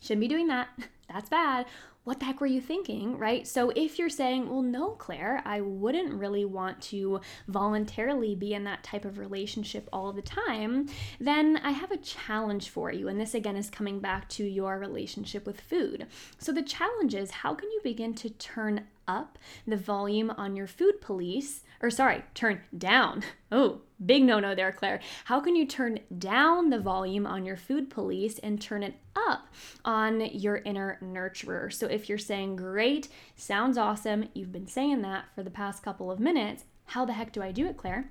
shouldn't 0.00 0.20
be 0.20 0.28
doing 0.28 0.48
that, 0.48 0.68
that's 1.08 1.28
bad, 1.28 1.66
what 2.04 2.20
the 2.20 2.26
heck 2.26 2.40
were 2.40 2.46
you 2.46 2.60
thinking, 2.60 3.18
right? 3.18 3.46
So 3.46 3.72
if 3.74 3.98
you're 3.98 4.10
saying, 4.10 4.50
well, 4.50 4.62
no, 4.62 4.90
Claire, 4.90 5.42
I 5.46 5.62
wouldn't 5.62 6.12
really 6.12 6.44
want 6.44 6.80
to 6.82 7.20
voluntarily 7.48 8.34
be 8.34 8.52
in 8.52 8.64
that 8.64 8.84
type 8.84 9.06
of 9.06 9.18
relationship 9.18 9.88
all 9.90 10.12
the 10.12 10.22
time, 10.22 10.88
then 11.18 11.58
I 11.64 11.70
have 11.70 11.90
a 11.90 11.96
challenge 11.96 12.68
for 12.68 12.92
you. 12.92 13.08
And 13.08 13.18
this 13.18 13.34
again 13.34 13.56
is 13.56 13.70
coming 13.70 14.00
back 14.00 14.28
to 14.30 14.44
your 14.44 14.78
relationship 14.78 15.46
with 15.46 15.60
food. 15.60 16.06
So 16.38 16.52
the 16.52 16.62
challenge 16.62 17.14
is 17.14 17.30
how 17.30 17.54
can 17.54 17.70
you 17.70 17.80
begin 17.82 18.12
to 18.14 18.28
turn 18.30 18.84
up 19.08 19.38
the 19.66 19.76
volume 19.76 20.30
on 20.30 20.56
your 20.56 20.66
food 20.66 21.00
police, 21.00 21.62
or 21.80 21.90
sorry, 21.90 22.22
turn 22.34 22.60
down. 22.76 23.22
Oh, 23.52 23.82
big 24.04 24.24
no 24.24 24.40
no 24.40 24.56
there, 24.56 24.72
Claire. 24.72 24.98
How 25.26 25.38
can 25.38 25.54
you 25.54 25.64
turn 25.64 26.00
down 26.18 26.70
the 26.70 26.80
volume 26.80 27.24
on 27.24 27.46
your 27.46 27.56
food 27.56 27.88
police 27.88 28.40
and 28.40 28.60
turn 28.60 28.82
it 28.82 28.94
up 29.14 29.46
on 29.84 30.22
your 30.22 30.56
inner 30.56 30.98
nurturer? 31.00 31.72
So 31.72 31.86
if 31.86 32.08
you're 32.08 32.18
saying, 32.18 32.56
great, 32.56 33.06
sounds 33.36 33.78
awesome, 33.78 34.28
you've 34.34 34.50
been 34.50 34.66
saying 34.66 35.02
that 35.02 35.26
for 35.36 35.44
the 35.44 35.50
past 35.50 35.84
couple 35.84 36.10
of 36.10 36.18
minutes, 36.18 36.64
how 36.86 37.04
the 37.04 37.12
heck 37.12 37.32
do 37.32 37.42
I 37.42 37.52
do 37.52 37.66
it, 37.66 37.76
Claire? 37.76 38.10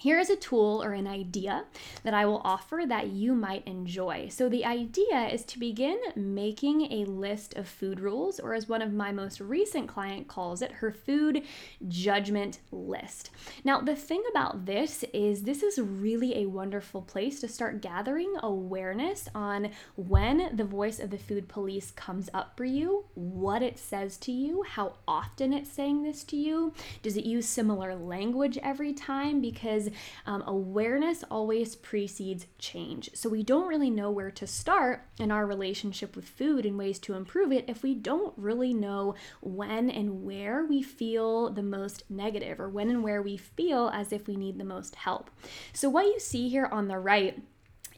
Here 0.00 0.18
is 0.18 0.30
a 0.30 0.36
tool 0.36 0.82
or 0.82 0.94
an 0.94 1.06
idea 1.06 1.64
that 2.04 2.14
I 2.14 2.24
will 2.24 2.40
offer 2.42 2.84
that 2.88 3.08
you 3.08 3.34
might 3.34 3.66
enjoy. 3.66 4.28
So, 4.30 4.48
the 4.48 4.64
idea 4.64 5.28
is 5.28 5.44
to 5.44 5.58
begin 5.58 5.98
making 6.16 6.90
a 6.90 7.04
list 7.04 7.54
of 7.58 7.68
food 7.68 8.00
rules, 8.00 8.40
or 8.40 8.54
as 8.54 8.66
one 8.66 8.80
of 8.80 8.94
my 8.94 9.12
most 9.12 9.40
recent 9.42 9.88
client 9.88 10.26
calls 10.26 10.62
it, 10.62 10.72
her 10.72 10.90
food 10.90 11.42
judgment 11.86 12.60
list. 12.72 13.28
Now, 13.62 13.82
the 13.82 13.94
thing 13.94 14.22
about 14.30 14.64
this 14.64 15.04
is 15.12 15.42
this 15.42 15.62
is 15.62 15.78
really 15.78 16.38
a 16.38 16.48
wonderful 16.48 17.02
place 17.02 17.38
to 17.42 17.48
start 17.48 17.82
gathering 17.82 18.32
awareness 18.42 19.28
on 19.34 19.68
when 19.96 20.56
the 20.56 20.64
voice 20.64 20.98
of 20.98 21.10
the 21.10 21.18
food 21.18 21.46
police 21.46 21.90
comes 21.90 22.30
up 22.32 22.56
for 22.56 22.64
you, 22.64 23.04
what 23.12 23.62
it 23.62 23.78
says 23.78 24.16
to 24.18 24.32
you, 24.32 24.62
how 24.62 24.94
often 25.06 25.52
it's 25.52 25.70
saying 25.70 26.04
this 26.04 26.24
to 26.24 26.36
you. 26.36 26.72
Does 27.02 27.18
it 27.18 27.26
use 27.26 27.46
similar 27.46 27.94
language 27.94 28.56
every 28.62 28.94
time? 28.94 29.42
Because 29.42 29.89
um, 30.26 30.42
awareness 30.46 31.24
always 31.30 31.76
precedes 31.76 32.46
change. 32.58 33.10
So 33.14 33.28
we 33.28 33.42
don't 33.42 33.68
really 33.68 33.90
know 33.90 34.10
where 34.10 34.30
to 34.30 34.46
start 34.46 35.06
in 35.18 35.30
our 35.30 35.46
relationship 35.46 36.16
with 36.16 36.28
food 36.28 36.66
and 36.66 36.78
ways 36.78 36.98
to 37.00 37.14
improve 37.14 37.52
it 37.52 37.64
if 37.68 37.82
we 37.82 37.94
don't 37.94 38.32
really 38.36 38.74
know 38.74 39.14
when 39.40 39.90
and 39.90 40.24
where 40.24 40.64
we 40.64 40.82
feel 40.82 41.50
the 41.50 41.62
most 41.62 42.04
negative 42.10 42.60
or 42.60 42.68
when 42.68 42.90
and 42.90 43.02
where 43.02 43.22
we 43.22 43.36
feel 43.36 43.90
as 43.92 44.12
if 44.12 44.26
we 44.26 44.36
need 44.36 44.58
the 44.58 44.64
most 44.64 44.94
help. 44.94 45.30
So 45.72 45.88
what 45.88 46.06
you 46.06 46.20
see 46.20 46.48
here 46.48 46.66
on 46.66 46.88
the 46.88 46.98
right 46.98 47.42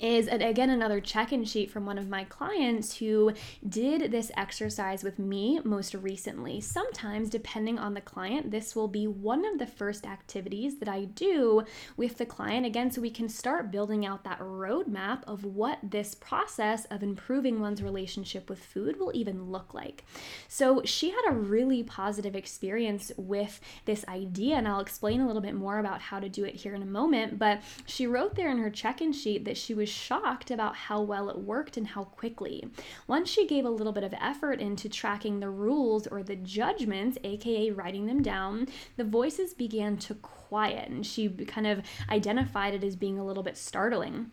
is 0.00 0.26
again 0.26 0.70
another 0.70 1.00
check-in 1.00 1.44
sheet 1.44 1.70
from 1.70 1.86
one 1.86 1.96
of 1.96 2.08
my 2.08 2.24
clients 2.24 2.96
who 2.96 3.32
did 3.68 4.10
this 4.10 4.32
exercise 4.36 5.04
with 5.04 5.18
me 5.18 5.60
most 5.62 5.94
recently. 5.94 6.60
Sometimes 6.60 7.30
depending 7.30 7.78
on 7.78 7.94
the 7.94 8.00
client, 8.00 8.50
this 8.50 8.74
will 8.74 8.88
be 8.88 9.06
one 9.06 9.44
of 9.44 9.58
the 9.58 9.66
first 9.66 10.04
activities 10.04 10.78
that 10.78 10.88
I 10.88 11.04
do 11.04 11.64
with 11.96 12.18
the 12.18 12.26
client 12.26 12.66
again 12.66 12.90
so 12.90 13.00
we 13.00 13.10
can 13.10 13.28
start 13.28 13.70
building 13.70 14.04
out 14.04 14.24
that 14.24 14.40
roadmap 14.40 15.22
of 15.24 15.44
what 15.44 15.78
this 15.82 16.14
process 16.14 16.84
of 16.86 17.02
improving 17.02 17.60
one's 17.60 17.82
relationship 17.82 18.50
with 18.50 18.64
food 18.64 18.98
will 18.98 19.12
even 19.14 19.52
look 19.52 19.72
like. 19.72 20.04
So 20.48 20.82
she 20.84 21.10
had 21.10 21.22
a 21.28 21.32
really 21.32 21.84
positive 21.84 22.34
experience 22.34 23.12
with 23.16 23.60
this 23.84 24.04
idea 24.08 24.56
and 24.56 24.66
I'll 24.66 24.80
explain 24.80 25.20
a 25.20 25.26
little 25.26 25.42
bit 25.42 25.54
more 25.54 25.78
about 25.78 26.00
how 26.00 26.18
to 26.18 26.28
do 26.28 26.44
it 26.44 26.56
here 26.56 26.74
in 26.74 26.82
a 26.82 26.86
moment, 26.86 27.38
but 27.38 27.62
she 27.86 28.06
wrote 28.06 28.34
there 28.34 28.50
in 28.50 28.58
her 28.58 28.70
check-in 28.70 29.12
sheet 29.12 29.44
that 29.44 29.56
she 29.56 29.74
was 29.74 29.91
shocked 29.92 30.50
about 30.50 30.74
how 30.74 31.00
well 31.00 31.28
it 31.28 31.38
worked 31.38 31.76
and 31.76 31.86
how 31.86 32.04
quickly. 32.04 32.64
Once 33.06 33.28
she 33.28 33.46
gave 33.46 33.64
a 33.64 33.70
little 33.70 33.92
bit 33.92 34.04
of 34.04 34.14
effort 34.20 34.60
into 34.60 34.88
tracking 34.88 35.40
the 35.40 35.50
rules 35.50 36.06
or 36.06 36.22
the 36.22 36.36
judgments, 36.36 37.18
aka 37.24 37.70
writing 37.70 38.06
them 38.06 38.22
down, 38.22 38.68
the 38.96 39.04
voices 39.04 39.54
began 39.54 39.96
to 39.98 40.14
quiet 40.14 40.88
and 40.88 41.06
she 41.06 41.28
kind 41.28 41.66
of 41.66 41.82
identified 42.10 42.74
it 42.74 42.84
as 42.84 42.96
being 42.96 43.18
a 43.18 43.24
little 43.24 43.42
bit 43.42 43.56
startling 43.56 44.30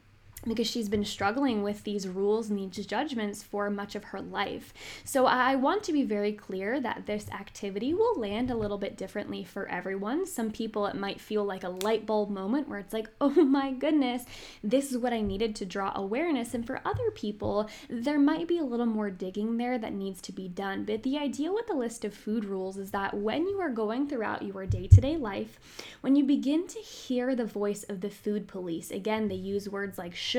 because 0.47 0.67
she's 0.67 0.89
been 0.89 1.05
struggling 1.05 1.63
with 1.63 1.83
these 1.83 2.07
rules 2.07 2.49
and 2.49 2.59
these 2.59 2.85
judgments 2.85 3.43
for 3.43 3.69
much 3.69 3.95
of 3.95 4.05
her 4.05 4.21
life. 4.21 4.73
So 5.03 5.25
I 5.25 5.55
want 5.55 5.83
to 5.83 5.93
be 5.93 6.03
very 6.03 6.31
clear 6.33 6.79
that 6.79 7.05
this 7.05 7.29
activity 7.31 7.93
will 7.93 8.19
land 8.19 8.49
a 8.49 8.57
little 8.57 8.77
bit 8.77 8.97
differently 8.97 9.43
for 9.43 9.67
everyone. 9.67 10.25
Some 10.25 10.51
people 10.51 10.85
it 10.85 10.95
might 10.95 11.19
feel 11.19 11.43
like 11.43 11.63
a 11.63 11.69
light 11.69 12.05
bulb 12.05 12.29
moment 12.29 12.67
where 12.67 12.79
it's 12.79 12.93
like, 12.93 13.09
"Oh 13.21 13.43
my 13.43 13.71
goodness, 13.71 14.25
this 14.63 14.91
is 14.91 14.97
what 14.97 15.13
I 15.13 15.21
needed 15.21 15.55
to 15.57 15.65
draw 15.65 15.91
awareness." 15.95 16.53
And 16.53 16.65
for 16.65 16.81
other 16.85 17.11
people, 17.11 17.69
there 17.89 18.19
might 18.19 18.47
be 18.47 18.57
a 18.57 18.63
little 18.63 18.85
more 18.85 19.09
digging 19.09 19.57
there 19.57 19.77
that 19.77 19.93
needs 19.93 20.21
to 20.21 20.31
be 20.31 20.47
done. 20.47 20.85
But 20.85 21.03
the 21.03 21.17
idea 21.17 21.51
with 21.51 21.67
the 21.67 21.73
list 21.73 22.05
of 22.05 22.13
food 22.13 22.45
rules 22.45 22.77
is 22.77 22.91
that 22.91 23.15
when 23.15 23.47
you 23.47 23.59
are 23.59 23.69
going 23.69 24.07
throughout 24.07 24.43
your 24.43 24.65
day-to-day 24.65 25.17
life, 25.17 25.59
when 26.01 26.15
you 26.15 26.23
begin 26.23 26.67
to 26.67 26.79
hear 26.79 27.35
the 27.35 27.45
voice 27.45 27.83
of 27.83 28.01
the 28.01 28.09
food 28.09 28.47
police, 28.47 28.91
again, 28.91 29.27
they 29.27 29.35
use 29.35 29.69
words 29.69 29.97
like 29.97 30.15
should, 30.15 30.38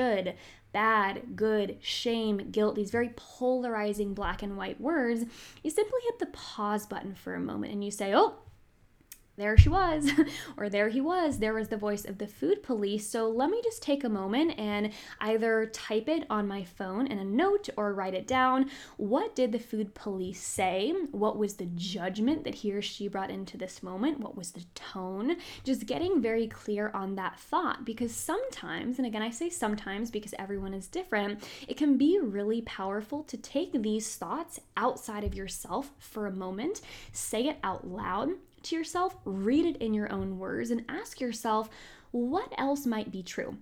bad, 0.72 1.36
good, 1.36 1.78
shame, 1.80 2.50
guilt, 2.50 2.76
these 2.76 2.90
very 2.90 3.10
polarizing 3.16 4.14
black 4.14 4.42
and 4.42 4.56
white 4.56 4.80
words, 4.80 5.24
you 5.62 5.70
simply 5.70 6.00
hit 6.04 6.18
the 6.18 6.26
pause 6.26 6.86
button 6.86 7.14
for 7.14 7.34
a 7.34 7.40
moment 7.40 7.72
and 7.72 7.84
you 7.84 7.90
say, 7.90 8.14
oh, 8.14 8.34
there 9.36 9.56
she 9.56 9.68
was, 9.68 10.10
or 10.56 10.68
there 10.68 10.88
he 10.88 11.00
was. 11.00 11.38
There 11.38 11.54
was 11.54 11.68
the 11.68 11.76
voice 11.76 12.04
of 12.04 12.18
the 12.18 12.26
food 12.26 12.62
police. 12.62 13.08
So 13.08 13.28
let 13.28 13.48
me 13.48 13.60
just 13.64 13.82
take 13.82 14.04
a 14.04 14.08
moment 14.08 14.58
and 14.58 14.92
either 15.20 15.66
type 15.66 16.08
it 16.08 16.26
on 16.28 16.46
my 16.46 16.64
phone 16.64 17.06
in 17.06 17.18
a 17.18 17.24
note 17.24 17.68
or 17.76 17.94
write 17.94 18.14
it 18.14 18.26
down. 18.26 18.70
What 18.96 19.34
did 19.34 19.52
the 19.52 19.58
food 19.58 19.94
police 19.94 20.42
say? 20.42 20.92
What 21.10 21.38
was 21.38 21.54
the 21.54 21.70
judgment 21.74 22.44
that 22.44 22.56
he 22.56 22.72
or 22.72 22.82
she 22.82 23.08
brought 23.08 23.30
into 23.30 23.56
this 23.56 23.82
moment? 23.82 24.20
What 24.20 24.36
was 24.36 24.50
the 24.50 24.64
tone? 24.74 25.36
Just 25.64 25.86
getting 25.86 26.20
very 26.20 26.46
clear 26.46 26.90
on 26.92 27.14
that 27.14 27.38
thought 27.38 27.84
because 27.84 28.14
sometimes, 28.14 28.98
and 28.98 29.06
again, 29.06 29.22
I 29.22 29.30
say 29.30 29.48
sometimes 29.48 30.10
because 30.10 30.34
everyone 30.38 30.74
is 30.74 30.86
different, 30.86 31.42
it 31.66 31.76
can 31.76 31.96
be 31.96 32.18
really 32.20 32.60
powerful 32.62 33.22
to 33.24 33.36
take 33.36 33.72
these 33.72 34.16
thoughts 34.16 34.60
outside 34.76 35.24
of 35.24 35.34
yourself 35.34 35.92
for 35.98 36.26
a 36.26 36.32
moment, 36.32 36.82
say 37.12 37.48
it 37.48 37.58
out 37.62 37.86
loud 37.86 38.30
to 38.64 38.76
yourself, 38.76 39.16
read 39.24 39.64
it 39.64 39.76
in 39.78 39.94
your 39.94 40.12
own 40.12 40.38
words, 40.38 40.70
and 40.70 40.84
ask 40.88 41.20
yourself 41.20 41.68
what 42.10 42.52
else 42.58 42.86
might 42.86 43.10
be 43.10 43.22
true. 43.22 43.56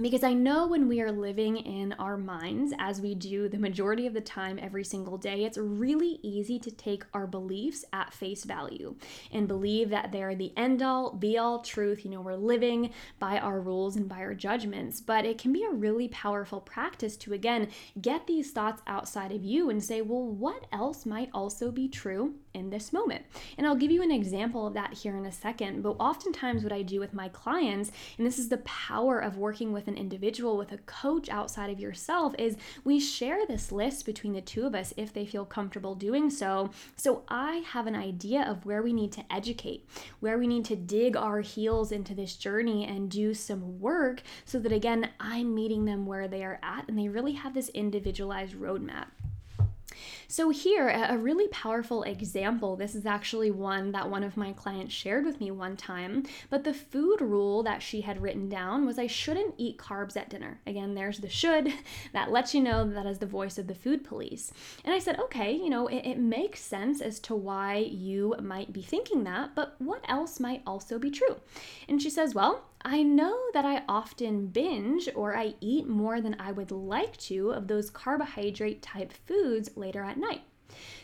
Because 0.00 0.24
I 0.24 0.32
know 0.32 0.66
when 0.66 0.88
we 0.88 1.00
are 1.02 1.12
living 1.12 1.56
in 1.56 1.92
our 2.00 2.16
minds, 2.16 2.74
as 2.80 3.00
we 3.00 3.14
do 3.14 3.48
the 3.48 3.58
majority 3.58 4.08
of 4.08 4.12
the 4.12 4.20
time 4.20 4.58
every 4.60 4.82
single 4.82 5.16
day, 5.16 5.44
it's 5.44 5.56
really 5.56 6.18
easy 6.20 6.58
to 6.58 6.70
take 6.72 7.04
our 7.14 7.28
beliefs 7.28 7.84
at 7.92 8.12
face 8.12 8.42
value 8.42 8.96
and 9.30 9.46
believe 9.46 9.90
that 9.90 10.10
they're 10.10 10.34
the 10.34 10.52
end 10.56 10.82
all, 10.82 11.12
be 11.12 11.38
all 11.38 11.60
truth. 11.60 12.04
You 12.04 12.10
know, 12.10 12.22
we're 12.22 12.34
living 12.34 12.92
by 13.20 13.38
our 13.38 13.60
rules 13.60 13.94
and 13.94 14.08
by 14.08 14.18
our 14.18 14.34
judgments. 14.34 15.00
But 15.00 15.24
it 15.24 15.38
can 15.38 15.52
be 15.52 15.62
a 15.62 15.70
really 15.70 16.08
powerful 16.08 16.60
practice 16.60 17.16
to, 17.18 17.32
again, 17.32 17.68
get 18.00 18.26
these 18.26 18.50
thoughts 18.50 18.82
outside 18.88 19.30
of 19.30 19.44
you 19.44 19.70
and 19.70 19.84
say, 19.84 20.02
well, 20.02 20.24
what 20.24 20.66
else 20.72 21.06
might 21.06 21.30
also 21.32 21.70
be 21.70 21.86
true 21.86 22.34
in 22.54 22.70
this 22.70 22.92
moment? 22.92 23.24
And 23.58 23.66
I'll 23.66 23.74
give 23.74 23.90
you 23.90 24.02
an 24.02 24.10
example 24.10 24.66
of 24.66 24.74
that 24.74 24.94
here 24.94 25.16
in 25.16 25.26
a 25.26 25.32
second. 25.32 25.82
But 25.82 25.96
oftentimes, 25.98 26.62
what 26.62 26.72
I 26.72 26.82
do 26.82 27.00
with 27.00 27.12
my 27.12 27.28
clients, 27.28 27.90
and 28.16 28.26
this 28.26 28.38
is 28.38 28.48
the 28.48 28.58
power 28.58 29.18
of 29.18 29.36
working 29.36 29.72
with 29.72 29.88
an 29.88 29.96
individual, 29.96 30.56
with 30.56 30.72
a 30.72 30.78
coach 30.78 31.28
outside 31.28 31.70
of 31.70 31.80
yourself, 31.80 32.34
is 32.38 32.56
we 32.84 32.98
share 33.00 33.46
this 33.46 33.72
list 33.72 34.06
between 34.06 34.32
the 34.32 34.40
two 34.40 34.66
of 34.66 34.74
us 34.74 34.94
if 34.96 35.12
they 35.12 35.26
feel 35.26 35.44
comfortable 35.44 35.94
doing 35.94 36.30
so. 36.30 36.70
So 36.96 37.24
I 37.28 37.64
have 37.66 37.86
an 37.86 37.96
idea 37.96 38.42
of 38.42 38.64
where 38.64 38.82
we 38.82 38.92
need 38.92 39.12
to 39.12 39.24
educate, 39.32 39.88
where 40.20 40.38
we 40.38 40.46
need 40.46 40.64
to 40.66 40.76
dig 40.76 41.16
our 41.16 41.40
heels 41.40 41.92
into 41.92 42.14
this 42.14 42.36
journey 42.36 42.86
and 42.86 43.10
do 43.10 43.34
some 43.34 43.80
work 43.80 44.22
so 44.44 44.58
that 44.58 44.72
again, 44.72 45.10
I'm 45.20 45.54
meeting 45.54 45.84
them 45.84 46.06
where 46.06 46.28
they 46.28 46.44
are 46.44 46.60
at 46.62 46.88
and 46.88 46.98
they 46.98 47.08
really 47.08 47.32
have 47.32 47.54
this 47.54 47.68
individualized 47.70 48.54
roadmap. 48.54 49.06
So, 50.28 50.50
here, 50.50 50.88
a 50.88 51.16
really 51.18 51.48
powerful 51.48 52.02
example. 52.02 52.76
This 52.76 52.94
is 52.94 53.06
actually 53.06 53.50
one 53.50 53.92
that 53.92 54.10
one 54.10 54.24
of 54.24 54.36
my 54.36 54.52
clients 54.52 54.94
shared 54.94 55.24
with 55.24 55.40
me 55.40 55.50
one 55.50 55.76
time. 55.76 56.24
But 56.50 56.64
the 56.64 56.74
food 56.74 57.20
rule 57.20 57.62
that 57.62 57.82
she 57.82 58.00
had 58.00 58.22
written 58.22 58.48
down 58.48 58.86
was 58.86 58.98
I 58.98 59.06
shouldn't 59.06 59.54
eat 59.58 59.78
carbs 59.78 60.16
at 60.16 60.30
dinner. 60.30 60.60
Again, 60.66 60.94
there's 60.94 61.18
the 61.18 61.28
should 61.28 61.72
that 62.12 62.30
lets 62.30 62.54
you 62.54 62.60
know 62.60 62.88
that 62.90 63.06
is 63.06 63.18
the 63.18 63.26
voice 63.26 63.58
of 63.58 63.66
the 63.66 63.74
food 63.74 64.04
police. 64.04 64.52
And 64.84 64.94
I 64.94 64.98
said, 64.98 65.18
okay, 65.18 65.52
you 65.52 65.70
know, 65.70 65.86
it, 65.88 66.04
it 66.04 66.18
makes 66.18 66.60
sense 66.60 67.00
as 67.00 67.18
to 67.20 67.34
why 67.34 67.76
you 67.76 68.34
might 68.40 68.72
be 68.72 68.82
thinking 68.82 69.24
that, 69.24 69.54
but 69.54 69.76
what 69.78 70.04
else 70.08 70.40
might 70.40 70.62
also 70.66 70.98
be 70.98 71.10
true? 71.10 71.40
And 71.88 72.00
she 72.00 72.10
says, 72.10 72.34
well, 72.34 72.64
I 72.86 73.02
know 73.02 73.38
that 73.54 73.64
I 73.64 73.82
often 73.88 74.48
binge 74.48 75.08
or 75.14 75.34
I 75.34 75.54
eat 75.60 75.88
more 75.88 76.20
than 76.20 76.36
I 76.38 76.52
would 76.52 76.70
like 76.70 77.16
to 77.18 77.50
of 77.52 77.66
those 77.66 77.88
carbohydrate 77.88 78.82
type 78.82 79.12
foods 79.26 79.70
later 79.74 80.02
at 80.02 80.18
night. 80.18 80.42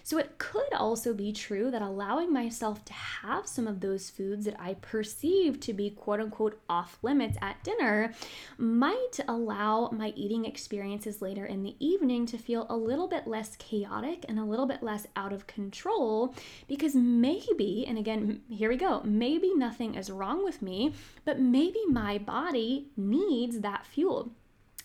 So 0.02 0.18
it 0.18 0.38
could 0.38 0.72
also 0.72 1.14
be 1.14 1.32
true 1.32 1.70
that 1.70 1.82
allowing 1.82 2.32
myself 2.32 2.84
to 2.86 2.92
have 2.92 3.46
some 3.46 3.66
of 3.66 3.80
those 3.80 4.10
foods 4.10 4.44
that 4.44 4.58
I 4.58 4.74
perceive 4.74 5.60
to 5.60 5.72
be 5.72 5.90
quote 5.90 6.20
unquote 6.20 6.60
off 6.68 6.98
limits 7.02 7.36
at 7.40 7.62
dinner 7.64 8.12
might 8.58 9.20
allow 9.28 9.90
my 9.90 10.12
eating 10.16 10.44
experiences 10.44 11.22
later 11.22 11.46
in 11.46 11.62
the 11.62 11.76
evening 11.78 12.26
to 12.26 12.38
feel 12.38 12.66
a 12.68 12.76
little 12.76 13.08
bit 13.08 13.26
less 13.26 13.56
chaotic 13.56 14.24
and 14.28 14.38
a 14.38 14.44
little 14.44 14.66
bit 14.66 14.82
less 14.82 15.06
out 15.16 15.32
of 15.32 15.46
control 15.46 16.34
because 16.68 16.94
maybe, 16.94 17.84
and 17.86 17.98
again, 17.98 18.42
here 18.48 18.68
we 18.68 18.76
go, 18.76 19.02
maybe 19.04 19.54
nothing 19.54 19.94
is 19.94 20.10
wrong 20.10 20.44
with 20.44 20.62
me, 20.62 20.92
but 21.24 21.40
maybe 21.40 21.80
my 21.88 22.18
body 22.18 22.88
needs 22.96 23.60
that 23.60 23.86
fuel. 23.86 24.32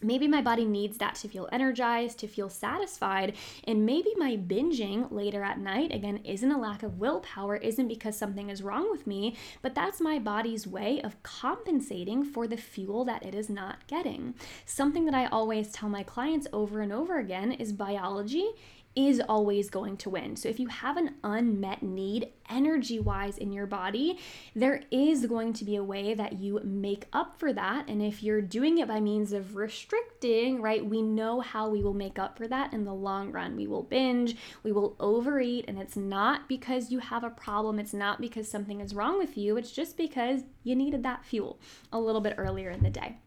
Maybe 0.02 0.28
my 0.28 0.41
body 0.41 0.66
needs 0.66 0.98
that 0.98 1.16
to 1.16 1.28
feel 1.28 1.48
energized, 1.52 2.20
to 2.20 2.28
feel 2.28 2.50
satisfied. 2.50 3.36
And 3.64 3.86
maybe 3.86 4.12
my 4.18 4.36
binging 4.36 5.12
later 5.12 5.41
at 5.41 5.60
night, 5.60 5.93
again, 5.93 6.18
isn't 6.24 6.52
a 6.52 6.60
lack 6.60 6.84
of 6.84 7.00
willpower, 7.00 7.56
isn't 7.56 7.88
because 7.88 8.18
something 8.18 8.50
is 8.50 8.62
wrong 8.62 8.91
with 8.91 9.08
me, 9.08 9.36
but 9.62 9.74
that's 9.74 10.02
my 10.02 10.20
body's 10.20 10.68
way 10.68 11.02
of 11.02 11.22
compensating 11.24 12.24
for 12.26 12.46
the 12.48 12.58
fuel 12.58 13.06
that 13.06 13.26
it 13.26 13.34
is 13.34 13.50
not 13.50 13.88
getting. 13.88 14.36
Something 14.66 15.06
that 15.06 15.16
I 15.16 15.28
always 15.28 15.72
tell 15.72 15.89
my 15.89 16.04
clients 16.04 16.48
over 16.52 16.82
and 16.82 16.91
over 16.91 17.18
again 17.18 17.54
is 17.54 17.72
biology 17.72 18.52
is 18.96 19.22
always 19.28 19.70
going 19.70 19.98
to 19.98 20.10
win. 20.10 20.36
So 20.36 20.48
if 20.50 20.60
you 20.60 20.68
have 20.68 20.98
an 20.98 21.16
unmet 21.24 21.84
need 21.84 22.30
energy 22.50 23.00
wise 23.00 23.38
in 23.38 23.52
your 23.52 23.66
body, 23.66 24.20
there 24.56 24.84
is 24.91 25.26
going 25.26 25.54
to 25.54 25.66
be 25.66 25.76
a 25.76 25.84
way 25.84 26.14
that 26.14 26.39
you 26.39 26.62
make 26.64 27.08
up 27.12 27.39
for 27.39 27.52
that. 27.54 27.89
And 27.89 28.02
if 28.02 28.24
you're 28.24 28.41
doing 28.41 28.78
it 28.78 28.88
by 28.88 29.00
means 29.00 29.34
of 29.34 29.56
restricting, 29.56 30.62
right, 30.62 30.86
we 30.86 31.02
know 31.02 31.41
how 31.41 31.70
we 31.70 31.82
will 31.82 31.93
make 31.93 32.20
up 32.20 32.38
for 32.38 32.48
that 32.48 32.74
in 32.74 32.86
the 32.86 32.93
long 32.93 33.32
run. 33.32 33.56
We 33.56 33.68
will 33.68 33.84
binge, 33.84 34.36
we 34.64 34.72
will 34.72 34.96
overeat, 35.00 35.66
and 35.68 35.80
it's 35.80 35.98
not 35.98 36.48
because 36.48 36.91
you 36.91 37.00
have 37.00 37.24
a 37.24 37.30
problem, 37.30 37.80
it's 37.80 37.93
not 37.93 38.22
because 38.22 38.50
something 38.50 38.80
is 38.80 38.96
wrong 38.96 39.18
with 39.18 39.38
you, 39.38 39.58
it's 39.58 39.72
just 39.72 39.98
because 39.98 40.41
you 40.64 40.76
needed 40.76 41.04
that 41.04 41.26
fuel 41.26 41.60
a 41.91 42.00
little 42.00 42.22
bit 42.22 42.36
earlier 42.38 42.70
in 42.70 42.84
the 42.84 42.89
day. 42.89 43.18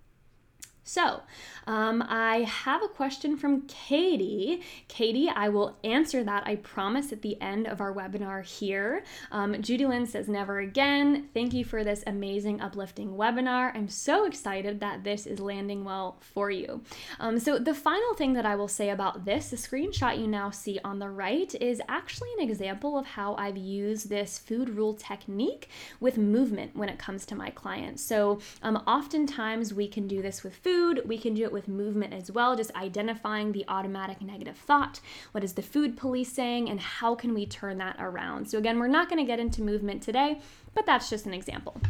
So, 0.88 1.20
um, 1.66 2.02
I 2.08 2.44
have 2.44 2.82
a 2.82 2.88
question 2.88 3.36
from 3.36 3.66
Katie. 3.66 4.62
Katie, 4.88 5.28
I 5.28 5.50
will 5.50 5.76
answer 5.84 6.24
that, 6.24 6.46
I 6.46 6.56
promise, 6.56 7.12
at 7.12 7.20
the 7.20 7.38
end 7.42 7.66
of 7.66 7.82
our 7.82 7.92
webinar 7.92 8.42
here. 8.42 9.04
Um, 9.30 9.60
Judy 9.60 9.84
Lynn 9.84 10.06
says, 10.06 10.28
Never 10.28 10.60
again. 10.60 11.28
Thank 11.34 11.52
you 11.52 11.62
for 11.62 11.84
this 11.84 12.02
amazing, 12.06 12.62
uplifting 12.62 13.16
webinar. 13.16 13.76
I'm 13.76 13.90
so 13.90 14.24
excited 14.24 14.80
that 14.80 15.04
this 15.04 15.26
is 15.26 15.40
landing 15.40 15.84
well 15.84 16.16
for 16.20 16.50
you. 16.50 16.80
Um, 17.20 17.38
so, 17.38 17.58
the 17.58 17.74
final 17.74 18.14
thing 18.14 18.32
that 18.32 18.46
I 18.46 18.56
will 18.56 18.66
say 18.66 18.88
about 18.88 19.26
this, 19.26 19.50
the 19.50 19.58
screenshot 19.58 20.18
you 20.18 20.26
now 20.26 20.48
see 20.48 20.80
on 20.84 21.00
the 21.00 21.10
right, 21.10 21.54
is 21.60 21.82
actually 21.86 22.30
an 22.38 22.48
example 22.48 22.96
of 22.96 23.04
how 23.04 23.34
I've 23.34 23.58
used 23.58 24.08
this 24.08 24.38
food 24.38 24.70
rule 24.70 24.94
technique 24.94 25.68
with 26.00 26.16
movement 26.16 26.74
when 26.74 26.88
it 26.88 26.98
comes 26.98 27.26
to 27.26 27.34
my 27.34 27.50
clients. 27.50 28.02
So, 28.02 28.40
um, 28.62 28.76
oftentimes 28.86 29.74
we 29.74 29.86
can 29.86 30.08
do 30.08 30.22
this 30.22 30.42
with 30.42 30.54
food 30.54 30.77
food, 30.78 31.02
we 31.06 31.18
can 31.18 31.34
do 31.34 31.42
it 31.42 31.52
with 31.52 31.66
movement 31.66 32.14
as 32.14 32.30
well, 32.30 32.54
just 32.54 32.74
identifying 32.76 33.50
the 33.50 33.64
automatic 33.66 34.22
negative 34.22 34.56
thought. 34.56 35.00
What 35.32 35.42
is 35.42 35.54
the 35.54 35.62
food 35.62 35.96
police 35.96 36.32
saying, 36.32 36.70
and 36.70 36.78
how 36.78 37.16
can 37.16 37.34
we 37.34 37.46
turn 37.46 37.78
that 37.78 37.96
around? 37.98 38.48
So, 38.48 38.58
again, 38.58 38.78
we're 38.78 38.86
not 38.86 39.08
going 39.08 39.18
to 39.18 39.26
get 39.26 39.40
into 39.40 39.60
movement 39.60 40.04
today, 40.04 40.40
but 40.74 40.86
that's 40.86 41.10
just 41.10 41.26
an 41.26 41.34
example. 41.34 41.80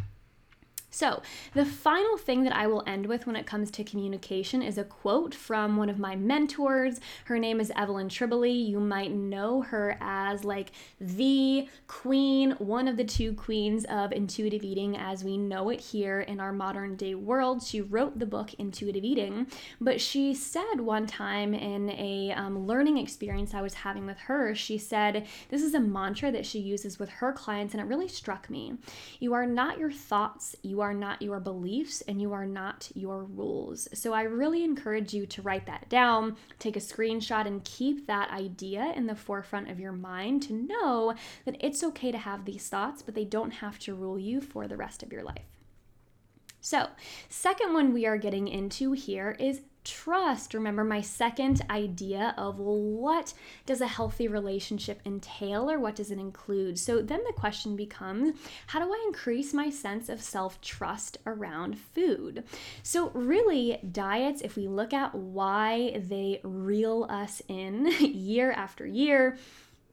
So, 0.90 1.22
the 1.52 1.66
final 1.66 2.16
thing 2.16 2.44
that 2.44 2.56
I 2.56 2.66
will 2.66 2.82
end 2.86 3.06
with 3.06 3.26
when 3.26 3.36
it 3.36 3.46
comes 3.46 3.70
to 3.72 3.84
communication 3.84 4.62
is 4.62 4.78
a 4.78 4.84
quote 4.84 5.34
from 5.34 5.76
one 5.76 5.90
of 5.90 5.98
my 5.98 6.16
mentors. 6.16 6.98
Her 7.26 7.38
name 7.38 7.60
is 7.60 7.70
Evelyn 7.76 8.08
Tribole. 8.08 8.66
You 8.66 8.80
might 8.80 9.12
know 9.12 9.60
her 9.62 9.98
as 10.00 10.44
like 10.44 10.72
the 10.98 11.68
queen, 11.88 12.52
one 12.52 12.88
of 12.88 12.96
the 12.96 13.04
two 13.04 13.34
queens 13.34 13.84
of 13.84 14.12
intuitive 14.12 14.64
eating 14.64 14.96
as 14.96 15.22
we 15.22 15.36
know 15.36 15.68
it 15.68 15.80
here 15.80 16.20
in 16.20 16.40
our 16.40 16.52
modern 16.52 16.96
day 16.96 17.14
world. 17.14 17.62
She 17.62 17.82
wrote 17.82 18.18
the 18.18 18.26
book 18.26 18.54
Intuitive 18.54 19.04
Eating, 19.04 19.46
but 19.80 20.00
she 20.00 20.34
said 20.34 20.80
one 20.80 21.06
time 21.06 21.52
in 21.52 21.90
a 21.90 22.32
um, 22.32 22.66
learning 22.66 22.96
experience 22.96 23.52
I 23.52 23.60
was 23.60 23.74
having 23.74 24.06
with 24.06 24.18
her, 24.18 24.54
she 24.54 24.78
said, 24.78 25.26
This 25.50 25.62
is 25.62 25.74
a 25.74 25.80
mantra 25.80 26.32
that 26.32 26.46
she 26.46 26.58
uses 26.58 26.98
with 26.98 27.10
her 27.10 27.32
clients, 27.32 27.74
and 27.74 27.80
it 27.82 27.86
really 27.86 28.08
struck 28.08 28.48
me. 28.48 28.74
You 29.20 29.34
are 29.34 29.46
not 29.46 29.78
your 29.78 29.92
thoughts, 29.92 30.56
you 30.62 30.77
you 30.78 30.82
are 30.82 30.94
not 30.94 31.20
your 31.20 31.40
beliefs 31.40 32.02
and 32.02 32.22
you 32.22 32.32
are 32.32 32.46
not 32.46 32.88
your 32.94 33.24
rules. 33.24 33.88
So 33.94 34.12
I 34.12 34.22
really 34.22 34.62
encourage 34.62 35.12
you 35.12 35.26
to 35.26 35.42
write 35.42 35.66
that 35.66 35.88
down, 35.88 36.36
take 36.60 36.76
a 36.76 36.80
screenshot, 36.80 37.48
and 37.48 37.64
keep 37.64 38.06
that 38.06 38.30
idea 38.30 38.92
in 38.94 39.08
the 39.08 39.16
forefront 39.16 39.70
of 39.70 39.80
your 39.80 39.90
mind 39.90 40.42
to 40.44 40.52
know 40.52 41.14
that 41.46 41.56
it's 41.58 41.82
okay 41.82 42.12
to 42.12 42.18
have 42.18 42.44
these 42.44 42.68
thoughts, 42.68 43.02
but 43.02 43.16
they 43.16 43.24
don't 43.24 43.50
have 43.50 43.80
to 43.80 43.94
rule 43.94 44.20
you 44.20 44.40
for 44.40 44.68
the 44.68 44.76
rest 44.76 45.02
of 45.02 45.12
your 45.12 45.24
life. 45.24 45.50
So, 46.60 46.86
second 47.28 47.74
one 47.74 47.92
we 47.92 48.06
are 48.06 48.16
getting 48.16 48.46
into 48.46 48.92
here 48.92 49.34
is 49.40 49.62
trust. 49.88 50.52
Remember 50.52 50.84
my 50.84 51.00
second 51.00 51.62
idea 51.70 52.34
of 52.36 52.58
what 52.58 53.32
does 53.64 53.80
a 53.80 53.86
healthy 53.86 54.28
relationship 54.28 55.00
entail 55.06 55.70
or 55.70 55.78
what 55.78 55.96
does 55.96 56.10
it 56.10 56.18
include? 56.18 56.78
So 56.78 57.00
then 57.00 57.20
the 57.26 57.32
question 57.32 57.74
becomes 57.74 58.36
how 58.68 58.80
do 58.80 58.92
I 58.92 59.04
increase 59.06 59.54
my 59.54 59.70
sense 59.70 60.08
of 60.10 60.20
self 60.20 60.60
trust 60.60 61.16
around 61.26 61.78
food? 61.78 62.44
So, 62.82 63.10
really, 63.10 63.78
diets, 63.90 64.42
if 64.42 64.56
we 64.56 64.68
look 64.68 64.92
at 64.92 65.14
why 65.14 66.02
they 66.08 66.40
reel 66.42 67.06
us 67.08 67.40
in 67.48 67.86
year 68.00 68.52
after 68.52 68.86
year, 68.86 69.38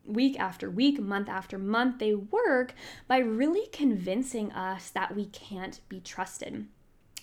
week 0.06 0.40
after 0.40 0.70
week, 0.70 1.00
month 1.00 1.30
after 1.30 1.58
month, 1.58 2.00
they 2.00 2.14
work 2.14 2.74
by 3.08 3.20
really 3.20 3.68
convincing 3.72 4.52
us 4.52 4.90
that 4.90 5.16
we 5.16 5.26
can't 5.28 5.80
be 5.88 6.00
trusted 6.00 6.68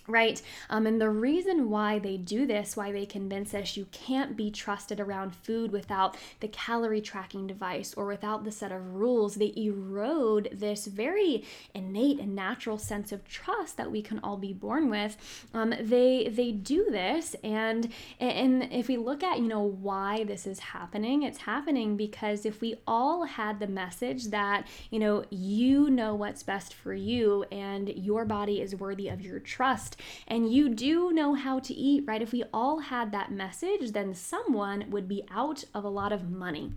right? 0.07 0.41
Um, 0.69 0.85
and 0.85 0.99
the 0.99 1.09
reason 1.09 1.69
why 1.69 1.99
they 1.99 2.17
do 2.17 2.45
this, 2.45 2.75
why 2.75 2.91
they 2.91 3.05
convince 3.05 3.53
us 3.53 3.77
you 3.77 3.87
can't 3.91 4.35
be 4.35 4.51
trusted 4.51 4.99
around 4.99 5.35
food 5.35 5.71
without 5.71 6.17
the 6.41 6.47
calorie 6.47 7.01
tracking 7.01 7.47
device 7.47 7.93
or 7.93 8.05
without 8.05 8.43
the 8.43 8.51
set 8.51 8.71
of 8.71 8.95
rules, 8.95 9.35
they 9.35 9.53
erode 9.55 10.49
this 10.51 10.87
very 10.87 11.45
innate 11.73 12.19
and 12.19 12.35
natural 12.35 12.77
sense 12.77 13.11
of 13.11 13.27
trust 13.27 13.77
that 13.77 13.91
we 13.91 14.01
can 14.01 14.19
all 14.19 14.37
be 14.37 14.53
born 14.53 14.89
with. 14.89 15.15
Um, 15.53 15.73
they 15.79 16.29
they 16.29 16.51
do 16.51 16.87
this, 16.89 17.35
and 17.43 17.91
and 18.19 18.63
if 18.71 18.87
we 18.87 18.97
look 18.97 19.23
at 19.23 19.39
you 19.39 19.47
know 19.47 19.61
why 19.61 20.23
this 20.23 20.45
is 20.45 20.59
happening, 20.59 21.23
it's 21.23 21.39
happening 21.39 21.95
because 21.95 22.45
if 22.45 22.59
we 22.61 22.75
all 22.85 23.23
had 23.23 23.59
the 23.59 23.67
message 23.67 24.25
that 24.27 24.67
you 24.89 24.99
know 24.99 25.23
you 25.29 25.89
know 25.89 26.13
what's 26.15 26.43
best 26.43 26.73
for 26.73 26.93
you 26.93 27.43
and 27.51 27.89
your 27.89 28.25
body 28.25 28.61
is 28.61 28.75
worthy 28.75 29.07
of 29.07 29.21
your 29.21 29.39
trust 29.39 29.92
and 30.27 30.51
you 30.51 30.69
do 30.69 31.11
know 31.11 31.33
how 31.33 31.59
to 31.59 31.73
eat, 31.73 32.03
right? 32.05 32.21
If 32.21 32.31
we 32.31 32.43
all 32.53 32.79
had 32.79 33.11
that 33.11 33.31
message, 33.31 33.91
then 33.91 34.13
someone 34.13 34.85
would 34.89 35.07
be 35.07 35.23
out 35.31 35.63
of 35.73 35.83
a 35.83 35.89
lot 35.89 36.11
of 36.11 36.29
money. 36.29 36.73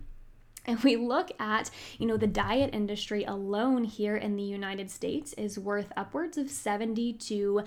And 0.65 0.79
we 0.83 0.97
look 0.97 1.31
at, 1.39 1.69
you 1.97 2.05
know, 2.05 2.17
the 2.17 2.27
diet 2.27 2.71
industry 2.73 3.23
alone 3.23 3.85
here 3.85 4.17
in 4.17 4.35
the 4.35 4.43
United 4.43 4.91
States 4.91 5.31
is 5.33 5.57
worth 5.57 5.93
upwards 5.95 6.37
of 6.37 6.49
72 6.49 7.63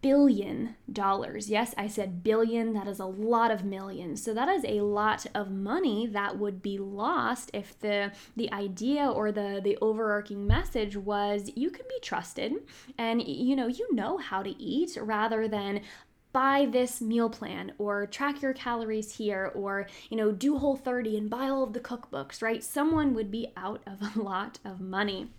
billion 0.00 0.76
dollars. 0.90 1.50
Yes, 1.50 1.74
I 1.76 1.88
said 1.88 2.22
billion, 2.22 2.72
that 2.74 2.86
is 2.86 2.98
a 3.00 3.06
lot 3.06 3.50
of 3.50 3.64
millions. 3.64 4.22
So 4.22 4.32
that 4.34 4.48
is 4.48 4.64
a 4.64 4.80
lot 4.80 5.26
of 5.34 5.50
money 5.50 6.06
that 6.06 6.38
would 6.38 6.62
be 6.62 6.78
lost 6.78 7.50
if 7.52 7.78
the 7.80 8.12
the 8.36 8.52
idea 8.52 9.08
or 9.08 9.32
the 9.32 9.60
the 9.62 9.76
overarching 9.80 10.46
message 10.46 10.96
was 10.96 11.50
you 11.54 11.70
can 11.70 11.86
be 11.88 11.98
trusted 12.02 12.52
and 12.96 13.26
you 13.26 13.56
know, 13.56 13.66
you 13.66 13.92
know 13.94 14.18
how 14.18 14.42
to 14.42 14.50
eat 14.62 14.96
rather 15.00 15.48
than 15.48 15.80
buy 16.32 16.68
this 16.70 17.00
meal 17.00 17.30
plan 17.30 17.72
or 17.78 18.06
track 18.06 18.42
your 18.42 18.52
calories 18.52 19.16
here 19.16 19.50
or 19.54 19.86
you 20.10 20.16
know 20.16 20.30
do 20.30 20.58
whole 20.58 20.76
30 20.76 21.16
and 21.16 21.30
buy 21.30 21.48
all 21.48 21.64
of 21.64 21.72
the 21.72 21.80
cookbooks 21.80 22.42
right 22.42 22.62
someone 22.62 23.14
would 23.14 23.30
be 23.30 23.50
out 23.56 23.80
of 23.86 24.16
a 24.16 24.20
lot 24.20 24.58
of 24.64 24.80
money 24.80 25.30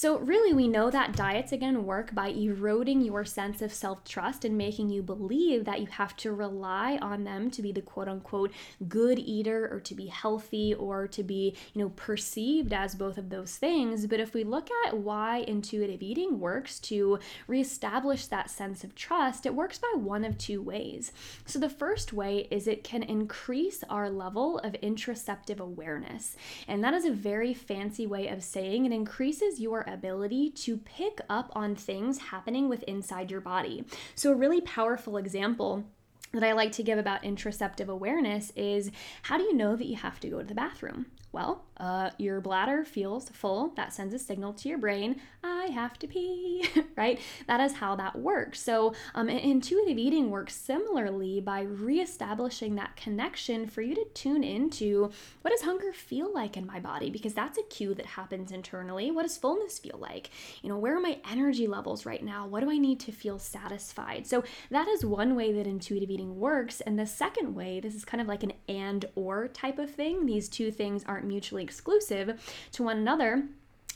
so, 0.00 0.18
really, 0.18 0.54
we 0.54 0.66
know 0.66 0.90
that 0.90 1.14
diets 1.14 1.52
again 1.52 1.84
work 1.84 2.14
by 2.14 2.28
eroding 2.28 3.02
your 3.02 3.26
sense 3.26 3.60
of 3.60 3.70
self 3.70 4.02
trust 4.02 4.46
and 4.46 4.56
making 4.56 4.88
you 4.88 5.02
believe 5.02 5.66
that 5.66 5.80
you 5.80 5.88
have 5.88 6.16
to 6.16 6.32
rely 6.32 6.96
on 7.02 7.24
them 7.24 7.50
to 7.50 7.60
be 7.60 7.70
the 7.70 7.82
quote 7.82 8.08
unquote 8.08 8.50
good 8.88 9.18
eater 9.18 9.68
or 9.70 9.78
to 9.80 9.94
be 9.94 10.06
healthy 10.06 10.72
or 10.72 11.06
to 11.08 11.22
be, 11.22 11.54
you 11.74 11.82
know, 11.82 11.90
perceived 11.96 12.72
as 12.72 12.94
both 12.94 13.18
of 13.18 13.28
those 13.28 13.56
things. 13.56 14.06
But 14.06 14.20
if 14.20 14.32
we 14.32 14.42
look 14.42 14.70
at 14.86 14.96
why 14.96 15.44
intuitive 15.46 16.00
eating 16.00 16.40
works 16.40 16.78
to 16.80 17.18
reestablish 17.46 18.24
that 18.28 18.48
sense 18.50 18.82
of 18.82 18.94
trust, 18.94 19.44
it 19.44 19.54
works 19.54 19.76
by 19.76 19.92
one 19.96 20.24
of 20.24 20.38
two 20.38 20.62
ways. 20.62 21.12
So, 21.44 21.58
the 21.58 21.68
first 21.68 22.14
way 22.14 22.48
is 22.50 22.66
it 22.66 22.84
can 22.84 23.02
increase 23.02 23.84
our 23.90 24.08
level 24.08 24.60
of 24.60 24.72
interoceptive 24.82 25.60
awareness. 25.60 26.36
And 26.66 26.82
that 26.82 26.94
is 26.94 27.04
a 27.04 27.12
very 27.12 27.52
fancy 27.52 28.06
way 28.06 28.28
of 28.28 28.42
saying 28.42 28.86
it 28.86 28.92
increases 28.92 29.60
your 29.60 29.70
your 29.70 29.89
ability 29.92 30.50
to 30.50 30.76
pick 30.76 31.20
up 31.28 31.50
on 31.54 31.74
things 31.74 32.18
happening 32.18 32.68
with 32.68 32.82
inside 32.84 33.30
your 33.30 33.40
body. 33.40 33.84
So, 34.14 34.32
a 34.32 34.36
really 34.36 34.60
powerful 34.60 35.16
example 35.16 35.84
that 36.32 36.44
I 36.44 36.52
like 36.52 36.72
to 36.72 36.82
give 36.82 36.98
about 36.98 37.22
interoceptive 37.22 37.88
awareness 37.88 38.52
is 38.54 38.90
how 39.22 39.36
do 39.36 39.44
you 39.44 39.54
know 39.54 39.76
that 39.76 39.86
you 39.86 39.96
have 39.96 40.20
to 40.20 40.28
go 40.28 40.38
to 40.38 40.44
the 40.44 40.54
bathroom? 40.54 41.06
Well, 41.32 41.64
uh, 41.80 42.10
your 42.18 42.42
bladder 42.42 42.84
feels 42.84 43.30
full. 43.30 43.72
That 43.74 43.94
sends 43.94 44.12
a 44.12 44.18
signal 44.18 44.52
to 44.52 44.68
your 44.68 44.76
brain, 44.76 45.16
I 45.42 45.66
have 45.66 45.98
to 46.00 46.06
pee, 46.06 46.68
right? 46.96 47.18
That 47.46 47.60
is 47.60 47.72
how 47.72 47.96
that 47.96 48.18
works. 48.18 48.60
So, 48.60 48.92
um, 49.14 49.30
intuitive 49.30 49.96
eating 49.96 50.30
works 50.30 50.54
similarly 50.54 51.40
by 51.40 51.62
reestablishing 51.62 52.74
that 52.74 52.96
connection 52.96 53.66
for 53.66 53.80
you 53.80 53.94
to 53.94 54.04
tune 54.12 54.44
into 54.44 55.10
what 55.40 55.52
does 55.52 55.62
hunger 55.62 55.94
feel 55.94 56.32
like 56.32 56.58
in 56.58 56.66
my 56.66 56.78
body? 56.78 57.08
Because 57.08 57.32
that's 57.32 57.56
a 57.56 57.62
cue 57.62 57.94
that 57.94 58.04
happens 58.04 58.52
internally. 58.52 59.10
What 59.10 59.22
does 59.22 59.38
fullness 59.38 59.78
feel 59.78 59.98
like? 59.98 60.28
You 60.62 60.68
know, 60.68 60.76
where 60.76 60.94
are 60.94 61.00
my 61.00 61.18
energy 61.30 61.66
levels 61.66 62.04
right 62.04 62.22
now? 62.22 62.46
What 62.46 62.60
do 62.60 62.70
I 62.70 62.76
need 62.76 63.00
to 63.00 63.12
feel 63.12 63.38
satisfied? 63.38 64.26
So, 64.26 64.44
that 64.70 64.88
is 64.88 65.06
one 65.06 65.34
way 65.34 65.52
that 65.52 65.66
intuitive 65.66 66.10
eating 66.10 66.38
works. 66.38 66.82
And 66.82 66.98
the 66.98 67.06
second 67.06 67.54
way, 67.54 67.80
this 67.80 67.94
is 67.94 68.04
kind 68.04 68.20
of 68.20 68.28
like 68.28 68.42
an 68.42 68.52
and 68.68 69.06
or 69.14 69.48
type 69.48 69.78
of 69.78 69.90
thing. 69.90 70.26
These 70.26 70.50
two 70.50 70.70
things 70.70 71.02
aren't 71.06 71.26
mutually 71.26 71.69
exclusive 71.70 72.40
to 72.72 72.82
one 72.82 72.98
another. 72.98 73.44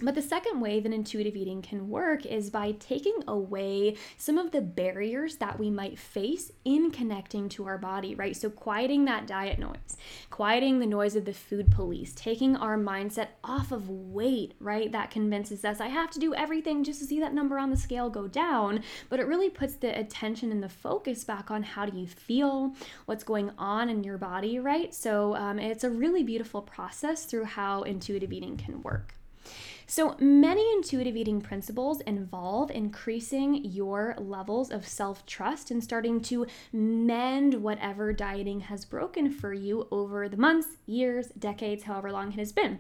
But 0.03 0.17
the 0.17 0.23
second 0.23 0.61
way 0.61 0.81
that 0.81 0.93
intuitive 0.93 1.37
eating 1.37 1.63
can 1.63 1.89
work 1.89 2.27
is 2.27 2.51
by 2.51 2.73
taking 2.73 3.15
away 3.29 3.95
some 4.19 4.39
of 4.39 4.51
the 4.51 4.61
barriers 4.61 5.37
that 5.37 5.57
we 5.57 5.71
might 5.71 6.01
face 6.01 6.51
in 6.65 6.91
connecting 6.91 7.49
to 7.51 7.67
our 7.67 7.79
body, 7.79 8.17
right? 8.17 8.37
So, 8.37 8.51
quieting 8.51 9.05
that 9.05 9.29
diet 9.29 9.61
noise, 9.61 9.97
quieting 10.31 10.81
the 10.81 10.87
noise 10.87 11.15
of 11.15 11.27
the 11.27 11.33
food 11.33 11.71
police, 11.71 12.13
taking 12.13 12.57
our 12.57 12.77
mindset 12.77 13.29
off 13.45 13.71
of 13.71 13.89
weight, 13.89 14.55
right? 14.59 14.91
That 14.91 15.13
convinces 15.13 15.65
us 15.65 15.81
I 15.81 15.87
have 15.87 16.11
to 16.11 16.19
do 16.19 16.35
everything 16.35 16.83
just 16.83 16.99
to 16.99 17.07
see 17.07 17.21
that 17.21 17.33
number 17.33 17.57
on 17.57 17.71
the 17.71 17.77
scale 17.77 18.11
go 18.11 18.27
down. 18.27 18.83
But 19.09 19.21
it 19.21 19.29
really 19.29 19.49
puts 19.49 19.75
the 19.77 19.97
attention 19.97 20.51
and 20.51 20.61
the 20.61 20.69
focus 20.69 21.23
back 21.23 21.53
on 21.53 21.63
how 21.63 21.87
do 21.87 21.97
you 21.97 22.09
feel, 22.09 22.75
what's 23.07 23.23
going 23.23 23.53
on 23.59 23.89
in 23.89 24.03
your 24.03 24.19
body, 24.19 24.59
right? 24.59 24.93
So, 24.93 25.37
um, 25.37 25.61
it's 25.61 25.85
a 25.85 25.91
really 25.91 26.25
beautiful 26.25 26.63
process 26.63 27.27
through 27.27 27.45
how 27.45 27.83
intuitive 27.83 28.33
eating 28.33 28.57
can 28.57 28.83
work. 28.83 29.15
So, 29.87 30.17
many 30.19 30.73
intuitive 30.73 31.17
eating 31.17 31.41
principles 31.41 32.01
involve 32.03 32.71
increasing 32.71 33.65
your 33.65 34.15
levels 34.19 34.71
of 34.71 34.87
self 34.87 35.27
trust 35.27 35.71
and 35.71 35.85
starting 35.85 36.21
to 36.23 36.47
mend 36.73 37.55
whatever 37.63 38.13
dieting 38.13 38.61
has 38.61 38.85
broken 38.85 39.31
for 39.31 39.53
you 39.53 39.87
over 39.91 40.29
the 40.29 40.37
months, 40.37 40.69
years, 40.87 41.29
decades, 41.39 41.85
however 41.85 42.11
long 42.11 42.33
it 42.33 42.39
has 42.39 42.53
been. 42.53 42.79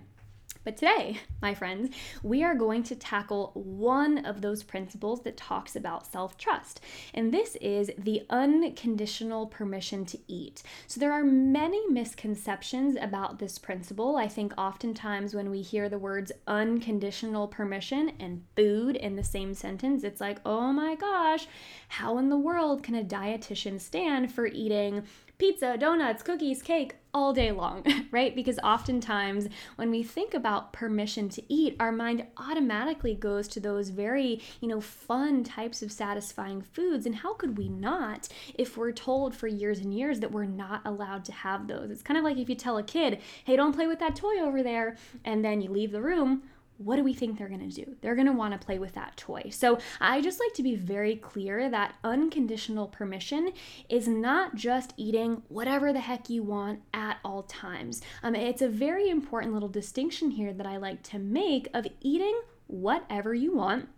But 0.64 0.78
today, 0.78 1.18
my 1.42 1.54
friends, 1.54 1.94
we 2.22 2.42
are 2.42 2.54
going 2.54 2.82
to 2.84 2.96
tackle 2.96 3.50
one 3.54 4.24
of 4.24 4.40
those 4.40 4.62
principles 4.62 5.22
that 5.22 5.36
talks 5.36 5.76
about 5.76 6.06
self 6.06 6.38
trust, 6.38 6.80
and 7.12 7.32
this 7.32 7.56
is 7.56 7.90
the 7.98 8.22
unconditional 8.30 9.46
permission 9.46 10.06
to 10.06 10.18
eat. 10.26 10.62
So, 10.86 11.00
there 11.00 11.12
are 11.12 11.22
many 11.22 11.86
misconceptions 11.88 12.96
about 12.98 13.38
this 13.38 13.58
principle. 13.58 14.16
I 14.16 14.26
think 14.26 14.54
oftentimes 14.56 15.34
when 15.34 15.50
we 15.50 15.60
hear 15.60 15.90
the 15.90 15.98
words 15.98 16.32
unconditional 16.46 17.46
permission 17.46 18.12
and 18.18 18.42
food 18.56 18.96
in 18.96 19.16
the 19.16 19.24
same 19.24 19.52
sentence, 19.52 20.02
it's 20.02 20.20
like, 20.20 20.38
oh 20.46 20.72
my 20.72 20.94
gosh, 20.94 21.46
how 21.88 22.16
in 22.16 22.30
the 22.30 22.38
world 22.38 22.82
can 22.82 22.94
a 22.94 23.04
dietitian 23.04 23.78
stand 23.78 24.32
for 24.32 24.46
eating 24.46 25.02
pizza, 25.36 25.76
donuts, 25.76 26.22
cookies, 26.22 26.62
cake 26.62 26.94
all 27.14 27.32
day 27.32 27.52
long, 27.52 27.86
right? 28.10 28.34
Because 28.34 28.58
oftentimes 28.58 29.48
when 29.76 29.90
we 29.90 30.02
think 30.02 30.34
about 30.34 30.72
permission 30.72 31.28
to 31.30 31.42
eat, 31.48 31.76
our 31.78 31.92
mind 31.92 32.26
automatically 32.36 33.14
goes 33.14 33.46
to 33.48 33.60
those 33.60 33.90
very, 33.90 34.42
you 34.60 34.68
know, 34.68 34.80
fun 34.80 35.44
types 35.44 35.80
of 35.80 35.92
satisfying 35.92 36.60
foods. 36.60 37.06
And 37.06 37.14
how 37.14 37.34
could 37.34 37.56
we 37.56 37.68
not 37.68 38.28
if 38.54 38.76
we're 38.76 38.92
told 38.92 39.34
for 39.34 39.46
years 39.46 39.78
and 39.78 39.96
years 39.96 40.20
that 40.20 40.32
we're 40.32 40.44
not 40.44 40.82
allowed 40.84 41.24
to 41.26 41.32
have 41.32 41.68
those? 41.68 41.90
It's 41.90 42.02
kind 42.02 42.18
of 42.18 42.24
like 42.24 42.36
if 42.36 42.48
you 42.48 42.56
tell 42.56 42.76
a 42.76 42.82
kid, 42.82 43.20
hey, 43.44 43.54
don't 43.56 43.74
play 43.74 43.86
with 43.86 44.00
that 44.00 44.16
toy 44.16 44.40
over 44.40 44.62
there, 44.62 44.96
and 45.24 45.44
then 45.44 45.60
you 45.60 45.70
leave 45.70 45.92
the 45.92 46.02
room 46.02 46.42
what 46.78 46.96
do 46.96 47.04
we 47.04 47.14
think 47.14 47.38
they're 47.38 47.48
going 47.48 47.68
to 47.68 47.84
do? 47.84 47.96
They're 48.00 48.14
going 48.14 48.26
to 48.26 48.32
want 48.32 48.58
to 48.58 48.64
play 48.64 48.78
with 48.78 48.94
that 48.94 49.16
toy. 49.16 49.48
So 49.50 49.78
I 50.00 50.20
just 50.20 50.40
like 50.40 50.52
to 50.54 50.62
be 50.62 50.74
very 50.74 51.16
clear 51.16 51.70
that 51.70 51.94
unconditional 52.02 52.88
permission 52.88 53.52
is 53.88 54.08
not 54.08 54.54
just 54.54 54.92
eating 54.96 55.42
whatever 55.48 55.92
the 55.92 56.00
heck 56.00 56.28
you 56.28 56.42
want 56.42 56.80
at 56.92 57.18
all 57.24 57.44
times. 57.44 58.02
Um, 58.22 58.34
it's 58.34 58.62
a 58.62 58.68
very 58.68 59.08
important 59.08 59.54
little 59.54 59.68
distinction 59.68 60.32
here 60.32 60.52
that 60.52 60.66
I 60.66 60.76
like 60.76 61.02
to 61.04 61.18
make 61.18 61.68
of 61.72 61.86
eating 62.00 62.40
whatever 62.66 63.34
you 63.34 63.54
want 63.54 63.88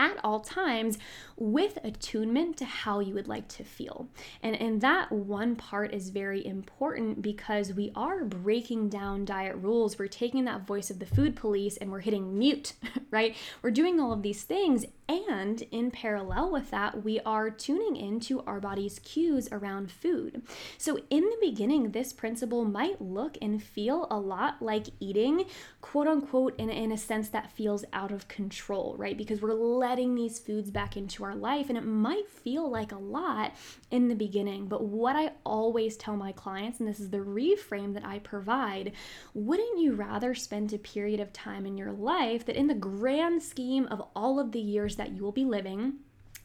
at 0.00 0.18
all 0.24 0.40
times 0.40 0.96
with 1.36 1.78
attunement 1.84 2.56
to 2.56 2.64
how 2.64 3.00
you 3.00 3.12
would 3.12 3.28
like 3.28 3.46
to 3.48 3.62
feel. 3.62 4.08
And, 4.42 4.56
and 4.56 4.80
that 4.80 5.12
one 5.12 5.56
part 5.56 5.92
is 5.92 6.08
very 6.08 6.44
important 6.44 7.20
because 7.20 7.74
we 7.74 7.92
are 7.94 8.24
breaking 8.24 8.88
down 8.88 9.26
diet 9.26 9.56
rules. 9.56 9.98
We're 9.98 10.06
taking 10.06 10.46
that 10.46 10.66
voice 10.66 10.90
of 10.90 11.00
the 11.00 11.06
food 11.06 11.36
police 11.36 11.76
and 11.76 11.90
we're 11.90 12.00
hitting 12.00 12.38
mute, 12.38 12.72
right? 13.10 13.36
We're 13.60 13.70
doing 13.70 14.00
all 14.00 14.12
of 14.12 14.22
these 14.22 14.42
things 14.42 14.86
And 15.10 15.62
in 15.72 15.90
parallel 15.90 16.52
with 16.52 16.70
that, 16.70 17.02
we 17.02 17.18
are 17.26 17.50
tuning 17.50 17.96
into 17.96 18.42
our 18.42 18.60
body's 18.60 19.00
cues 19.00 19.48
around 19.50 19.90
food. 19.90 20.42
So, 20.78 21.00
in 21.10 21.24
the 21.24 21.36
beginning, 21.40 21.90
this 21.90 22.12
principle 22.12 22.64
might 22.64 23.00
look 23.00 23.36
and 23.42 23.60
feel 23.60 24.06
a 24.08 24.20
lot 24.20 24.62
like 24.62 24.86
eating, 25.00 25.46
quote 25.80 26.06
unquote, 26.06 26.54
in, 26.60 26.70
in 26.70 26.92
a 26.92 26.96
sense 26.96 27.28
that 27.30 27.50
feels 27.50 27.84
out 27.92 28.12
of 28.12 28.28
control, 28.28 28.94
right? 28.98 29.18
Because 29.18 29.42
we're 29.42 29.52
letting 29.52 30.14
these 30.14 30.38
foods 30.38 30.70
back 30.70 30.96
into 30.96 31.24
our 31.24 31.34
life, 31.34 31.68
and 31.68 31.76
it 31.76 31.84
might 31.84 32.28
feel 32.28 32.70
like 32.70 32.92
a 32.92 32.96
lot 32.96 33.52
in 33.90 34.06
the 34.06 34.14
beginning. 34.14 34.68
But 34.68 34.84
what 34.84 35.16
I 35.16 35.32
always 35.44 35.96
tell 35.96 36.14
my 36.14 36.30
clients, 36.30 36.78
and 36.78 36.88
this 36.88 37.00
is 37.00 37.10
the 37.10 37.18
reframe 37.18 37.94
that 37.94 38.06
I 38.06 38.20
provide, 38.20 38.92
wouldn't 39.34 39.80
you 39.80 39.94
rather 39.94 40.36
spend 40.36 40.72
a 40.72 40.78
period 40.78 41.18
of 41.18 41.32
time 41.32 41.66
in 41.66 41.76
your 41.76 41.90
life 41.90 42.46
that, 42.46 42.54
in 42.54 42.68
the 42.68 42.74
grand 42.74 43.42
scheme 43.42 43.88
of 43.88 44.00
all 44.14 44.38
of 44.38 44.52
the 44.52 44.60
years 44.60 44.99
that 45.00 45.12
you 45.12 45.22
will 45.22 45.32
be 45.32 45.46
living 45.46 45.94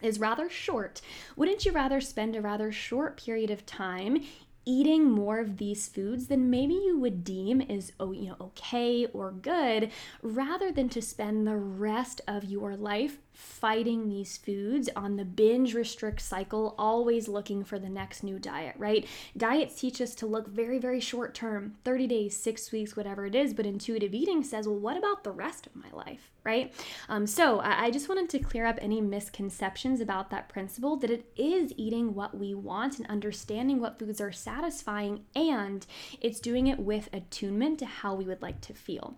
is 0.02 0.18
rather 0.18 0.50
short. 0.50 1.02
Wouldn't 1.36 1.66
you 1.66 1.74
rather 1.74 2.00
spend 2.00 2.36
a 2.36 2.42
rather 2.42 2.72
short 2.72 3.18
period 3.18 3.52
of 3.52 3.66
time 3.66 4.24
eating 4.66 5.12
more 5.12 5.40
of 5.40 5.58
these 5.58 5.90
foods 5.90 6.28
than 6.28 6.50
maybe 6.50 6.74
you 6.74 6.98
would 6.98 7.24
deem 7.24 7.60
is 7.60 7.92
oh 8.00 8.12
you 8.14 8.30
know 8.30 8.36
okay 8.42 9.06
or 9.08 9.32
good 9.32 9.92
rather 10.24 10.72
than 10.72 10.90
to 10.90 11.02
spend 11.02 11.46
the 11.46 11.56
rest 11.56 12.22
of 12.28 12.46
your 12.46 12.76
life 12.76 13.20
fighting 13.36 14.08
these 14.08 14.38
foods 14.38 14.90
on 14.96 15.18
the 15.18 15.26
binge 15.26 15.74
restrict 15.74 16.22
cycle, 16.22 16.74
always 16.78 17.28
looking 17.28 17.64
for 17.64 17.78
the 17.78 17.90
next 17.90 18.24
new 18.24 18.40
diet, 18.40 18.76
right? 18.78 19.06
Diets 19.36 19.80
teach 19.80 20.00
us 20.00 20.16
to 20.16 20.26
look 20.26 20.48
very, 20.48 20.80
very 20.80 21.00
short 21.02 21.34
term 21.34 21.76
30 21.84 22.08
days, 22.08 22.38
six 22.38 22.72
weeks, 22.72 22.96
whatever 22.96 23.26
it 23.26 23.36
is. 23.36 23.54
But 23.54 23.66
intuitive 23.66 24.14
eating 24.14 24.44
says, 24.44 24.68
well, 24.68 24.80
what 24.80 24.98
about 24.98 25.24
the 25.24 25.32
rest 25.32 25.68
of 25.68 25.76
my 25.76 25.90
life, 25.92 26.32
right? 26.44 26.74
Um, 27.10 27.28
so 27.28 27.60
I, 27.60 27.86
I 27.86 27.92
just 27.92 28.08
wanted 28.08 28.30
to 28.30 28.40
clear 28.40 28.66
up 28.66 28.80
any 28.82 29.02
misconceptions 29.02 30.00
about 30.00 30.30
that 30.30 30.48
principle 30.48 30.96
that 30.98 31.12
it 31.12 31.30
is 31.36 31.74
eating 31.76 32.16
what 32.16 32.38
we 32.38 32.54
want 32.54 32.98
and 33.00 33.08
understanding 33.08 33.82
what 33.82 34.00
foods 34.00 34.22
are 34.22 34.32
satisfying, 34.32 35.26
and 35.36 35.86
it's 36.22 36.40
doing 36.40 36.68
it 36.68 36.80
with 36.80 37.10
attunement 37.12 37.80
to 37.80 37.86
how 37.86 38.16
we 38.16 38.24
would 38.24 38.42
like 38.42 38.62
to 38.62 38.74
feel. 38.74 39.18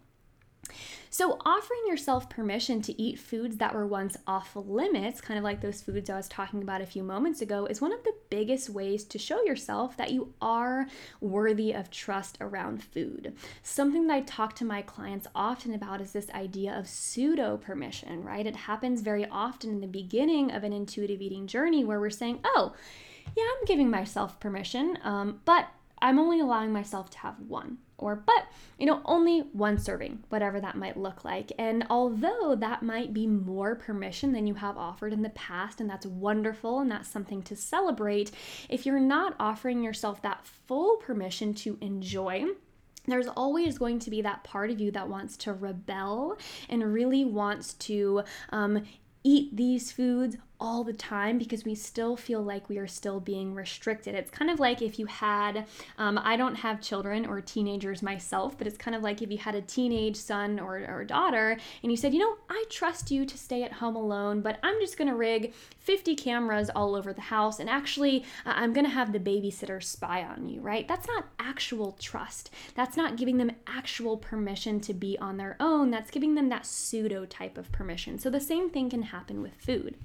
So, 1.09 1.39
offering 1.45 1.81
yourself 1.87 2.29
permission 2.29 2.81
to 2.83 3.01
eat 3.01 3.19
foods 3.19 3.57
that 3.57 3.73
were 3.73 3.87
once 3.87 4.17
off 4.27 4.55
limits, 4.55 5.21
kind 5.21 5.37
of 5.37 5.43
like 5.43 5.61
those 5.61 5.81
foods 5.81 6.09
I 6.09 6.17
was 6.17 6.27
talking 6.27 6.61
about 6.61 6.81
a 6.81 6.85
few 6.85 7.03
moments 7.03 7.41
ago, 7.41 7.65
is 7.65 7.81
one 7.81 7.93
of 7.93 8.03
the 8.03 8.13
biggest 8.29 8.69
ways 8.69 9.03
to 9.05 9.17
show 9.17 9.41
yourself 9.43 9.97
that 9.97 10.11
you 10.11 10.33
are 10.41 10.87
worthy 11.21 11.71
of 11.73 11.89
trust 11.89 12.37
around 12.41 12.83
food. 12.83 13.33
Something 13.63 14.07
that 14.07 14.13
I 14.13 14.21
talk 14.21 14.55
to 14.55 14.65
my 14.65 14.81
clients 14.81 15.27
often 15.33 15.73
about 15.73 16.01
is 16.01 16.11
this 16.11 16.29
idea 16.31 16.77
of 16.77 16.87
pseudo 16.87 17.57
permission, 17.57 18.23
right? 18.23 18.45
It 18.45 18.55
happens 18.55 19.01
very 19.01 19.25
often 19.25 19.69
in 19.69 19.81
the 19.81 19.87
beginning 19.87 20.51
of 20.51 20.63
an 20.63 20.73
intuitive 20.73 21.21
eating 21.21 21.47
journey 21.47 21.85
where 21.85 21.99
we're 21.99 22.09
saying, 22.09 22.39
oh, 22.43 22.73
yeah, 23.35 23.43
I'm 23.43 23.65
giving 23.65 23.89
myself 23.89 24.39
permission, 24.39 24.97
um, 25.03 25.41
but 25.45 25.67
I'm 25.99 26.19
only 26.19 26.39
allowing 26.39 26.71
myself 26.71 27.09
to 27.11 27.17
have 27.19 27.39
one 27.39 27.79
or 27.97 28.15
but 28.15 28.47
you 28.77 28.85
know 28.85 29.01
only 29.05 29.41
one 29.53 29.77
serving 29.77 30.23
whatever 30.29 30.59
that 30.59 30.75
might 30.75 30.97
look 30.97 31.25
like. 31.25 31.51
And 31.57 31.85
although 31.89 32.55
that 32.55 32.83
might 32.83 33.13
be 33.13 33.27
more 33.27 33.75
permission 33.75 34.33
than 34.33 34.47
you 34.47 34.55
have 34.55 34.77
offered 34.77 35.13
in 35.13 35.21
the 35.21 35.29
past 35.29 35.81
and 35.81 35.89
that's 35.89 36.05
wonderful 36.05 36.79
and 36.79 36.91
that's 36.91 37.09
something 37.09 37.41
to 37.43 37.55
celebrate 37.55 38.31
if 38.69 38.85
you're 38.85 38.99
not 38.99 39.35
offering 39.39 39.83
yourself 39.83 40.21
that 40.21 40.45
full 40.45 40.97
permission 40.97 41.53
to 41.55 41.77
enjoy 41.81 42.45
there's 43.07 43.27
always 43.27 43.77
going 43.77 43.99
to 43.99 44.09
be 44.09 44.21
that 44.21 44.43
part 44.43 44.69
of 44.69 44.81
you 44.81 44.91
that 44.91 45.07
wants 45.07 45.37
to 45.37 45.53
rebel 45.53 46.37
and 46.69 46.93
really 46.93 47.23
wants 47.23 47.73
to 47.75 48.21
um, 48.49 48.83
eat 49.23 49.55
these 49.55 49.91
foods 49.91 50.37
all 50.59 50.83
the 50.83 50.93
time 50.93 51.37
because 51.37 51.65
we 51.65 51.75
still 51.75 52.17
feel 52.17 52.41
like 52.41 52.67
we 52.69 52.77
are 52.77 52.87
still 52.87 53.19
being 53.19 53.53
restricted. 53.53 54.15
It's 54.15 54.31
kind 54.31 54.49
of 54.49 54.59
like 54.59 54.81
if 54.81 54.97
you 54.97 55.05
had, 55.05 55.65
um, 55.97 56.19
I 56.23 56.35
don't 56.35 56.55
have 56.55 56.81
children 56.81 57.25
or 57.25 57.41
teenagers 57.41 58.01
myself, 58.01 58.57
but 58.57 58.65
it's 58.65 58.77
kind 58.77 58.95
of 58.95 59.03
like 59.03 59.21
if 59.21 59.31
you 59.31 59.37
had 59.37 59.55
a 59.55 59.61
teenage 59.61 60.15
son 60.15 60.59
or, 60.59 60.77
or 60.87 61.03
daughter 61.03 61.57
and 61.83 61.91
you 61.91 61.97
said, 61.97 62.13
you 62.13 62.19
know, 62.19 62.37
I 62.49 62.63
trust 62.69 63.11
you 63.11 63.25
to 63.25 63.37
stay 63.37 63.63
at 63.63 63.73
home 63.73 63.95
alone, 63.95 64.41
but 64.41 64.57
I'm 64.63 64.79
just 64.79 64.97
going 64.97 65.09
to 65.09 65.15
rig 65.15 65.53
50 65.79 66.15
cameras 66.15 66.71
all 66.75 66.95
over 66.95 67.13
the 67.13 67.21
house 67.21 67.59
and 67.59 67.69
actually 67.69 68.23
uh, 68.45 68.53
I'm 68.55 68.73
going 68.73 68.85
to 68.85 68.91
have 68.91 69.11
the 69.11 69.19
babysitter 69.19 69.81
spy 69.83 70.23
on 70.23 70.49
you, 70.49 70.61
right? 70.61 70.87
That's 70.87 71.07
not 71.07 71.25
actual 71.39 71.93
trust. 71.99 72.49
That's 72.73 72.97
not 72.97 73.15
giving 73.15 73.37
them 73.37 73.51
actual 73.67 74.17
permission 74.17 74.79
to 74.81 74.93
be 74.93 75.17
on 75.19 75.37
their 75.37 75.55
own. 75.59 75.91
That's 75.91 76.11
giving 76.11 76.35
them 76.35 76.49
that 76.49 76.65
pseudo 76.65 77.25
type 77.25 77.57
of 77.57 77.71
permission. 77.71 78.17
So 78.17 78.29
the 78.29 78.39
same 78.39 78.69
thing 78.69 78.89
can 78.89 79.03
happen 79.03 79.41
with 79.41 79.53
food. 79.55 79.95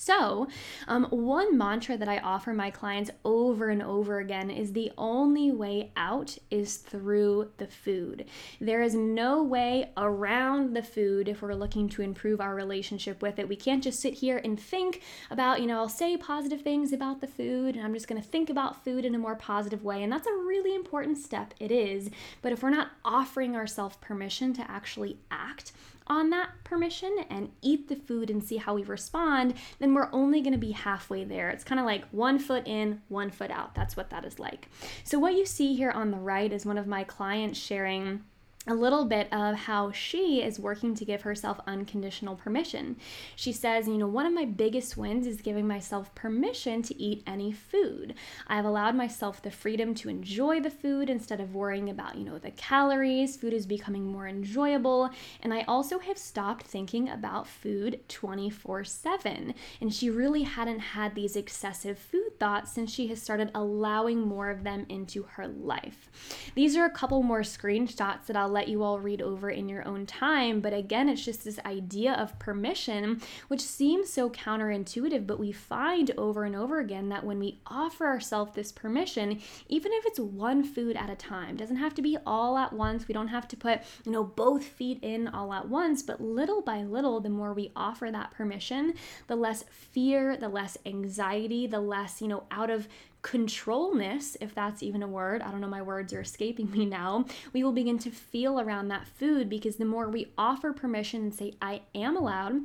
So, 0.00 0.46
um, 0.86 1.06
one 1.06 1.58
mantra 1.58 1.96
that 1.96 2.08
I 2.08 2.18
offer 2.18 2.54
my 2.54 2.70
clients 2.70 3.10
over 3.24 3.68
and 3.68 3.82
over 3.82 4.20
again 4.20 4.48
is 4.48 4.72
the 4.72 4.92
only 4.96 5.50
way 5.50 5.90
out 5.96 6.38
is 6.52 6.76
through 6.76 7.50
the 7.56 7.66
food. 7.66 8.26
There 8.60 8.80
is 8.80 8.94
no 8.94 9.42
way 9.42 9.90
around 9.96 10.76
the 10.76 10.84
food 10.84 11.28
if 11.28 11.42
we're 11.42 11.54
looking 11.54 11.88
to 11.88 12.02
improve 12.02 12.40
our 12.40 12.54
relationship 12.54 13.20
with 13.22 13.40
it. 13.40 13.48
We 13.48 13.56
can't 13.56 13.82
just 13.82 13.98
sit 13.98 14.14
here 14.14 14.40
and 14.44 14.58
think 14.58 15.02
about, 15.32 15.60
you 15.60 15.66
know, 15.66 15.78
I'll 15.78 15.88
say 15.88 16.16
positive 16.16 16.62
things 16.62 16.92
about 16.92 17.20
the 17.20 17.26
food 17.26 17.74
and 17.74 17.84
I'm 17.84 17.92
just 17.92 18.06
going 18.06 18.22
to 18.22 18.28
think 18.28 18.50
about 18.50 18.84
food 18.84 19.04
in 19.04 19.16
a 19.16 19.18
more 19.18 19.34
positive 19.34 19.82
way. 19.82 20.04
And 20.04 20.12
that's 20.12 20.28
a 20.28 20.32
really 20.32 20.76
important 20.76 21.18
step. 21.18 21.54
It 21.58 21.72
is. 21.72 22.08
But 22.40 22.52
if 22.52 22.62
we're 22.62 22.70
not 22.70 22.92
offering 23.04 23.56
ourselves 23.56 23.96
permission 23.96 24.52
to 24.54 24.70
actually 24.70 25.18
act, 25.32 25.72
on 26.08 26.30
that 26.30 26.50
permission 26.64 27.16
and 27.30 27.50
eat 27.62 27.88
the 27.88 27.96
food 27.96 28.30
and 28.30 28.42
see 28.42 28.56
how 28.56 28.74
we 28.74 28.82
respond, 28.82 29.54
then 29.78 29.94
we're 29.94 30.10
only 30.12 30.40
going 30.40 30.52
to 30.52 30.58
be 30.58 30.72
halfway 30.72 31.24
there. 31.24 31.50
It's 31.50 31.64
kind 31.64 31.78
of 31.78 31.86
like 31.86 32.04
one 32.10 32.38
foot 32.38 32.66
in, 32.66 33.02
one 33.08 33.30
foot 33.30 33.50
out. 33.50 33.74
That's 33.74 33.96
what 33.96 34.10
that 34.10 34.24
is 34.24 34.38
like. 34.38 34.68
So, 35.04 35.18
what 35.18 35.34
you 35.34 35.46
see 35.46 35.74
here 35.74 35.90
on 35.90 36.10
the 36.10 36.18
right 36.18 36.52
is 36.52 36.66
one 36.66 36.78
of 36.78 36.86
my 36.86 37.04
clients 37.04 37.58
sharing 37.58 38.22
a 38.68 38.74
little 38.74 39.04
bit 39.04 39.32
of 39.32 39.56
how 39.56 39.90
she 39.92 40.42
is 40.42 40.60
working 40.60 40.94
to 40.94 41.04
give 41.04 41.22
herself 41.22 41.58
unconditional 41.66 42.36
permission. 42.36 42.96
She 43.34 43.52
says, 43.52 43.88
You 43.88 43.98
know, 43.98 44.06
one 44.06 44.26
of 44.26 44.32
my 44.32 44.44
biggest 44.44 44.96
wins 44.96 45.26
is 45.26 45.40
giving 45.40 45.66
myself 45.66 46.14
permission 46.14 46.82
to 46.82 47.00
eat 47.00 47.22
any 47.26 47.52
food. 47.52 48.14
I've 48.46 48.64
allowed 48.64 48.94
myself 48.94 49.40
the 49.40 49.50
freedom 49.50 49.94
to 49.96 50.08
enjoy 50.08 50.60
the 50.60 50.70
food 50.70 51.08
instead 51.08 51.40
of 51.40 51.54
worrying 51.54 51.88
about, 51.88 52.16
you 52.16 52.24
know, 52.24 52.38
the 52.38 52.50
calories. 52.52 53.36
Food 53.36 53.54
is 53.54 53.66
becoming 53.66 54.04
more 54.04 54.28
enjoyable. 54.28 55.10
And 55.42 55.54
I 55.54 55.62
also 55.62 55.98
have 55.98 56.18
stopped 56.18 56.66
thinking 56.66 57.08
about 57.08 57.46
food 57.46 58.00
24 58.08 58.84
7. 58.84 59.54
And 59.80 59.94
she 59.94 60.10
really 60.10 60.42
hadn't 60.42 60.80
had 60.80 61.14
these 61.14 61.36
excessive 61.36 61.98
food 61.98 62.38
thoughts 62.38 62.72
since 62.72 62.92
she 62.92 63.06
has 63.08 63.22
started 63.22 63.50
allowing 63.54 64.20
more 64.20 64.50
of 64.50 64.64
them 64.64 64.84
into 64.88 65.22
her 65.22 65.48
life. 65.48 66.10
These 66.54 66.76
are 66.76 66.84
a 66.84 66.90
couple 66.90 67.22
more 67.22 67.40
screenshots 67.40 68.26
that 68.26 68.36
I'll 68.36 68.48
let 68.58 68.66
you 68.66 68.82
all 68.82 68.98
read 68.98 69.22
over 69.22 69.50
in 69.50 69.68
your 69.68 69.86
own 69.86 70.04
time. 70.04 70.60
But 70.60 70.74
again, 70.74 71.08
it's 71.08 71.24
just 71.24 71.44
this 71.44 71.60
idea 71.64 72.12
of 72.12 72.36
permission, 72.40 73.22
which 73.46 73.60
seems 73.60 74.12
so 74.12 74.28
counterintuitive, 74.30 75.28
but 75.28 75.38
we 75.38 75.52
find 75.52 76.10
over 76.18 76.42
and 76.42 76.56
over 76.56 76.80
again 76.80 77.08
that 77.10 77.24
when 77.24 77.38
we 77.38 77.60
offer 77.68 78.06
ourselves 78.06 78.56
this 78.56 78.72
permission, 78.72 79.40
even 79.68 79.92
if 79.92 80.06
it's 80.06 80.18
one 80.18 80.64
food 80.64 80.96
at 80.96 81.08
a 81.08 81.14
time, 81.14 81.56
doesn't 81.56 81.76
have 81.76 81.94
to 81.94 82.02
be 82.02 82.18
all 82.26 82.58
at 82.58 82.72
once. 82.72 83.06
We 83.06 83.14
don't 83.14 83.28
have 83.28 83.46
to 83.46 83.56
put, 83.56 83.82
you 84.04 84.10
know, 84.10 84.24
both 84.24 84.64
feet 84.64 84.98
in 85.02 85.28
all 85.28 85.52
at 85.52 85.68
once, 85.68 86.02
but 86.02 86.20
little 86.20 86.60
by 86.60 86.82
little, 86.82 87.20
the 87.20 87.28
more 87.28 87.52
we 87.52 87.70
offer 87.76 88.10
that 88.10 88.32
permission, 88.32 88.94
the 89.28 89.36
less 89.36 89.62
fear, 89.70 90.36
the 90.36 90.48
less 90.48 90.76
anxiety, 90.84 91.68
the 91.68 91.78
less, 91.78 92.20
you 92.20 92.26
know, 92.26 92.42
out 92.50 92.70
of 92.70 92.88
controlness, 93.22 94.36
if 94.40 94.54
that's 94.54 94.82
even 94.82 95.02
a 95.02 95.08
word, 95.08 95.42
I 95.42 95.50
don't 95.50 95.60
know, 95.60 95.68
my 95.68 95.82
words 95.82 96.12
are 96.12 96.20
escaping 96.20 96.70
me 96.72 96.86
now, 96.86 97.24
we 97.52 97.62
will 97.64 97.72
begin 97.72 97.98
to 98.00 98.10
feel 98.10 98.60
around 98.60 98.88
that 98.88 99.06
food 99.06 99.48
because 99.48 99.76
the 99.76 99.84
more 99.84 100.08
we 100.08 100.32
offer 100.36 100.72
permission 100.72 101.22
and 101.22 101.34
say, 101.34 101.54
I 101.60 101.82
am 101.94 102.16
allowed, 102.16 102.60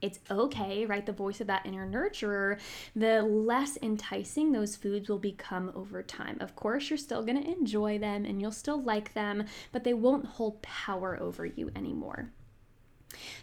it's 0.00 0.20
okay, 0.30 0.86
right? 0.86 1.04
The 1.04 1.12
voice 1.12 1.40
of 1.40 1.48
that 1.48 1.66
inner 1.66 1.86
nurturer, 1.86 2.60
the 2.94 3.22
less 3.22 3.76
enticing 3.82 4.52
those 4.52 4.76
foods 4.76 5.08
will 5.08 5.18
become 5.18 5.72
over 5.74 6.02
time. 6.02 6.38
Of 6.40 6.54
course, 6.54 6.88
you're 6.88 6.98
still 6.98 7.24
going 7.24 7.42
to 7.42 7.50
enjoy 7.50 7.98
them 7.98 8.24
and 8.24 8.40
you'll 8.40 8.52
still 8.52 8.80
like 8.80 9.14
them, 9.14 9.44
but 9.72 9.84
they 9.84 9.94
won't 9.94 10.24
hold 10.24 10.62
power 10.62 11.18
over 11.20 11.44
you 11.44 11.72
anymore. 11.74 12.30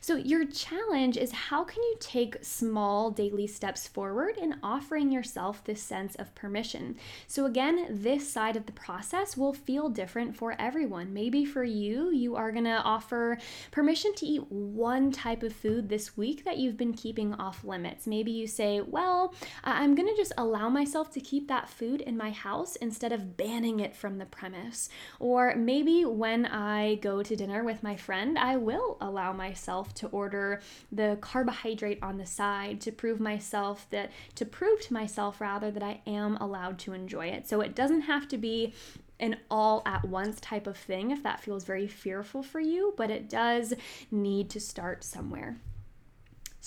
So, 0.02 0.16
your 0.16 0.46
challenge 0.46 1.18
is 1.18 1.32
how 1.32 1.64
can 1.64 1.82
you 1.84 1.96
take 2.00 2.38
small 2.42 3.12
daily 3.12 3.48
steps 3.48 3.88
forward 3.88 4.38
in 4.38 4.56
offering 4.64 5.12
yourself 5.12 5.64
this 5.64 5.82
sense 5.82 6.16
of 6.16 6.34
permission? 6.36 6.98
So, 7.28 7.46
again, 7.46 7.88
this 7.90 8.32
side 8.32 8.56
of 8.56 8.66
the 8.66 8.72
process 8.72 9.38
will 9.38 9.54
feel 9.54 9.90
different 9.90 10.36
for 10.36 10.56
everyone. 10.60 11.14
Maybe 11.14 11.46
for 11.46 11.64
you, 11.64 12.12
you 12.12 12.36
are 12.36 12.52
going 12.52 12.66
to 12.66 12.82
offer 12.84 13.38
permission 13.72 14.14
to 14.16 14.26
eat 14.26 14.52
one 14.52 15.12
type 15.12 15.44
of 15.44 15.54
food 15.54 15.90
this 15.90 16.16
week 16.16 16.46
that 16.46 16.58
you've 16.58 16.78
been 16.78 16.94
keeping 16.94 17.34
off 17.34 17.64
limits. 17.64 18.08
Maybe 18.08 18.32
you 18.32 18.48
say, 18.48 18.82
Well, 18.82 19.34
I'm 19.64 19.96
going 19.96 20.08
to 20.08 20.16
just 20.16 20.34
allow 20.38 20.70
myself 20.70 21.12
to 21.12 21.20
keep 21.20 21.48
that 21.48 21.70
food 21.70 22.02
in 22.02 22.18
my 22.18 22.32
house 22.32 22.76
instead 22.78 23.12
of 23.12 23.38
banning 23.38 23.80
it 23.80 23.96
from 23.96 24.18
the 24.18 24.26
premise. 24.26 24.90
Or 25.20 25.56
maybe 25.56 26.06
when 26.06 26.46
I 26.46 26.96
go 26.96 27.24
to 27.24 27.36
dinner 27.36 27.64
with 27.64 27.84
my 27.84 27.96
friend, 27.96 28.38
I 28.38 28.58
will 28.58 28.98
allow 29.02 29.34
myself 29.34 29.65
myself 29.66 29.94
to 29.96 30.08
order 30.08 30.62
the 30.92 31.18
carbohydrate 31.22 32.00
on 32.02 32.18
the 32.18 32.26
side 32.26 32.80
to 32.82 32.92
prove 32.92 33.20
myself 33.20 33.88
that 33.90 34.12
to 34.36 34.46
prove 34.46 34.80
to 34.82 34.94
myself 34.94 35.42
rather 35.42 35.72
that 35.72 35.82
I 35.82 36.02
am 36.06 36.38
allowed 36.38 36.78
to 36.80 36.94
enjoy 36.94 37.28
it. 37.28 37.48
So 37.48 37.62
it 37.62 37.76
doesn't 37.76 38.02
have 38.02 38.28
to 38.30 38.38
be 38.38 38.74
an 39.20 39.38
all 39.50 39.82
at 39.86 40.06
once 40.06 40.40
type 40.40 40.68
of 40.68 40.78
thing 40.78 41.10
if 41.10 41.24
that 41.24 41.40
feels 41.40 41.64
very 41.64 41.88
fearful 41.88 42.44
for 42.44 42.60
you, 42.60 42.94
but 42.96 43.10
it 43.10 43.30
does 43.30 43.74
need 44.12 44.50
to 44.52 44.60
start 44.60 45.04
somewhere. 45.04 45.58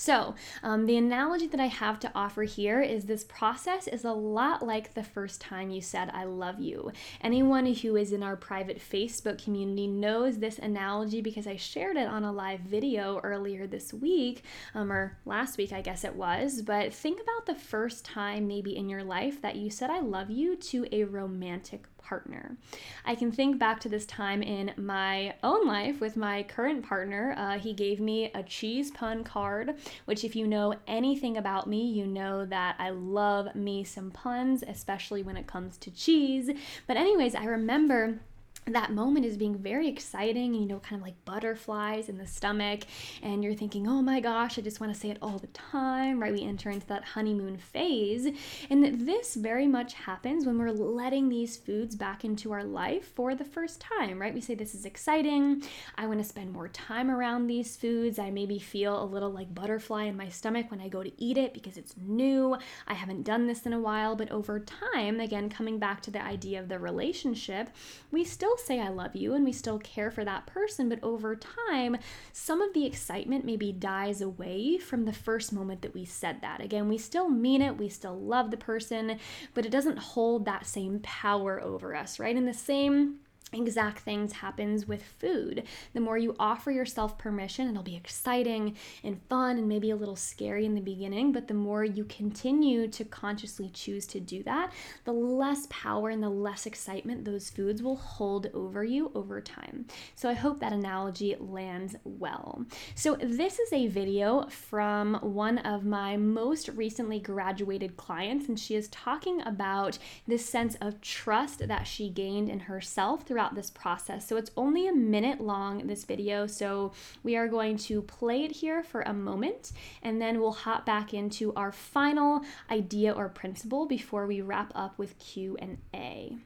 So, 0.01 0.37
um, 0.63 0.87
the 0.87 0.97
analogy 0.97 1.49
that 1.49 1.59
I 1.59 1.67
have 1.67 1.99
to 1.99 2.13
offer 2.15 2.45
here 2.45 2.81
is 2.81 3.07
this 3.07 3.25
process 3.25 3.89
is 3.89 4.05
a 4.05 4.13
lot 4.13 4.65
like 4.65 4.95
the 4.95 5.03
first 5.03 5.41
time 5.41 5.71
you 5.71 5.81
said, 5.81 6.09
I 6.15 6.23
love 6.23 6.61
you. 6.61 6.93
Anyone 7.21 7.67
who 7.67 7.97
is 7.97 8.13
in 8.13 8.23
our 8.23 8.37
private 8.37 8.79
Facebook 8.79 9.43
community 9.43 9.89
knows 9.89 10.39
this 10.39 10.61
analogy 10.61 11.21
because 11.21 11.49
I 11.49 11.57
shared 11.57 11.97
it 11.97 12.07
on 12.07 12.23
a 12.23 12.31
live 12.31 12.61
video 12.61 13.19
earlier 13.25 13.67
this 13.67 13.93
week, 13.93 14.45
um, 14.73 14.93
or 14.93 15.19
last 15.27 15.59
week, 15.59 15.73
I 15.73 15.81
guess 15.81 16.05
it 16.05 16.15
was. 16.15 16.63
But 16.63 16.95
think 16.95 17.21
about 17.21 17.47
the 17.47 17.61
first 17.61 18.05
time, 18.05 18.47
maybe 18.47 18.77
in 18.77 18.89
your 18.89 19.03
life, 19.03 19.43
that 19.43 19.57
you 19.57 19.69
said, 19.69 19.91
I 19.91 19.99
love 19.99 20.31
you 20.31 20.55
to 20.55 20.87
a 20.93 21.03
romantic 21.03 21.89
partner. 22.09 22.57
I 23.05 23.15
can 23.15 23.31
think 23.31 23.59
back 23.59 23.81
to 23.81 23.89
this 23.89 24.07
time 24.07 24.43
in 24.43 24.73
my 24.77 25.35
own 25.43 25.67
life 25.67 26.01
with 26.01 26.17
my 26.17 26.43
current 26.43 26.83
partner. 26.85 27.35
Uh, 27.37 27.59
he 27.59 27.73
gave 27.75 28.01
me 28.01 28.31
a 28.35 28.43
cheese 28.43 28.91
pun 28.91 29.25
card, 29.25 29.75
which, 30.07 30.25
if 30.25 30.35
you 30.35 30.47
know 30.47 30.75
anything 30.87 31.37
about 31.37 31.67
me, 31.67 31.83
you 31.99 32.07
know 32.07 32.47
that 32.47 32.77
I 32.79 32.91
love 32.91 33.55
me 33.55 33.85
some 33.85 34.11
puns, 34.11 34.65
especially 34.67 35.23
when 35.23 35.37
it 35.37 35.47
comes 35.47 35.77
to 35.79 35.91
cheese. 35.91 36.51
But, 36.87 36.97
anyways, 36.97 37.35
I 37.35 37.45
remember 37.45 38.21
that 38.67 38.93
moment 38.93 39.25
is 39.25 39.37
being 39.37 39.57
very 39.57 39.89
exciting, 39.89 40.55
you 40.55 40.67
know, 40.67 40.79
kind 40.81 41.01
of 41.01 41.07
like 41.07 41.25
butterflies 41.25 42.09
in 42.09 42.19
the 42.19 42.27
stomach, 42.27 42.81
and 43.23 43.43
you're 43.43 43.55
thinking, 43.55 43.89
oh 43.89 44.03
my 44.03 44.21
gosh, 44.21 44.59
I 44.59 44.63
just 44.63 44.81
want 44.81 44.93
to 44.93 44.99
say 44.99 45.11
it 45.11 45.19
all 45.23 45.39
the 45.39 45.47
time, 45.49 46.21
right? 46.21 46.33
We 46.33 46.43
enter 46.43 46.71
into 46.71 46.87
that 46.89 47.05
honeymoon 47.05 47.57
phase. 47.57 48.29
And 48.69 49.07
this 49.07 49.35
very 49.37 49.67
much 49.67 49.95
happens 49.95 50.45
when 50.45 50.59
we're 50.59 50.71
letting 50.71 51.29
these 51.29 51.57
foods 51.57 51.97
back 51.97 52.25
into 52.25 52.53
our 52.53 52.65
life 52.65 53.13
for 53.15 53.35
the 53.35 53.45
first 53.45 53.81
time, 53.81 54.21
right? 54.21 54.35
We 54.35 54.41
say, 54.41 54.55
this 54.55 54.75
is 54.75 54.85
exciting. 54.85 55.63
I 55.97 56.07
want 56.07 56.19
to 56.19 56.25
spend 56.25 56.53
more 56.53 56.69
time 56.69 57.11
around 57.11 57.47
these 57.47 57.77
foods. 57.77 58.19
I 58.19 58.31
maybe 58.31 58.59
feel 58.59 59.03
a 59.03 59.05
little 59.05 59.31
like 59.31 59.55
butterfly 59.55 60.05
in 60.05 60.17
my 60.17 60.29
stomach 60.29 60.71
when 60.71 60.81
I 60.81 60.89
go 60.89 61.03
to 61.03 61.13
eat 61.17 61.39
it 61.39 61.55
because 61.55 61.79
it's 61.79 61.95
new. 61.97 62.57
I 62.87 62.95
haven't 62.95 63.23
done 63.23 63.47
this 63.47 63.65
in 63.65 63.73
a 63.73 63.81
while, 63.81 64.15
but 64.15 64.31
over 64.31 64.61
time, 64.61 65.21
again, 65.21 65.49
coming 65.49 65.79
back 65.79 66.03
to 66.03 66.11
the 66.11 66.23
idea 66.23 66.61
of 66.61 66.69
the 66.69 66.79
relationship, 66.79 67.71
we 68.11 68.25
still 68.25 68.58
say 68.61 68.81
I 68.81 68.89
love 68.89 69.17
you 69.17 69.35
and 69.35 69.45
we 69.45 69.53
still 69.53 69.79
care 69.79 70.11
for 70.11 70.25
that 70.25 70.47
person, 70.47 70.89
but 70.89 71.03
over 71.03 71.37
time, 71.37 71.97
some 72.33 72.61
of 72.61 72.75
the 72.75 72.87
excitement 72.87 73.45
maybe 73.45 73.73
dies 73.73 74.21
away 74.21 74.79
from 74.79 75.05
the 75.05 75.13
first 75.13 75.53
moment 75.53 75.83
that 75.83 75.95
we 75.95 76.05
said 76.05 76.41
that. 76.43 76.61
Again, 76.61 76.89
we 76.89 76.99
still 76.99 77.29
mean 77.29 77.63
it, 77.63 77.79
we 77.79 77.89
still 77.89 78.19
love 78.19 78.51
the 78.51 78.57
person, 78.57 79.19
but 79.55 79.67
it 79.67 79.73
doesn't 79.73 79.99
hold 79.99 80.45
that 80.45 80.67
same 80.67 81.01
power 81.01 81.61
over 81.61 81.95
us, 81.95 82.19
right? 82.19 82.37
In 82.37 82.47
the 82.47 82.55
same 82.55 83.17
exact 83.53 84.01
things 84.01 84.33
happens 84.33 84.87
with 84.87 85.03
food. 85.03 85.65
The 85.95 86.01
more 86.01 86.19
you 86.19 86.35
offer 86.39 86.71
yourself 86.71 87.19
permission 87.19 87.69
it'll 87.69 87.83
be 87.83 87.97
exciting 87.97 88.77
and 89.03 89.21
fun 89.29 89.59
and 89.59 89.69
maybe 89.69 89.91
a 89.91 89.97
little 89.97 90.17
scary 90.17 90.65
in 90.67 90.75
the 90.75 90.81
beginning 90.81 91.33
but 91.33 91.49
the 91.49 91.55
more 91.55 91.85
you 91.85 92.05
continue 92.05 92.89
to 92.89 93.05
consciously 93.05 93.71
choose 93.71 94.07
to 94.07 94.21
do 94.21 94.43
that 94.43 94.73
the 95.05 95.13
less 95.13 95.67
power 95.71 96.11
and 96.11 96.23
the 96.23 96.29
less 96.29 96.67
excitement 96.67 97.25
those 97.25 97.51
foods 97.51 97.83
will 97.83 97.97
hold 97.97 98.49
over 98.55 98.85
you 98.85 99.11
over 99.15 99.41
time. 99.41 99.87
So 100.15 100.29
i 100.29 100.35
hope 100.35 100.61
that 100.61 100.73
analogy 100.73 101.37
lands 101.39 101.97
well. 102.05 102.65
So 102.95 103.17
this 103.17 103.59
is 103.59 103.73
a 103.73 103.87
video 103.87 104.47
from 104.49 105.15
one 105.23 105.59
of 105.59 105.85
my 105.85 106.17
most 106.17 106.69
recently 106.69 107.21
graduated 107.21 107.97
clients 107.97 108.49
and 108.49 108.59
she 108.59 108.75
is 108.75 108.89
talking 108.89 109.41
about 109.43 109.99
this 110.27 110.49
sense 110.49 110.77
of 110.81 111.01
trust 111.01 111.67
that 111.67 111.87
she 111.87 112.11
gained 112.11 112.49
in 112.49 112.61
herself 112.61 113.23
through 113.23 113.38
throughout 113.39 113.55
this 113.55 113.71
process. 113.71 114.27
So 114.27 114.37
it's 114.37 114.51
only 114.57 114.89
a 114.89 114.93
minute 114.93 115.41
long, 115.41 115.87
this 115.87 116.03
video. 116.03 116.49
So 116.49 116.91
we 117.23 117.37
are 117.37 117.47
going 117.47 117.77
to 117.87 118.03
play 118.03 118.43
it 118.43 118.51
here 118.51 118.83
for 118.83 119.03
a 119.03 119.13
moment 119.13 119.71
and 120.03 120.21
then 120.21 120.41
we'll 120.41 120.51
hop 120.51 120.85
back 120.85 121.15
into 121.15 121.55
our 121.55 121.71
final 121.71 122.43
idea 122.69 123.13
or 123.13 123.29
principle 123.29 123.87
before 123.87 124.27
we 124.27 124.41
wrap 124.41 124.73
up 124.75 124.99
with 124.99 125.17
Q&A. 125.21 126.37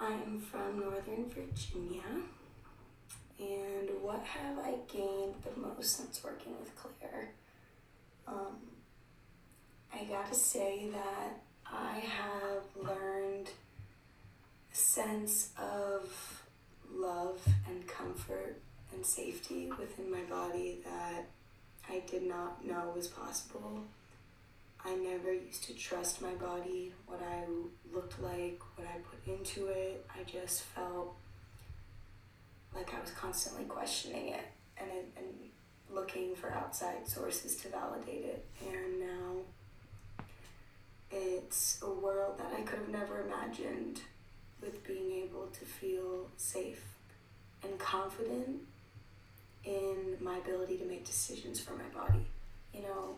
I 0.00 0.12
am 0.12 0.40
from 0.40 0.80
Northern 0.80 1.30
Virginia. 1.30 2.02
And 3.38 3.88
what 4.02 4.24
have 4.24 4.58
I 4.58 4.74
gained 4.92 5.34
the 5.44 5.60
most 5.60 5.96
since 5.96 6.24
working 6.24 6.54
with 6.58 6.74
Claire? 6.74 7.30
Um, 8.26 8.73
I 9.94 10.04
gotta 10.04 10.34
say 10.34 10.88
that 10.92 11.40
I 11.66 12.00
have 12.00 12.64
learned 12.76 13.48
a 14.72 14.76
sense 14.76 15.50
of 15.56 16.42
love 16.92 17.40
and 17.68 17.86
comfort 17.86 18.60
and 18.92 19.06
safety 19.06 19.70
within 19.78 20.10
my 20.10 20.22
body 20.22 20.80
that 20.84 21.26
I 21.88 22.02
did 22.10 22.24
not 22.24 22.64
know 22.66 22.92
was 22.94 23.06
possible. 23.06 23.82
I 24.84 24.94
never 24.96 25.32
used 25.32 25.64
to 25.64 25.74
trust 25.74 26.20
my 26.20 26.34
body, 26.34 26.92
what 27.06 27.20
I 27.22 27.44
looked 27.94 28.20
like, 28.20 28.60
what 28.76 28.86
I 28.88 28.98
put 28.98 29.32
into 29.32 29.68
it. 29.68 30.04
I 30.14 30.24
just 30.24 30.62
felt 30.62 31.14
like 32.74 32.92
I 32.92 33.00
was 33.00 33.10
constantly 33.12 33.64
questioning 33.64 34.30
it 34.30 34.46
and, 34.76 34.90
and 35.16 35.26
looking 35.90 36.34
for 36.34 36.52
outside 36.52 37.06
sources 37.08 37.56
to 37.56 37.68
validate 37.68 38.24
it. 38.24 38.44
And 38.66 39.00
now 39.00 39.36
it's 41.14 41.78
a 41.82 41.90
world 41.90 42.38
that 42.38 42.52
I 42.56 42.62
could 42.62 42.80
have 42.80 42.88
never 42.88 43.20
imagined 43.20 44.00
with 44.60 44.84
being 44.86 45.12
able 45.22 45.46
to 45.46 45.64
feel 45.64 46.28
safe 46.36 46.82
and 47.62 47.78
confident 47.78 48.60
in 49.64 50.16
my 50.20 50.38
ability 50.38 50.76
to 50.78 50.84
make 50.84 51.04
decisions 51.04 51.60
for 51.60 51.72
my 51.74 51.84
body. 51.94 52.26
You 52.74 52.82
know, 52.82 53.14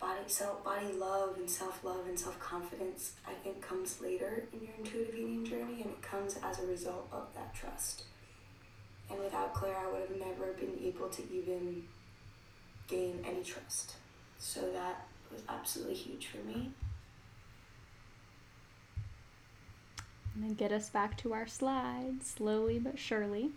body 0.00 0.20
self 0.26 0.64
body 0.64 0.92
love 0.92 1.36
and 1.36 1.48
self 1.48 1.82
love 1.84 2.06
and 2.08 2.18
self 2.18 2.38
confidence 2.40 3.12
I 3.26 3.32
think 3.32 3.62
comes 3.62 4.00
later 4.00 4.44
in 4.52 4.60
your 4.62 4.74
intuitive 4.78 5.14
eating 5.14 5.44
journey 5.44 5.82
and 5.82 5.92
it 5.92 6.02
comes 6.02 6.36
as 6.42 6.58
a 6.58 6.66
result 6.66 7.08
of 7.12 7.28
that 7.34 7.54
trust. 7.54 8.04
And 9.10 9.20
without 9.20 9.54
Claire 9.54 9.76
I 9.76 9.92
would 9.92 10.08
have 10.08 10.18
never 10.18 10.52
been 10.52 10.76
able 10.82 11.08
to 11.08 11.22
even 11.32 11.84
gain 12.88 13.24
any 13.24 13.42
trust. 13.42 13.94
So 14.38 14.60
that 14.72 15.06
was 15.32 15.42
absolutely 15.48 15.94
huge 15.94 16.26
for 16.26 16.38
me. 16.38 16.70
And 20.42 20.56
get 20.56 20.70
us 20.70 20.90
back 20.90 21.16
to 21.18 21.32
our 21.32 21.46
slides 21.46 22.26
slowly 22.26 22.78
but 22.78 22.98
surely. 22.98 23.50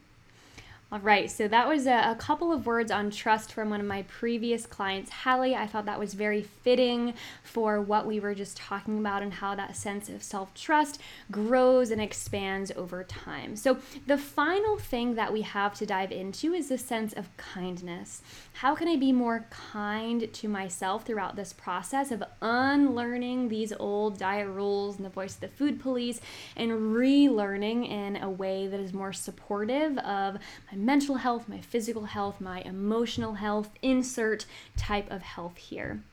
All 0.91 0.97
right, 0.97 1.29
so 1.29 1.47
that 1.47 1.67
was 1.67 1.85
a, 1.85 2.13
a, 2.13 2.15
couple 2.15 2.51
of 2.51 2.65
words 2.65 2.89
on 2.89 3.11
trust 3.11 3.53
from 3.53 3.69
one 3.69 3.79
of 3.79 3.85
my 3.85 4.01
previous 4.03 4.65
clients, 4.65 5.11
Hallie. 5.11 5.55
I 5.55 5.67
thought 5.67 5.85
that 5.85 5.99
was 5.99 6.15
very 6.15 6.41
fitting 6.41 7.13
for 7.43 7.79
what 7.79 8.07
we 8.07 8.19
were 8.19 8.33
just 8.33 8.57
talking 8.57 8.97
about 8.97 9.21
and 9.21 9.31
how 9.31 9.53
that 9.53 9.75
sense 9.75 10.09
of 10.09 10.23
self 10.23 10.51
trust 10.55 10.99
grows 11.29 11.91
and 11.91 12.01
expands 12.01 12.71
over 12.75 13.03
time. 13.03 13.55
So, 13.55 13.77
the 14.07 14.17
final 14.17 14.79
thing 14.79 15.13
that 15.13 15.31
we 15.31 15.43
have 15.43 15.75
to 15.75 15.85
dive 15.85 16.11
into 16.11 16.53
is 16.55 16.69
the 16.69 16.77
sense 16.79 17.13
of 17.13 17.37
kindness. 17.37 18.23
How 18.53 18.73
can 18.73 18.87
I 18.87 18.95
be 18.95 19.11
more 19.11 19.45
kind 19.51 20.33
to 20.33 20.47
myself 20.47 21.05
throughout 21.05 21.35
this 21.35 21.53
process 21.53 22.09
of 22.09 22.23
unlearning 22.41 23.49
these 23.49 23.73
old 23.73 24.17
diet 24.17 24.47
rules 24.47 24.95
and 24.95 25.05
the 25.05 25.09
voice 25.09 25.35
of 25.35 25.41
the 25.41 25.49
food 25.49 25.79
police 25.79 26.19
and 26.57 26.71
relearning 26.71 27.87
in 27.87 28.15
a 28.15 28.29
way 28.29 28.65
that 28.65 28.79
is 28.79 28.91
more 28.91 29.13
supportive 29.13 29.95
of 29.99 30.39
my 30.71 30.78
mental 30.85 31.15
health, 31.15 31.49
my 31.49 31.59
physical 31.59 32.05
health, 32.05 32.39
my 32.39 32.61
emotional 32.61 33.33
health, 33.33 33.69
insert 33.81 34.45
type 34.77 35.09
of 35.11 35.21
health 35.21 35.57
here. 35.57 36.03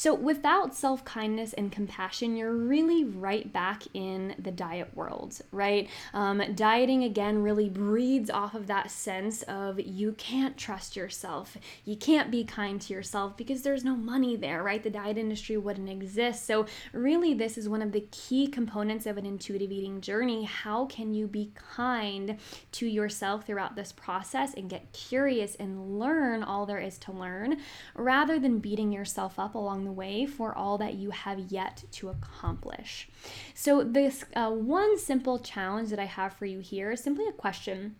So, 0.00 0.14
without 0.14 0.74
self 0.74 1.04
kindness 1.04 1.52
and 1.52 1.70
compassion, 1.70 2.34
you're 2.34 2.54
really 2.54 3.04
right 3.04 3.52
back 3.52 3.82
in 3.92 4.34
the 4.38 4.50
diet 4.50 4.96
world, 4.96 5.38
right? 5.52 5.90
Um, 6.14 6.42
dieting 6.54 7.04
again 7.04 7.42
really 7.42 7.68
breeds 7.68 8.30
off 8.30 8.54
of 8.54 8.66
that 8.68 8.90
sense 8.90 9.42
of 9.42 9.78
you 9.78 10.12
can't 10.12 10.56
trust 10.56 10.96
yourself, 10.96 11.58
you 11.84 11.96
can't 11.96 12.30
be 12.30 12.44
kind 12.44 12.80
to 12.80 12.94
yourself 12.94 13.36
because 13.36 13.60
there's 13.60 13.84
no 13.84 13.94
money 13.94 14.36
there, 14.36 14.62
right? 14.62 14.82
The 14.82 14.88
diet 14.88 15.18
industry 15.18 15.58
wouldn't 15.58 15.90
exist. 15.90 16.46
So, 16.46 16.64
really, 16.94 17.34
this 17.34 17.58
is 17.58 17.68
one 17.68 17.82
of 17.82 17.92
the 17.92 18.06
key 18.10 18.46
components 18.46 19.04
of 19.04 19.18
an 19.18 19.26
intuitive 19.26 19.70
eating 19.70 20.00
journey. 20.00 20.44
How 20.44 20.86
can 20.86 21.12
you 21.12 21.26
be 21.26 21.52
kind 21.54 22.38
to 22.72 22.86
yourself 22.86 23.46
throughout 23.46 23.76
this 23.76 23.92
process 23.92 24.54
and 24.54 24.70
get 24.70 24.94
curious 24.94 25.56
and 25.56 25.98
learn 25.98 26.42
all 26.42 26.64
there 26.64 26.78
is 26.78 26.96
to 27.00 27.12
learn 27.12 27.58
rather 27.94 28.38
than 28.38 28.60
beating 28.60 28.92
yourself 28.92 29.38
up 29.38 29.54
along 29.54 29.84
the 29.84 29.89
way 29.90 30.26
for 30.26 30.56
all 30.56 30.78
that 30.78 30.94
you 30.94 31.10
have 31.10 31.38
yet 31.38 31.84
to 31.92 32.08
accomplish. 32.08 33.08
So, 33.54 33.82
this 33.82 34.24
uh, 34.34 34.50
one 34.50 34.98
simple 34.98 35.38
challenge 35.38 35.90
that 35.90 35.98
I 35.98 36.06
have 36.06 36.32
for 36.32 36.46
you 36.46 36.60
here 36.60 36.92
is 36.92 37.02
simply 37.02 37.26
a 37.26 37.32
question 37.32 37.96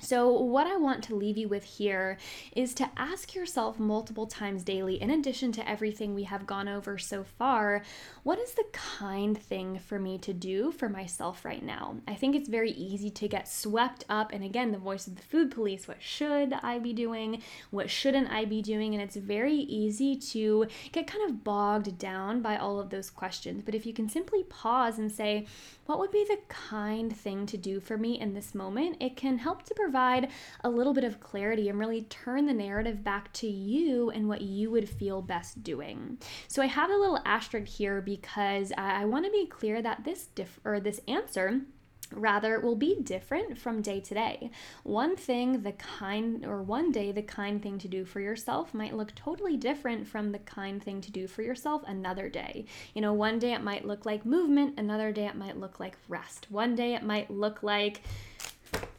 so, 0.00 0.30
what 0.30 0.66
I 0.66 0.76
want 0.76 1.02
to 1.04 1.16
leave 1.16 1.36
you 1.36 1.48
with 1.48 1.64
here 1.64 2.18
is 2.54 2.72
to 2.74 2.88
ask 2.96 3.34
yourself 3.34 3.78
multiple 3.80 4.26
times 4.26 4.62
daily, 4.62 5.00
in 5.00 5.10
addition 5.10 5.50
to 5.52 5.68
everything 5.68 6.14
we 6.14 6.24
have 6.24 6.46
gone 6.46 6.68
over 6.68 6.98
so 6.98 7.24
far, 7.24 7.82
what 8.22 8.38
is 8.38 8.52
the 8.52 8.64
kind 8.72 9.36
thing 9.36 9.78
for 9.78 9.98
me 9.98 10.16
to 10.18 10.32
do 10.32 10.70
for 10.70 10.88
myself 10.88 11.44
right 11.44 11.64
now? 11.64 11.96
I 12.06 12.14
think 12.14 12.36
it's 12.36 12.48
very 12.48 12.70
easy 12.70 13.10
to 13.10 13.28
get 13.28 13.48
swept 13.48 14.04
up, 14.08 14.32
and 14.32 14.44
again, 14.44 14.70
the 14.70 14.78
voice 14.78 15.06
of 15.06 15.16
the 15.16 15.22
food 15.22 15.50
police 15.50 15.88
what 15.88 16.02
should 16.02 16.52
I 16.52 16.78
be 16.78 16.92
doing? 16.92 17.42
What 17.70 17.90
shouldn't 17.90 18.30
I 18.30 18.44
be 18.44 18.62
doing? 18.62 18.94
And 18.94 19.02
it's 19.02 19.16
very 19.16 19.54
easy 19.56 20.16
to 20.16 20.66
get 20.92 21.06
kind 21.06 21.28
of 21.28 21.42
bogged 21.42 21.98
down 21.98 22.40
by 22.40 22.56
all 22.56 22.78
of 22.78 22.90
those 22.90 23.10
questions. 23.10 23.62
But 23.64 23.74
if 23.74 23.84
you 23.84 23.92
can 23.92 24.08
simply 24.08 24.44
pause 24.44 24.98
and 24.98 25.10
say, 25.10 25.46
what 25.86 25.98
would 25.98 26.10
be 26.10 26.24
the 26.28 26.38
kind 26.48 27.16
thing 27.16 27.46
to 27.46 27.56
do 27.56 27.80
for 27.80 27.96
me 27.96 28.20
in 28.20 28.34
this 28.34 28.54
moment? 28.54 28.98
It 29.00 29.16
can 29.16 29.38
help 29.38 29.62
to 29.64 29.74
provide 29.88 30.28
a 30.64 30.68
little 30.68 30.92
bit 30.92 31.02
of 31.02 31.18
clarity 31.18 31.70
and 31.70 31.78
really 31.78 32.02
turn 32.02 32.44
the 32.44 32.52
narrative 32.52 33.02
back 33.02 33.32
to 33.32 33.46
you 33.46 34.10
and 34.10 34.28
what 34.28 34.42
you 34.42 34.70
would 34.70 34.86
feel 34.86 35.22
best 35.22 35.62
doing. 35.62 36.18
So 36.46 36.60
I 36.60 36.66
have 36.66 36.90
a 36.90 36.96
little 36.96 37.22
asterisk 37.24 37.72
here 37.72 38.02
because 38.02 38.70
I, 38.76 39.02
I 39.02 39.04
want 39.06 39.24
to 39.24 39.30
be 39.30 39.46
clear 39.46 39.80
that 39.80 40.04
this 40.04 40.26
diff- 40.26 40.60
or 40.62 40.78
this 40.78 41.00
answer 41.08 41.62
Rather, 42.10 42.58
will 42.58 42.74
be 42.74 42.98
different 43.02 43.58
from 43.58 43.82
day 43.82 44.00
to 44.00 44.14
day. 44.14 44.50
One 44.82 45.14
thing, 45.14 45.60
the 45.62 45.72
kind, 45.72 46.42
or 46.42 46.62
one 46.62 46.90
day, 46.90 47.12
the 47.12 47.20
kind 47.20 47.62
thing 47.62 47.76
to 47.80 47.88
do 47.88 48.06
for 48.06 48.20
yourself 48.20 48.72
might 48.72 48.96
look 48.96 49.14
totally 49.14 49.58
different 49.58 50.06
from 50.08 50.32
the 50.32 50.38
kind 50.38 50.82
thing 50.82 51.02
to 51.02 51.12
do 51.12 51.26
for 51.26 51.42
yourself 51.42 51.82
another 51.86 52.30
day. 52.30 52.64
You 52.94 53.02
know, 53.02 53.12
one 53.12 53.38
day 53.38 53.52
it 53.52 53.62
might 53.62 53.84
look 53.84 54.06
like 54.06 54.24
movement, 54.24 54.78
another 54.78 55.12
day 55.12 55.26
it 55.26 55.36
might 55.36 55.58
look 55.58 55.80
like 55.80 55.98
rest. 56.08 56.46
One 56.50 56.74
day 56.74 56.94
it 56.94 57.02
might 57.02 57.30
look 57.30 57.62
like 57.62 58.00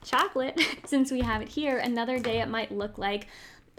chocolate, 0.03 0.59
since 0.85 1.11
we 1.11 1.21
have 1.21 1.41
it 1.41 1.49
here. 1.49 1.77
Another 1.77 2.19
day 2.19 2.41
it 2.41 2.47
might 2.47 2.71
look 2.71 2.97
like 2.97 3.27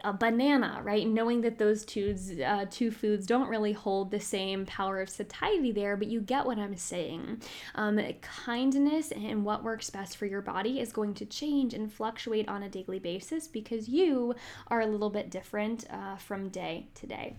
a 0.05 0.12
banana, 0.12 0.80
right? 0.82 1.07
Knowing 1.07 1.43
that 1.43 1.59
those 1.59 1.84
two 1.84 2.16
uh, 2.45 2.66
two 2.70 2.91
foods 2.91 3.26
don't 3.26 3.49
really 3.49 3.72
hold 3.72 4.11
the 4.11 4.20
same 4.20 4.66
power 4.66 5.01
of 5.01 5.09
satiety 5.09 5.72
there, 5.72 5.97
but 5.97 6.09
you 6.09 6.20
get 6.20 6.47
what 6.47 6.59
I'm 6.59 6.76
saying. 6.76 7.43
Um, 7.74 8.01
kindness 8.22 9.12
and 9.12 9.45
what 9.45 9.62
works 9.62 9.91
best 9.91 10.16
for 10.16 10.26
your 10.26 10.43
body 10.43 10.80
is 10.80 10.93
going 10.93 11.14
to 11.14 11.26
change 11.26 11.74
and 11.74 11.93
fluctuate 11.93 12.49
on 12.49 12.62
a 12.62 12.68
daily 12.68 12.99
basis 12.99 13.47
because 13.47 13.88
you 13.88 14.34
are 14.68 14.80
a 14.80 14.86
little 14.86 15.11
bit 15.11 15.30
different 15.30 15.84
uh, 15.91 16.16
from 16.16 16.49
day 16.49 16.88
to 16.95 17.07
day. 17.07 17.36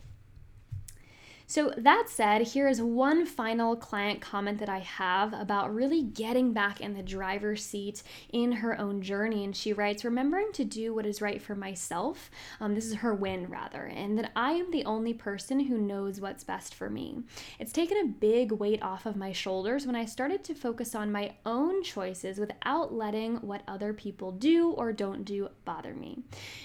So, 1.52 1.74
that 1.76 2.06
said, 2.08 2.44
here 2.44 2.70
is 2.70 2.82
one 2.82 3.26
final 3.26 3.76
client 3.76 4.22
comment 4.22 4.58
that 4.60 4.70
I 4.70 4.80
have 4.80 5.34
about 5.34 5.76
really 5.76 6.02
getting 6.02 6.54
back 6.54 6.80
in 6.80 6.94
the 6.94 7.04
driver's 7.04 7.62
seat 7.62 8.04
in 8.32 8.54
her 8.54 8.80
own 8.80 9.02
journey. 9.02 9.44
And 9.44 9.54
she 9.54 9.74
writes, 9.74 10.06
Remembering 10.06 10.54
to 10.54 10.64
do 10.64 10.94
what 10.94 11.06
is 11.06 11.22
right 11.22 11.42
for 11.42 11.54
myself, 11.54 12.32
um, 12.62 12.74
this 12.74 12.86
is 12.86 12.94
her 12.94 13.14
win 13.14 13.50
rather, 13.50 13.84
and 13.84 14.18
that 14.18 14.32
I 14.34 14.54
am 14.54 14.72
the 14.72 14.86
only 14.86 15.14
person 15.14 15.60
who 15.60 15.78
knows 15.78 16.22
what's 16.22 16.46
best 16.46 16.74
for 16.74 16.90
me. 16.90 17.20
It's 17.60 17.74
taken 17.74 17.98
a 17.98 18.08
big 18.08 18.54
weight 18.54 18.82
off 18.82 19.06
of 19.06 19.18
my 19.18 19.34
shoulders 19.34 19.86
when 19.86 19.98
I 19.98 20.06
started 20.06 20.46
to 20.46 20.54
focus 20.56 20.96
on 20.96 21.12
my 21.12 21.34
own 21.46 21.84
choices 21.84 22.40
without 22.40 22.94
letting 22.94 23.36
what 23.42 23.64
other 23.68 23.92
people 23.92 24.32
do 24.32 24.72
or 24.72 24.94
don't 24.94 25.26
do 25.26 25.50
bother 25.66 25.94
me. 25.94 26.24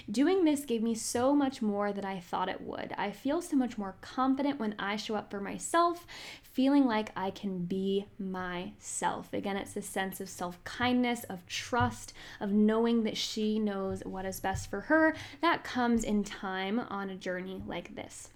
Doing 0.09 0.45
this 0.45 0.63
gave 0.63 0.81
me 0.81 0.95
so 0.95 1.35
much 1.35 1.61
more 1.61 1.91
than 1.91 2.05
I 2.05 2.21
thought 2.21 2.47
it 2.47 2.61
would. 2.61 2.93
I 2.97 3.11
feel 3.11 3.41
so 3.41 3.57
much 3.57 3.77
more 3.77 3.97
confident 3.99 4.61
when 4.61 4.76
I 4.79 4.95
show 4.95 5.15
up 5.15 5.31
for 5.31 5.39
myself, 5.39 6.05
feeling 6.43 6.85
like 6.85 7.11
I 7.15 7.31
can 7.31 7.65
be 7.65 8.05
myself. 8.17 9.33
Again, 9.33 9.57
it's 9.57 9.75
a 9.75 9.81
sense 9.81 10.19
of 10.19 10.29
self 10.29 10.63
kindness, 10.63 11.23
of 11.25 11.45
trust, 11.45 12.13
of 12.39 12.51
knowing 12.51 13.03
that 13.03 13.17
she 13.17 13.59
knows 13.59 14.03
what 14.05 14.25
is 14.25 14.39
best 14.39 14.69
for 14.69 14.81
her. 14.81 15.15
That 15.41 15.63
comes 15.63 16.03
in 16.03 16.23
time 16.23 16.79
on 16.79 17.09
a 17.09 17.15
journey 17.15 17.61
like 17.65 17.95
this. 17.95 18.29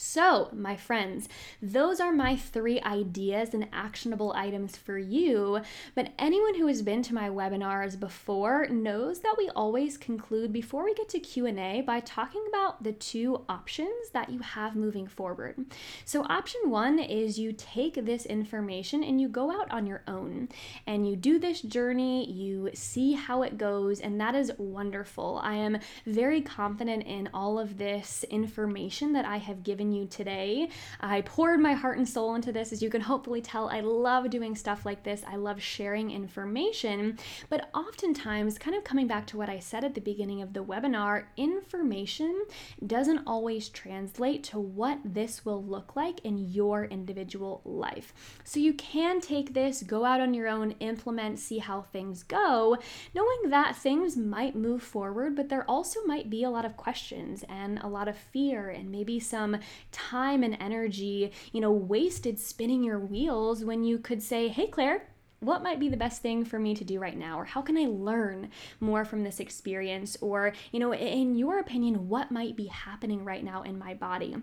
So, 0.00 0.48
my 0.52 0.76
friends, 0.76 1.28
those 1.60 1.98
are 1.98 2.12
my 2.12 2.36
three 2.36 2.80
ideas 2.82 3.52
and 3.52 3.66
actionable 3.72 4.32
items 4.32 4.76
for 4.76 4.96
you. 4.96 5.60
But 5.96 6.12
anyone 6.20 6.54
who 6.54 6.68
has 6.68 6.82
been 6.82 7.02
to 7.02 7.14
my 7.14 7.28
webinars 7.28 7.98
before 7.98 8.68
knows 8.68 9.18
that 9.20 9.34
we 9.36 9.50
always 9.56 9.98
conclude 9.98 10.52
before 10.52 10.84
we 10.84 10.94
get 10.94 11.08
to 11.08 11.18
Q&A 11.18 11.82
by 11.84 11.98
talking 11.98 12.44
about 12.48 12.84
the 12.84 12.92
two 12.92 13.44
options 13.48 14.10
that 14.12 14.30
you 14.30 14.38
have 14.38 14.76
moving 14.76 15.08
forward. 15.08 15.66
So, 16.04 16.22
option 16.26 16.70
1 16.70 17.00
is 17.00 17.36
you 17.40 17.52
take 17.52 18.04
this 18.06 18.24
information 18.24 19.02
and 19.02 19.20
you 19.20 19.28
go 19.28 19.50
out 19.50 19.68
on 19.72 19.84
your 19.84 20.04
own 20.06 20.48
and 20.86 21.08
you 21.08 21.16
do 21.16 21.40
this 21.40 21.60
journey, 21.60 22.30
you 22.30 22.70
see 22.72 23.14
how 23.14 23.42
it 23.42 23.58
goes, 23.58 23.98
and 23.98 24.20
that 24.20 24.36
is 24.36 24.52
wonderful. 24.58 25.40
I 25.42 25.54
am 25.54 25.80
very 26.06 26.40
confident 26.40 27.02
in 27.02 27.28
all 27.34 27.58
of 27.58 27.78
this 27.78 28.24
information 28.30 29.12
that 29.14 29.24
I 29.24 29.38
have 29.38 29.64
given 29.64 29.87
you 29.92 30.06
today. 30.06 30.68
I 31.00 31.22
poured 31.22 31.60
my 31.60 31.74
heart 31.74 31.98
and 31.98 32.08
soul 32.08 32.34
into 32.34 32.52
this. 32.52 32.72
As 32.72 32.82
you 32.82 32.90
can 32.90 33.00
hopefully 33.00 33.40
tell, 33.40 33.68
I 33.68 33.80
love 33.80 34.30
doing 34.30 34.54
stuff 34.54 34.84
like 34.86 35.02
this. 35.02 35.22
I 35.26 35.36
love 35.36 35.60
sharing 35.62 36.10
information. 36.10 37.18
But 37.48 37.70
oftentimes, 37.74 38.58
kind 38.58 38.76
of 38.76 38.84
coming 38.84 39.06
back 39.06 39.26
to 39.28 39.36
what 39.36 39.48
I 39.48 39.58
said 39.58 39.84
at 39.84 39.94
the 39.94 40.00
beginning 40.00 40.42
of 40.42 40.52
the 40.52 40.64
webinar, 40.64 41.24
information 41.36 42.44
doesn't 42.86 43.26
always 43.26 43.68
translate 43.68 44.44
to 44.44 44.58
what 44.58 44.98
this 45.04 45.44
will 45.44 45.62
look 45.62 45.96
like 45.96 46.20
in 46.24 46.38
your 46.38 46.84
individual 46.84 47.60
life. 47.64 48.12
So 48.44 48.60
you 48.60 48.74
can 48.74 49.20
take 49.20 49.54
this, 49.54 49.82
go 49.82 50.04
out 50.04 50.20
on 50.20 50.34
your 50.34 50.48
own, 50.48 50.72
implement, 50.80 51.38
see 51.38 51.58
how 51.58 51.82
things 51.82 52.22
go, 52.22 52.76
knowing 53.14 53.50
that 53.50 53.76
things 53.76 54.16
might 54.16 54.56
move 54.56 54.82
forward, 54.82 55.36
but 55.36 55.48
there 55.48 55.68
also 55.68 56.04
might 56.04 56.30
be 56.30 56.44
a 56.44 56.50
lot 56.50 56.64
of 56.64 56.76
questions 56.76 57.44
and 57.48 57.78
a 57.80 57.88
lot 57.88 58.08
of 58.08 58.16
fear 58.16 58.68
and 58.70 58.90
maybe 58.90 59.20
some 59.20 59.56
time 59.92 60.42
and 60.42 60.56
energy, 60.60 61.32
you 61.52 61.60
know, 61.60 61.72
wasted 61.72 62.38
spinning 62.38 62.82
your 62.82 62.98
wheels 62.98 63.64
when 63.64 63.84
you 63.84 63.98
could 63.98 64.22
say, 64.22 64.48
hey, 64.48 64.66
Claire, 64.66 65.08
what 65.40 65.62
might 65.62 65.78
be 65.78 65.88
the 65.88 65.96
best 65.96 66.20
thing 66.20 66.44
for 66.44 66.58
me 66.58 66.74
to 66.74 66.84
do 66.84 66.98
right 66.98 67.16
now? 67.16 67.38
Or 67.38 67.44
how 67.44 67.62
can 67.62 67.76
i 67.76 67.86
learn 67.86 68.50
more 68.80 69.04
from 69.04 69.22
this 69.22 69.40
experience? 69.40 70.16
Or 70.20 70.52
you 70.72 70.80
know 70.80 70.92
in 70.92 71.36
your 71.36 71.60
opinion 71.60 72.08
what 72.08 72.32
might 72.32 72.56
be 72.56 72.66
happening 72.66 73.24
right 73.24 73.44
now 73.44 73.62
in 73.62 73.78
my 73.78 73.94
body 73.94 74.36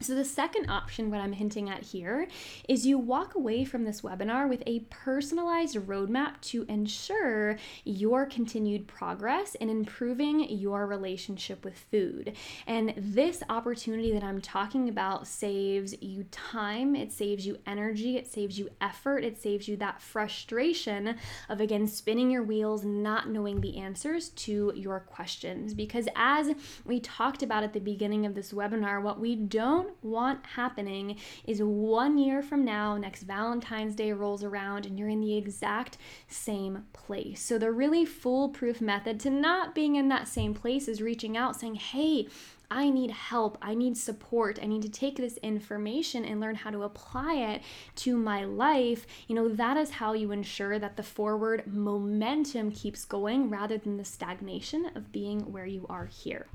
so, 0.00 0.14
the 0.14 0.24
second 0.24 0.70
option, 0.70 1.10
what 1.10 1.20
I'm 1.20 1.32
hinting 1.32 1.68
at 1.68 1.82
here, 1.82 2.28
is 2.68 2.86
you 2.86 2.98
walk 2.98 3.34
away 3.34 3.64
from 3.64 3.84
this 3.84 4.02
webinar 4.02 4.48
with 4.48 4.62
a 4.64 4.80
personalized 4.90 5.74
roadmap 5.74 6.40
to 6.42 6.64
ensure 6.68 7.58
your 7.84 8.24
continued 8.24 8.86
progress 8.86 9.56
in 9.56 9.68
improving 9.68 10.48
your 10.50 10.86
relationship 10.86 11.64
with 11.64 11.76
food. 11.76 12.34
And 12.68 12.94
this 12.96 13.42
opportunity 13.48 14.12
that 14.12 14.22
I'm 14.22 14.40
talking 14.40 14.88
about 14.88 15.26
saves 15.26 16.00
you 16.00 16.24
time, 16.30 16.94
it 16.94 17.10
saves 17.10 17.44
you 17.44 17.58
energy, 17.66 18.16
it 18.16 18.28
saves 18.28 18.56
you 18.56 18.68
effort, 18.80 19.24
it 19.24 19.36
saves 19.36 19.66
you 19.66 19.76
that 19.78 20.00
frustration 20.00 21.16
of 21.48 21.60
again 21.60 21.88
spinning 21.88 22.30
your 22.30 22.44
wheels, 22.44 22.84
not 22.84 23.30
knowing 23.30 23.60
the 23.60 23.78
answers 23.78 24.28
to 24.30 24.72
your 24.76 25.00
questions. 25.00 25.74
Because 25.74 26.06
as 26.14 26.54
we 26.84 27.00
talked 27.00 27.42
about 27.42 27.64
at 27.64 27.72
the 27.72 27.80
beginning 27.80 28.26
of 28.26 28.36
this 28.36 28.52
webinar, 28.52 29.02
what 29.02 29.18
we 29.18 29.34
don't 29.34 29.87
don't 29.88 30.04
want 30.04 30.44
happening 30.44 31.18
is 31.46 31.62
one 31.62 32.18
year 32.18 32.42
from 32.42 32.64
now, 32.64 32.96
next 32.96 33.22
Valentine's 33.22 33.94
Day 33.94 34.12
rolls 34.12 34.44
around 34.44 34.86
and 34.86 34.98
you're 34.98 35.08
in 35.08 35.20
the 35.20 35.36
exact 35.36 35.98
same 36.28 36.84
place. 36.92 37.40
So, 37.40 37.58
the 37.58 37.72
really 37.72 38.04
foolproof 38.04 38.80
method 38.80 39.18
to 39.20 39.30
not 39.30 39.74
being 39.74 39.96
in 39.96 40.08
that 40.08 40.28
same 40.28 40.54
place 40.54 40.88
is 40.88 41.00
reaching 41.00 41.36
out 41.36 41.58
saying, 41.58 41.76
Hey, 41.76 42.28
I 42.70 42.90
need 42.90 43.10
help. 43.10 43.56
I 43.62 43.74
need 43.74 43.96
support. 43.96 44.58
I 44.62 44.66
need 44.66 44.82
to 44.82 44.90
take 44.90 45.16
this 45.16 45.38
information 45.38 46.26
and 46.26 46.38
learn 46.38 46.54
how 46.54 46.70
to 46.70 46.82
apply 46.82 47.34
it 47.36 47.62
to 47.96 48.14
my 48.14 48.44
life. 48.44 49.06
You 49.26 49.36
know, 49.36 49.48
that 49.48 49.78
is 49.78 49.90
how 49.90 50.12
you 50.12 50.32
ensure 50.32 50.78
that 50.78 50.98
the 50.98 51.02
forward 51.02 51.66
momentum 51.66 52.70
keeps 52.70 53.06
going 53.06 53.48
rather 53.48 53.78
than 53.78 53.96
the 53.96 54.04
stagnation 54.04 54.90
of 54.94 55.12
being 55.12 55.50
where 55.50 55.64
you 55.64 55.86
are 55.88 56.04
here. 56.04 56.46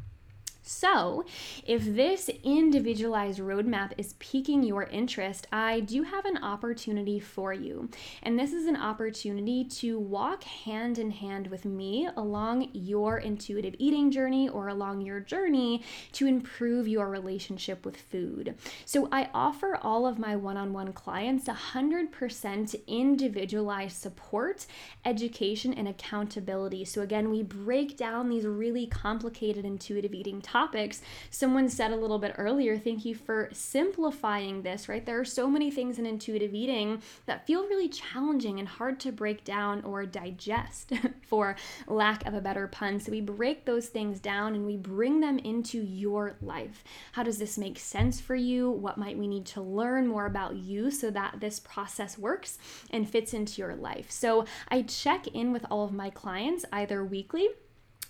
So, 0.66 1.26
if 1.68 1.84
this 1.84 2.30
individualized 2.42 3.40
roadmap 3.40 3.92
is 3.98 4.14
piquing 4.14 4.64
your 4.64 4.84
interest, 4.84 5.46
I 5.52 5.82
do 5.82 6.04
have 6.04 6.24
an 6.24 6.42
opportunity 6.42 7.20
for 7.20 7.52
you. 7.52 7.90
And 8.22 8.40
this 8.40 8.54
is 8.54 8.66
an 8.66 8.78
opportunity 8.78 9.66
to 9.66 10.00
walk 10.00 10.46
hand 10.46 11.00
in 11.00 11.12
hand 11.12 11.48
with 11.48 11.66
me 11.66 12.08
along 12.16 12.70
your 12.72 13.18
intuitive 13.18 13.76
eating 13.78 14.10
journey 14.10 14.48
or 14.48 14.70
along 14.70 15.02
your 15.02 15.20
journey 15.20 15.84
to 16.14 16.28
improve 16.28 16.88
your 16.88 17.10
relationship 17.10 17.86
with 17.86 17.98
food. 17.98 18.56
So, 18.86 19.10
I 19.12 19.30
offer 19.34 19.78
all 19.82 20.08
of 20.08 20.18
my 20.18 20.38
one 20.38 20.56
on 20.56 20.72
one 20.72 20.94
clients 20.94 21.46
100% 21.46 22.88
individualized 22.88 23.98
support, 23.98 24.66
education, 25.04 25.74
and 25.74 25.90
accountability. 25.90 26.86
So, 26.86 27.02
again, 27.02 27.30
we 27.30 27.44
break 27.44 27.98
down 27.98 28.30
these 28.30 28.46
really 28.46 28.88
complicated 28.88 29.66
intuitive 29.66 30.14
eating 30.14 30.40
topics 30.40 30.53
topics. 30.54 31.02
Someone 31.32 31.68
said 31.68 31.92
a 31.92 31.96
little 31.96 32.20
bit 32.20 32.36
earlier, 32.38 32.78
thank 32.78 33.06
you 33.06 33.16
for 33.16 33.50
simplifying 33.52 34.62
this, 34.62 34.88
right? 34.88 35.04
There 35.04 35.20
are 35.20 35.26
so 35.26 35.48
many 35.48 35.72
things 35.72 35.98
in 35.98 36.06
intuitive 36.06 36.54
eating 36.54 37.02
that 37.26 37.48
feel 37.48 37.64
really 37.64 37.90
challenging 37.90 38.60
and 38.60 38.68
hard 38.68 39.00
to 39.00 39.12
break 39.12 39.44
down 39.44 39.84
or 39.84 40.06
digest, 40.06 40.94
for 41.28 41.56
lack 41.88 42.28
of 42.28 42.36
a 42.36 42.42
better 42.42 42.68
pun. 42.68 43.00
So 43.00 43.12
we 43.12 43.20
break 43.20 43.66
those 43.66 43.88
things 43.88 44.20
down 44.20 44.54
and 44.54 44.68
we 44.68 44.78
bring 44.78 45.22
them 45.22 45.40
into 45.40 45.82
your 45.82 46.36
life. 46.40 46.84
How 47.14 47.24
does 47.24 47.40
this 47.40 47.58
make 47.58 47.80
sense 47.80 48.22
for 48.22 48.36
you? 48.36 48.70
What 48.70 49.00
might 49.00 49.18
we 49.18 49.28
need 49.28 49.48
to 49.48 49.62
learn 49.62 50.06
more 50.08 50.28
about 50.28 50.56
you 50.56 50.92
so 50.92 51.10
that 51.10 51.40
this 51.40 51.60
process 51.60 52.16
works 52.16 52.60
and 52.92 53.10
fits 53.10 53.34
into 53.34 53.60
your 53.60 53.76
life? 53.76 54.12
So 54.12 54.46
I 54.70 54.84
check 54.84 55.26
in 55.30 55.52
with 55.52 55.66
all 55.72 55.84
of 55.84 55.94
my 55.94 56.12
clients 56.12 56.64
either 56.72 57.04
weekly 57.04 57.50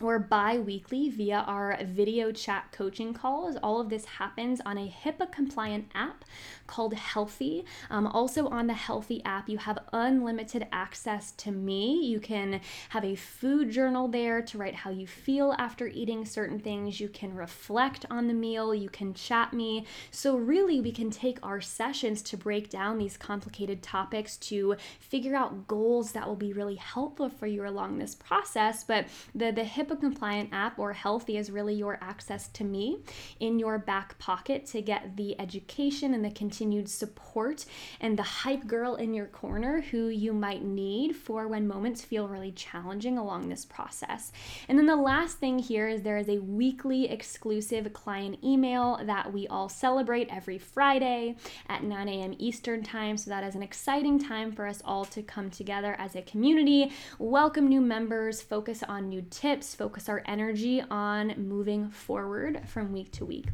or 0.01 0.19
bi 0.19 0.57
weekly 0.57 1.09
via 1.09 1.43
our 1.47 1.77
video 1.83 2.31
chat 2.31 2.71
coaching 2.71 3.13
calls. 3.13 3.55
All 3.63 3.79
of 3.79 3.89
this 3.89 4.05
happens 4.05 4.61
on 4.65 4.77
a 4.77 4.93
HIPAA 5.03 5.31
compliant 5.31 5.89
app 5.93 6.25
called 6.67 6.93
Healthie. 6.93 7.65
Um, 7.89 8.07
also, 8.07 8.47
on 8.47 8.67
the 8.67 8.73
Healthie 8.73 9.21
app, 9.23 9.47
you 9.47 9.57
have 9.57 9.79
unlimited 9.93 10.67
access 10.71 11.31
to 11.33 11.51
me. 11.51 12.05
You 12.05 12.19
can 12.19 12.61
have 12.89 13.05
a 13.05 13.15
food 13.15 13.71
journal 13.71 14.07
there 14.07 14.41
to 14.41 14.57
write 14.57 14.75
how 14.75 14.89
you 14.89 15.07
feel 15.07 15.55
after 15.57 15.87
eating 15.87 16.25
certain 16.25 16.59
things. 16.59 16.99
You 16.99 17.09
can 17.09 17.35
reflect 17.35 18.05
on 18.09 18.27
the 18.27 18.33
meal. 18.33 18.73
You 18.73 18.89
can 18.89 19.13
chat 19.13 19.53
me. 19.53 19.85
So, 20.11 20.35
really, 20.35 20.81
we 20.81 20.91
can 20.91 21.11
take 21.11 21.39
our 21.43 21.61
sessions 21.61 22.21
to 22.23 22.37
break 22.37 22.69
down 22.69 22.97
these 22.97 23.17
complicated 23.17 23.81
topics 23.81 24.37
to 24.37 24.75
figure 24.99 25.35
out 25.35 25.67
goals 25.67 26.13
that 26.13 26.27
will 26.27 26.35
be 26.35 26.53
really 26.53 26.75
helpful 26.75 27.29
for 27.29 27.47
you 27.47 27.67
along 27.67 27.97
this 27.97 28.15
process. 28.15 28.83
But 28.83 29.05
the, 29.35 29.51
the 29.51 29.61
HIPAA 29.61 29.82
compliant 29.85 30.49
app 30.51 30.79
or 30.79 30.93
Healthie 30.93 31.37
is 31.37 31.51
really 31.51 31.73
your 31.73 31.97
access 32.01 32.47
to 32.49 32.63
me 32.63 32.99
in 33.39 33.59
your 33.59 33.77
back 33.77 34.17
pocket 34.19 34.65
to 34.67 34.81
get 34.81 35.15
the 35.15 35.39
education 35.39 36.13
and 36.13 36.23
the 36.23 36.31
continued 36.31 36.89
support 36.89 37.65
and 38.01 38.17
the 38.17 38.23
hype 38.23 38.67
girl 38.67 38.95
in 38.95 39.13
your 39.13 39.27
corner 39.27 39.81
who 39.81 40.07
you 40.07 40.33
might 40.33 40.63
need 40.63 41.15
for 41.15 41.47
when 41.47 41.67
moments 41.67 42.01
feel 42.01 42.27
really 42.27 42.51
challenging 42.51 43.17
along 43.17 43.49
this 43.49 43.65
process. 43.65 44.31
And 44.67 44.77
then 44.77 44.85
the 44.85 44.95
last 44.95 45.37
thing 45.37 45.59
here 45.59 45.87
is 45.87 46.01
there 46.01 46.17
is 46.17 46.29
a 46.29 46.39
weekly 46.39 47.09
exclusive 47.09 47.91
client 47.93 48.39
email 48.43 48.99
that 49.05 49.31
we 49.31 49.47
all 49.47 49.69
celebrate 49.69 50.27
every 50.29 50.57
Friday 50.57 51.35
at 51.67 51.83
9 51.83 52.09
a.m. 52.09 52.35
Eastern 52.39 52.83
Time. 52.83 53.17
So 53.17 53.29
that 53.29 53.43
is 53.43 53.55
an 53.55 53.63
exciting 53.63 54.19
time 54.19 54.51
for 54.51 54.67
us 54.67 54.81
all 54.85 55.05
to 55.05 55.21
come 55.21 55.49
together 55.49 55.95
as 55.97 56.15
a 56.15 56.21
community, 56.21 56.91
welcome 57.19 57.67
new 57.67 57.81
members, 57.81 58.41
focus 58.41 58.83
on 58.83 59.09
new 59.09 59.21
tips, 59.29 59.72
focus 59.73 60.09
our 60.09 60.21
energy 60.25 60.81
on 60.89 61.33
moving 61.37 61.89
forward 61.89 62.61
from 62.67 62.91
week 62.91 63.11
to 63.13 63.25
week. 63.25 63.47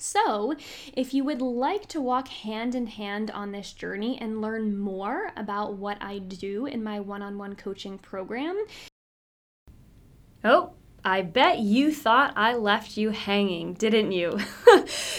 So, 0.00 0.54
if 0.92 1.12
you 1.12 1.24
would 1.24 1.42
like 1.42 1.86
to 1.88 2.00
walk 2.00 2.28
hand 2.28 2.76
in 2.76 2.86
hand 2.86 3.32
on 3.32 3.50
this 3.50 3.72
journey 3.72 4.16
and 4.20 4.40
learn 4.40 4.78
more 4.78 5.32
about 5.36 5.74
what 5.74 5.98
I 6.00 6.18
do 6.18 6.66
in 6.66 6.84
my 6.84 7.00
one 7.00 7.20
on 7.20 7.36
one 7.36 7.56
coaching 7.56 7.98
program, 7.98 8.64
oh, 10.44 10.74
I 11.08 11.22
bet 11.22 11.60
you 11.60 11.90
thought 11.90 12.34
I 12.36 12.54
left 12.54 12.98
you 12.98 13.10
hanging, 13.10 13.72
didn't 13.72 14.12
you? 14.12 14.38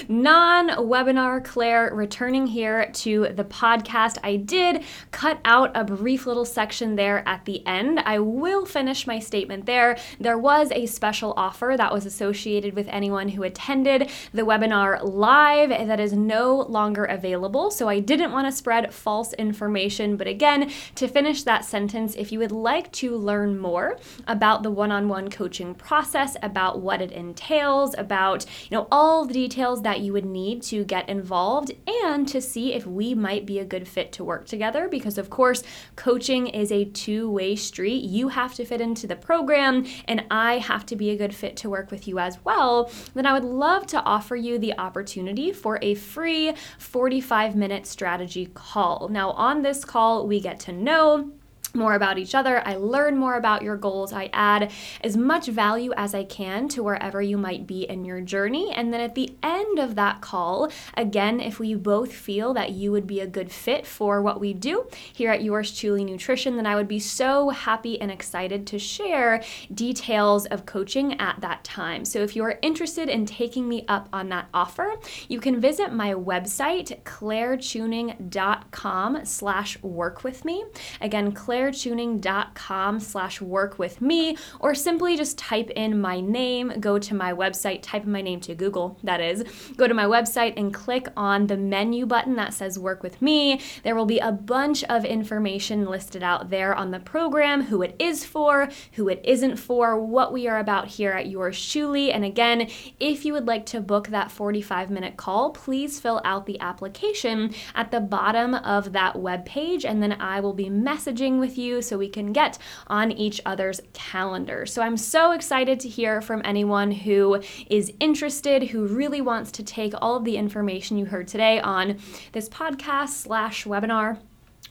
Non 0.08 0.70
webinar 0.70 1.44
Claire 1.44 1.94
returning 1.94 2.48
here 2.48 2.90
to 2.94 3.28
the 3.34 3.44
podcast. 3.44 4.18
I 4.24 4.38
did 4.38 4.84
cut 5.12 5.40
out 5.44 5.72
a 5.76 5.84
brief 5.84 6.26
little 6.26 6.46
section 6.46 6.96
there 6.96 7.28
at 7.28 7.46
the 7.46 7.66
end. 7.68 8.00
I 8.00 8.20
will 8.20 8.66
finish 8.66 9.06
my 9.06 9.20
statement 9.20 9.66
there. 9.66 9.98
There 10.20 10.38
was 10.38 10.72
a 10.72 10.86
special 10.86 11.34
offer 11.36 11.76
that 11.78 11.94
was 11.94 12.06
associated 12.06 12.76
with 12.76 12.88
anyone 12.88 13.30
who 13.30 13.44
attended 13.44 14.10
the 14.34 14.44
webinar 14.44 15.04
live 15.04 15.70
that 15.70 16.00
is 16.00 16.14
no 16.14 16.56
longer 16.62 17.06
available. 17.06 17.70
So 17.70 17.90
I 17.90 18.00
didn't 18.00 18.32
want 18.32 18.48
to 18.48 18.52
spread 18.52 18.94
false 18.94 19.34
information. 19.34 20.18
But 20.18 20.28
again, 20.28 20.72
to 20.96 21.08
finish 21.08 21.44
that 21.44 21.66
sentence, 21.66 22.16
if 22.16 22.32
you 22.32 22.40
would 22.40 22.52
like 22.52 22.92
to 22.94 23.16
learn 23.16 23.60
more 23.60 24.00
about 24.28 24.64
the 24.64 24.72
one 24.72 24.92
on 24.92 25.10
one 25.10 25.30
coaching 25.30 25.76
process, 25.80 26.38
about 26.44 26.82
what 26.82 27.02
it 27.02 27.12
entails, 27.12 27.96
about, 27.98 28.46
you 28.70 28.78
know, 28.78 28.88
all 28.92 29.26
the 29.26 29.34
details 29.34 29.82
that 29.82 30.02
you 30.02 30.14
would 30.14 30.26
need 30.26 30.62
to 30.64 30.84
get 30.84 31.10
involved 31.10 31.72
and 31.88 32.28
to 32.28 32.42
see 32.42 32.74
if 32.74 32.86
we 32.86 33.16
might 33.16 33.46
be 33.46 33.58
a 33.60 33.66
good 33.66 33.88
fit 33.88 34.12
to 34.12 34.24
work 34.24 34.46
together 34.46 34.88
because 34.88 35.18
of 35.18 35.30
course, 35.30 35.64
coaching 35.96 36.48
is 36.48 36.72
a 36.72 36.86
two-way 36.86 37.56
street. 37.56 38.04
You 38.04 38.30
have 38.30 38.54
to 38.56 38.66
fit 38.66 38.82
into 38.82 39.08
the 39.08 39.16
program 39.16 39.86
and 40.06 40.26
I 40.30 40.60
have 40.60 40.86
to 40.88 40.96
be 40.96 41.10
a 41.10 41.18
good 41.18 41.34
fit 41.34 41.58
to 41.58 41.70
work 41.70 41.90
with 41.92 42.08
you 42.08 42.20
as 42.20 42.38
well. 42.44 42.92
Then 43.14 43.26
I 43.26 43.34
would 43.34 43.46
love 43.46 43.88
to 43.88 44.02
offer 44.04 44.36
you 44.36 44.60
the 44.60 44.78
opportunity 44.78 45.52
for 45.52 45.80
a 45.82 45.96
free 45.96 46.54
45-minute 46.80 47.88
strategy 47.88 48.48
call. 48.54 49.08
Now, 49.10 49.32
on 49.32 49.62
this 49.62 49.86
call, 49.86 50.28
we 50.28 50.40
get 50.40 50.60
to 50.62 50.72
know 50.72 51.32
more 51.76 51.94
about 51.94 52.18
each 52.18 52.36
other. 52.36 52.62
I 52.66 52.76
learn 52.76 53.18
more 53.18 53.36
about 53.36 53.62
your 53.62 53.78
goals. 53.78 54.14
I 54.14 54.30
add 54.34 54.72
as 55.02 55.18
much 55.18 55.48
value 55.48 55.94
as 55.96 56.16
I 56.16 56.24
can 56.24 56.68
to 56.70 56.84
wherever 56.84 57.22
you 57.22 57.38
might 57.38 57.68
be 57.68 57.84
in 57.84 58.06
your 58.06 58.22
journey. 58.22 58.72
And 58.72 58.94
then 58.94 59.02
at 59.02 59.16
the 59.16 59.36
end 59.44 59.80
of 59.80 59.96
that 59.96 60.22
call, 60.22 60.72
again, 60.96 61.40
if 61.40 61.60
we 61.60 61.76
both 61.76 62.14
feel 62.14 62.54
that 62.54 62.72
you 62.72 62.92
would 62.92 63.08
be 63.08 63.20
a 63.20 63.28
good 63.28 63.52
fit 63.52 63.86
for 63.86 64.22
what 64.22 64.40
we 64.40 64.54
do 64.54 64.88
here 65.14 65.32
at 65.32 65.44
Yours 65.44 65.72
Chewly 65.72 66.06
Nutrition, 66.06 66.56
then 66.56 66.66
I 66.66 66.76
would 66.76 66.88
be 66.88 67.00
so 67.00 67.50
happy 67.50 68.02
and 68.02 68.12
excited 68.12 68.66
to 68.68 68.80
share 68.80 69.44
details 69.74 70.46
of 70.48 70.66
coaching 70.66 71.20
at 71.20 71.42
that 71.42 71.64
time. 71.64 72.06
So 72.06 72.20
if 72.20 72.36
you 72.36 72.44
are 72.44 72.60
interested 72.62 73.10
in 73.10 73.26
taking 73.26 73.68
me 73.68 73.86
up 73.88 74.08
on 74.14 74.30
that 74.30 74.48
offer, 74.54 74.96
you 75.28 75.40
can 75.40 75.60
visit 75.60 75.92
my 75.94 76.14
website, 76.14 77.02
clairechewning.com 77.04 79.26
slash 79.26 79.84
work 79.84 80.24
with 80.24 80.46
me. 80.46 80.64
Again, 81.02 81.32
Claire 81.32 81.59
clairechewning.com 81.60 83.00
slash 83.00 83.42
work 83.42 83.78
with 83.78 84.02
me, 84.02 84.38
or 84.60 84.74
simply 84.74 85.18
just 85.18 85.38
type 85.38 85.70
in 85.72 86.00
my 86.00 86.20
name, 86.20 86.74
go 86.80 86.98
to 86.98 87.14
my 87.14 87.34
website, 87.34 87.80
type 87.82 88.04
in 88.04 88.12
my 88.12 88.22
name 88.22 88.40
to 88.40 88.56
Google, 88.56 88.98
that 89.04 89.20
is, 89.20 89.44
go 89.76 89.88
to 89.88 89.94
my 89.94 90.06
website 90.06 90.54
and 90.58 90.74
click 90.74 91.08
on 91.18 91.48
the 91.48 91.58
menu 91.58 92.06
button 92.06 92.36
that 92.36 92.54
says 92.54 92.80
work 92.80 93.04
with 93.04 93.22
me. 93.22 93.60
There 93.84 93.96
will 93.96 94.06
be 94.06 94.20
a 94.20 94.32
bunch 94.32 94.84
of 94.86 95.04
information 95.04 95.86
listed 95.86 96.24
out 96.24 96.50
there 96.50 96.74
on 96.74 96.92
the 96.92 97.00
program, 97.00 97.64
who 97.64 97.82
it 97.82 97.96
is 98.00 98.26
for, 98.26 98.70
who 98.94 99.10
it 99.10 99.22
isn't 99.24 99.58
for, 99.58 100.00
what 100.00 100.32
we 100.32 100.48
are 100.48 100.60
about 100.60 100.88
here 100.88 101.12
at 101.12 101.28
Yours 101.28 101.58
Chewly. 101.58 102.12
And 102.12 102.24
again, 102.24 102.70
if 103.00 103.26
you 103.26 103.34
would 103.34 103.48
like 103.48 103.66
to 103.68 103.82
book 103.82 104.08
that 104.10 104.32
45 104.32 104.90
minute 104.90 105.18
call, 105.18 105.52
please 105.52 106.00
fill 106.00 106.22
out 106.24 106.46
the 106.46 106.60
application 106.60 107.54
at 107.76 107.92
the 107.92 108.00
bottom 108.00 108.54
of 108.54 108.94
that 108.94 109.20
web 109.20 109.46
page, 109.46 109.86
and 109.86 110.02
then 110.02 110.14
I 110.14 110.40
will 110.40 110.54
be 110.54 110.70
messaging 110.70 111.40
with 111.40 111.49
with 111.50 111.58
you 111.58 111.82
so 111.82 111.98
we 111.98 112.08
can 112.08 112.32
get 112.32 112.60
on 112.88 113.12
each 113.12 113.42
other's 113.44 113.82
calendar. 113.94 114.68
So 114.68 114.84
I'm 114.84 114.98
so 114.98 115.32
excited 115.32 115.80
to 115.80 115.90
hear 115.90 116.22
from 116.22 116.44
anyone 116.46 116.92
who 116.92 117.42
is 117.72 117.92
interested, 118.00 118.62
who 118.62 118.86
really 118.86 119.22
wants 119.22 119.52
to 119.54 119.64
take 119.64 119.94
all 120.00 120.16
of 120.16 120.26
the 120.26 120.38
information 120.38 121.00
you 121.00 121.06
heard 121.06 121.28
today 121.28 121.60
on 121.60 121.98
this 122.34 122.48
podcast 122.50 123.10
slash 123.10 123.66
webinar 123.66 124.20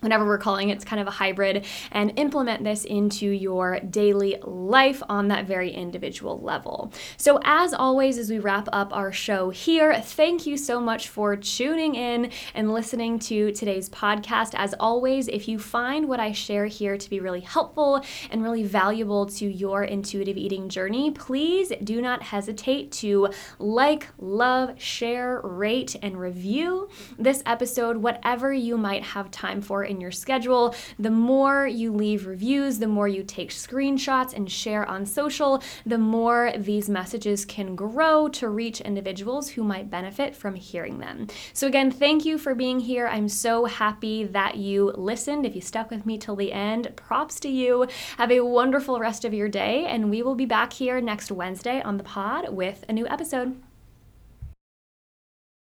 whatever 0.00 0.24
we're 0.24 0.38
calling 0.38 0.70
it, 0.70 0.74
it's 0.74 0.84
kind 0.84 1.00
of 1.00 1.08
a 1.08 1.12
hybrid, 1.12 1.64
and 1.92 2.18
implement 2.18 2.64
this 2.64 2.84
into 2.84 3.26
your 3.26 3.80
daily 3.80 4.38
life 4.42 5.02
on 5.08 5.28
that 5.28 5.46
very 5.46 5.70
individual 5.70 6.40
level. 6.40 6.92
So, 7.16 7.40
as 7.44 7.74
always, 7.74 8.18
as 8.18 8.30
we 8.30 8.38
wrap 8.38 8.68
up 8.72 8.94
our 8.94 9.12
show 9.12 9.50
here, 9.50 10.00
thank 10.00 10.46
you 10.46 10.56
so 10.56 10.80
much 10.80 11.08
for 11.08 11.36
tuning 11.36 11.94
in 11.94 12.30
and 12.54 12.72
listening 12.72 13.18
to 13.20 13.52
today's 13.52 13.88
podcast. 13.88 14.54
As 14.54 14.74
always, 14.78 15.28
if 15.28 15.48
you 15.48 15.58
find 15.58 16.08
what 16.08 16.20
I 16.20 16.32
share 16.32 16.66
here 16.66 16.96
to 16.96 17.10
be 17.10 17.20
really 17.20 17.40
helpful 17.40 18.04
and 18.30 18.42
really 18.42 18.64
valuable 18.64 19.26
to 19.26 19.46
your 19.46 19.84
intuitive 19.84 20.36
eating 20.36 20.68
journey, 20.68 21.10
please 21.10 21.72
do 21.82 22.00
not 22.00 22.22
hesitate 22.22 22.92
to 22.92 23.28
like, 23.58 24.06
love, 24.18 24.80
share, 24.80 25.40
rate, 25.42 25.96
and 26.02 26.18
review 26.18 26.88
this 27.18 27.42
episode, 27.46 27.96
whatever 27.96 28.52
you 28.52 28.76
might 28.76 29.02
have 29.02 29.30
time 29.30 29.60
for 29.60 29.84
in 29.88 30.00
your 30.00 30.10
schedule. 30.10 30.74
The 30.98 31.10
more 31.10 31.66
you 31.66 31.92
leave 31.92 32.26
reviews, 32.26 32.78
the 32.78 32.86
more 32.86 33.08
you 33.08 33.22
take 33.22 33.50
screenshots 33.50 34.32
and 34.34 34.50
share 34.50 34.86
on 34.86 35.06
social, 35.06 35.62
the 35.84 35.98
more 35.98 36.52
these 36.56 36.88
messages 36.88 37.44
can 37.44 37.74
grow 37.74 38.28
to 38.28 38.48
reach 38.48 38.80
individuals 38.80 39.50
who 39.50 39.64
might 39.64 39.90
benefit 39.90 40.34
from 40.34 40.54
hearing 40.54 40.98
them. 40.98 41.26
So, 41.52 41.66
again, 41.66 41.90
thank 41.90 42.24
you 42.24 42.38
for 42.38 42.54
being 42.54 42.80
here. 42.80 43.08
I'm 43.08 43.28
so 43.28 43.64
happy 43.64 44.24
that 44.24 44.56
you 44.56 44.92
listened. 44.96 45.46
If 45.46 45.54
you 45.54 45.60
stuck 45.60 45.90
with 45.90 46.06
me 46.06 46.18
till 46.18 46.36
the 46.36 46.52
end, 46.52 46.94
props 46.96 47.40
to 47.40 47.48
you. 47.48 47.86
Have 48.16 48.30
a 48.30 48.40
wonderful 48.40 48.98
rest 48.98 49.24
of 49.24 49.34
your 49.34 49.48
day, 49.48 49.84
and 49.86 50.10
we 50.10 50.22
will 50.22 50.34
be 50.34 50.46
back 50.46 50.72
here 50.72 51.00
next 51.00 51.30
Wednesday 51.30 51.80
on 51.82 51.96
the 51.96 52.04
pod 52.04 52.50
with 52.50 52.84
a 52.88 52.92
new 52.92 53.06
episode. 53.06 53.67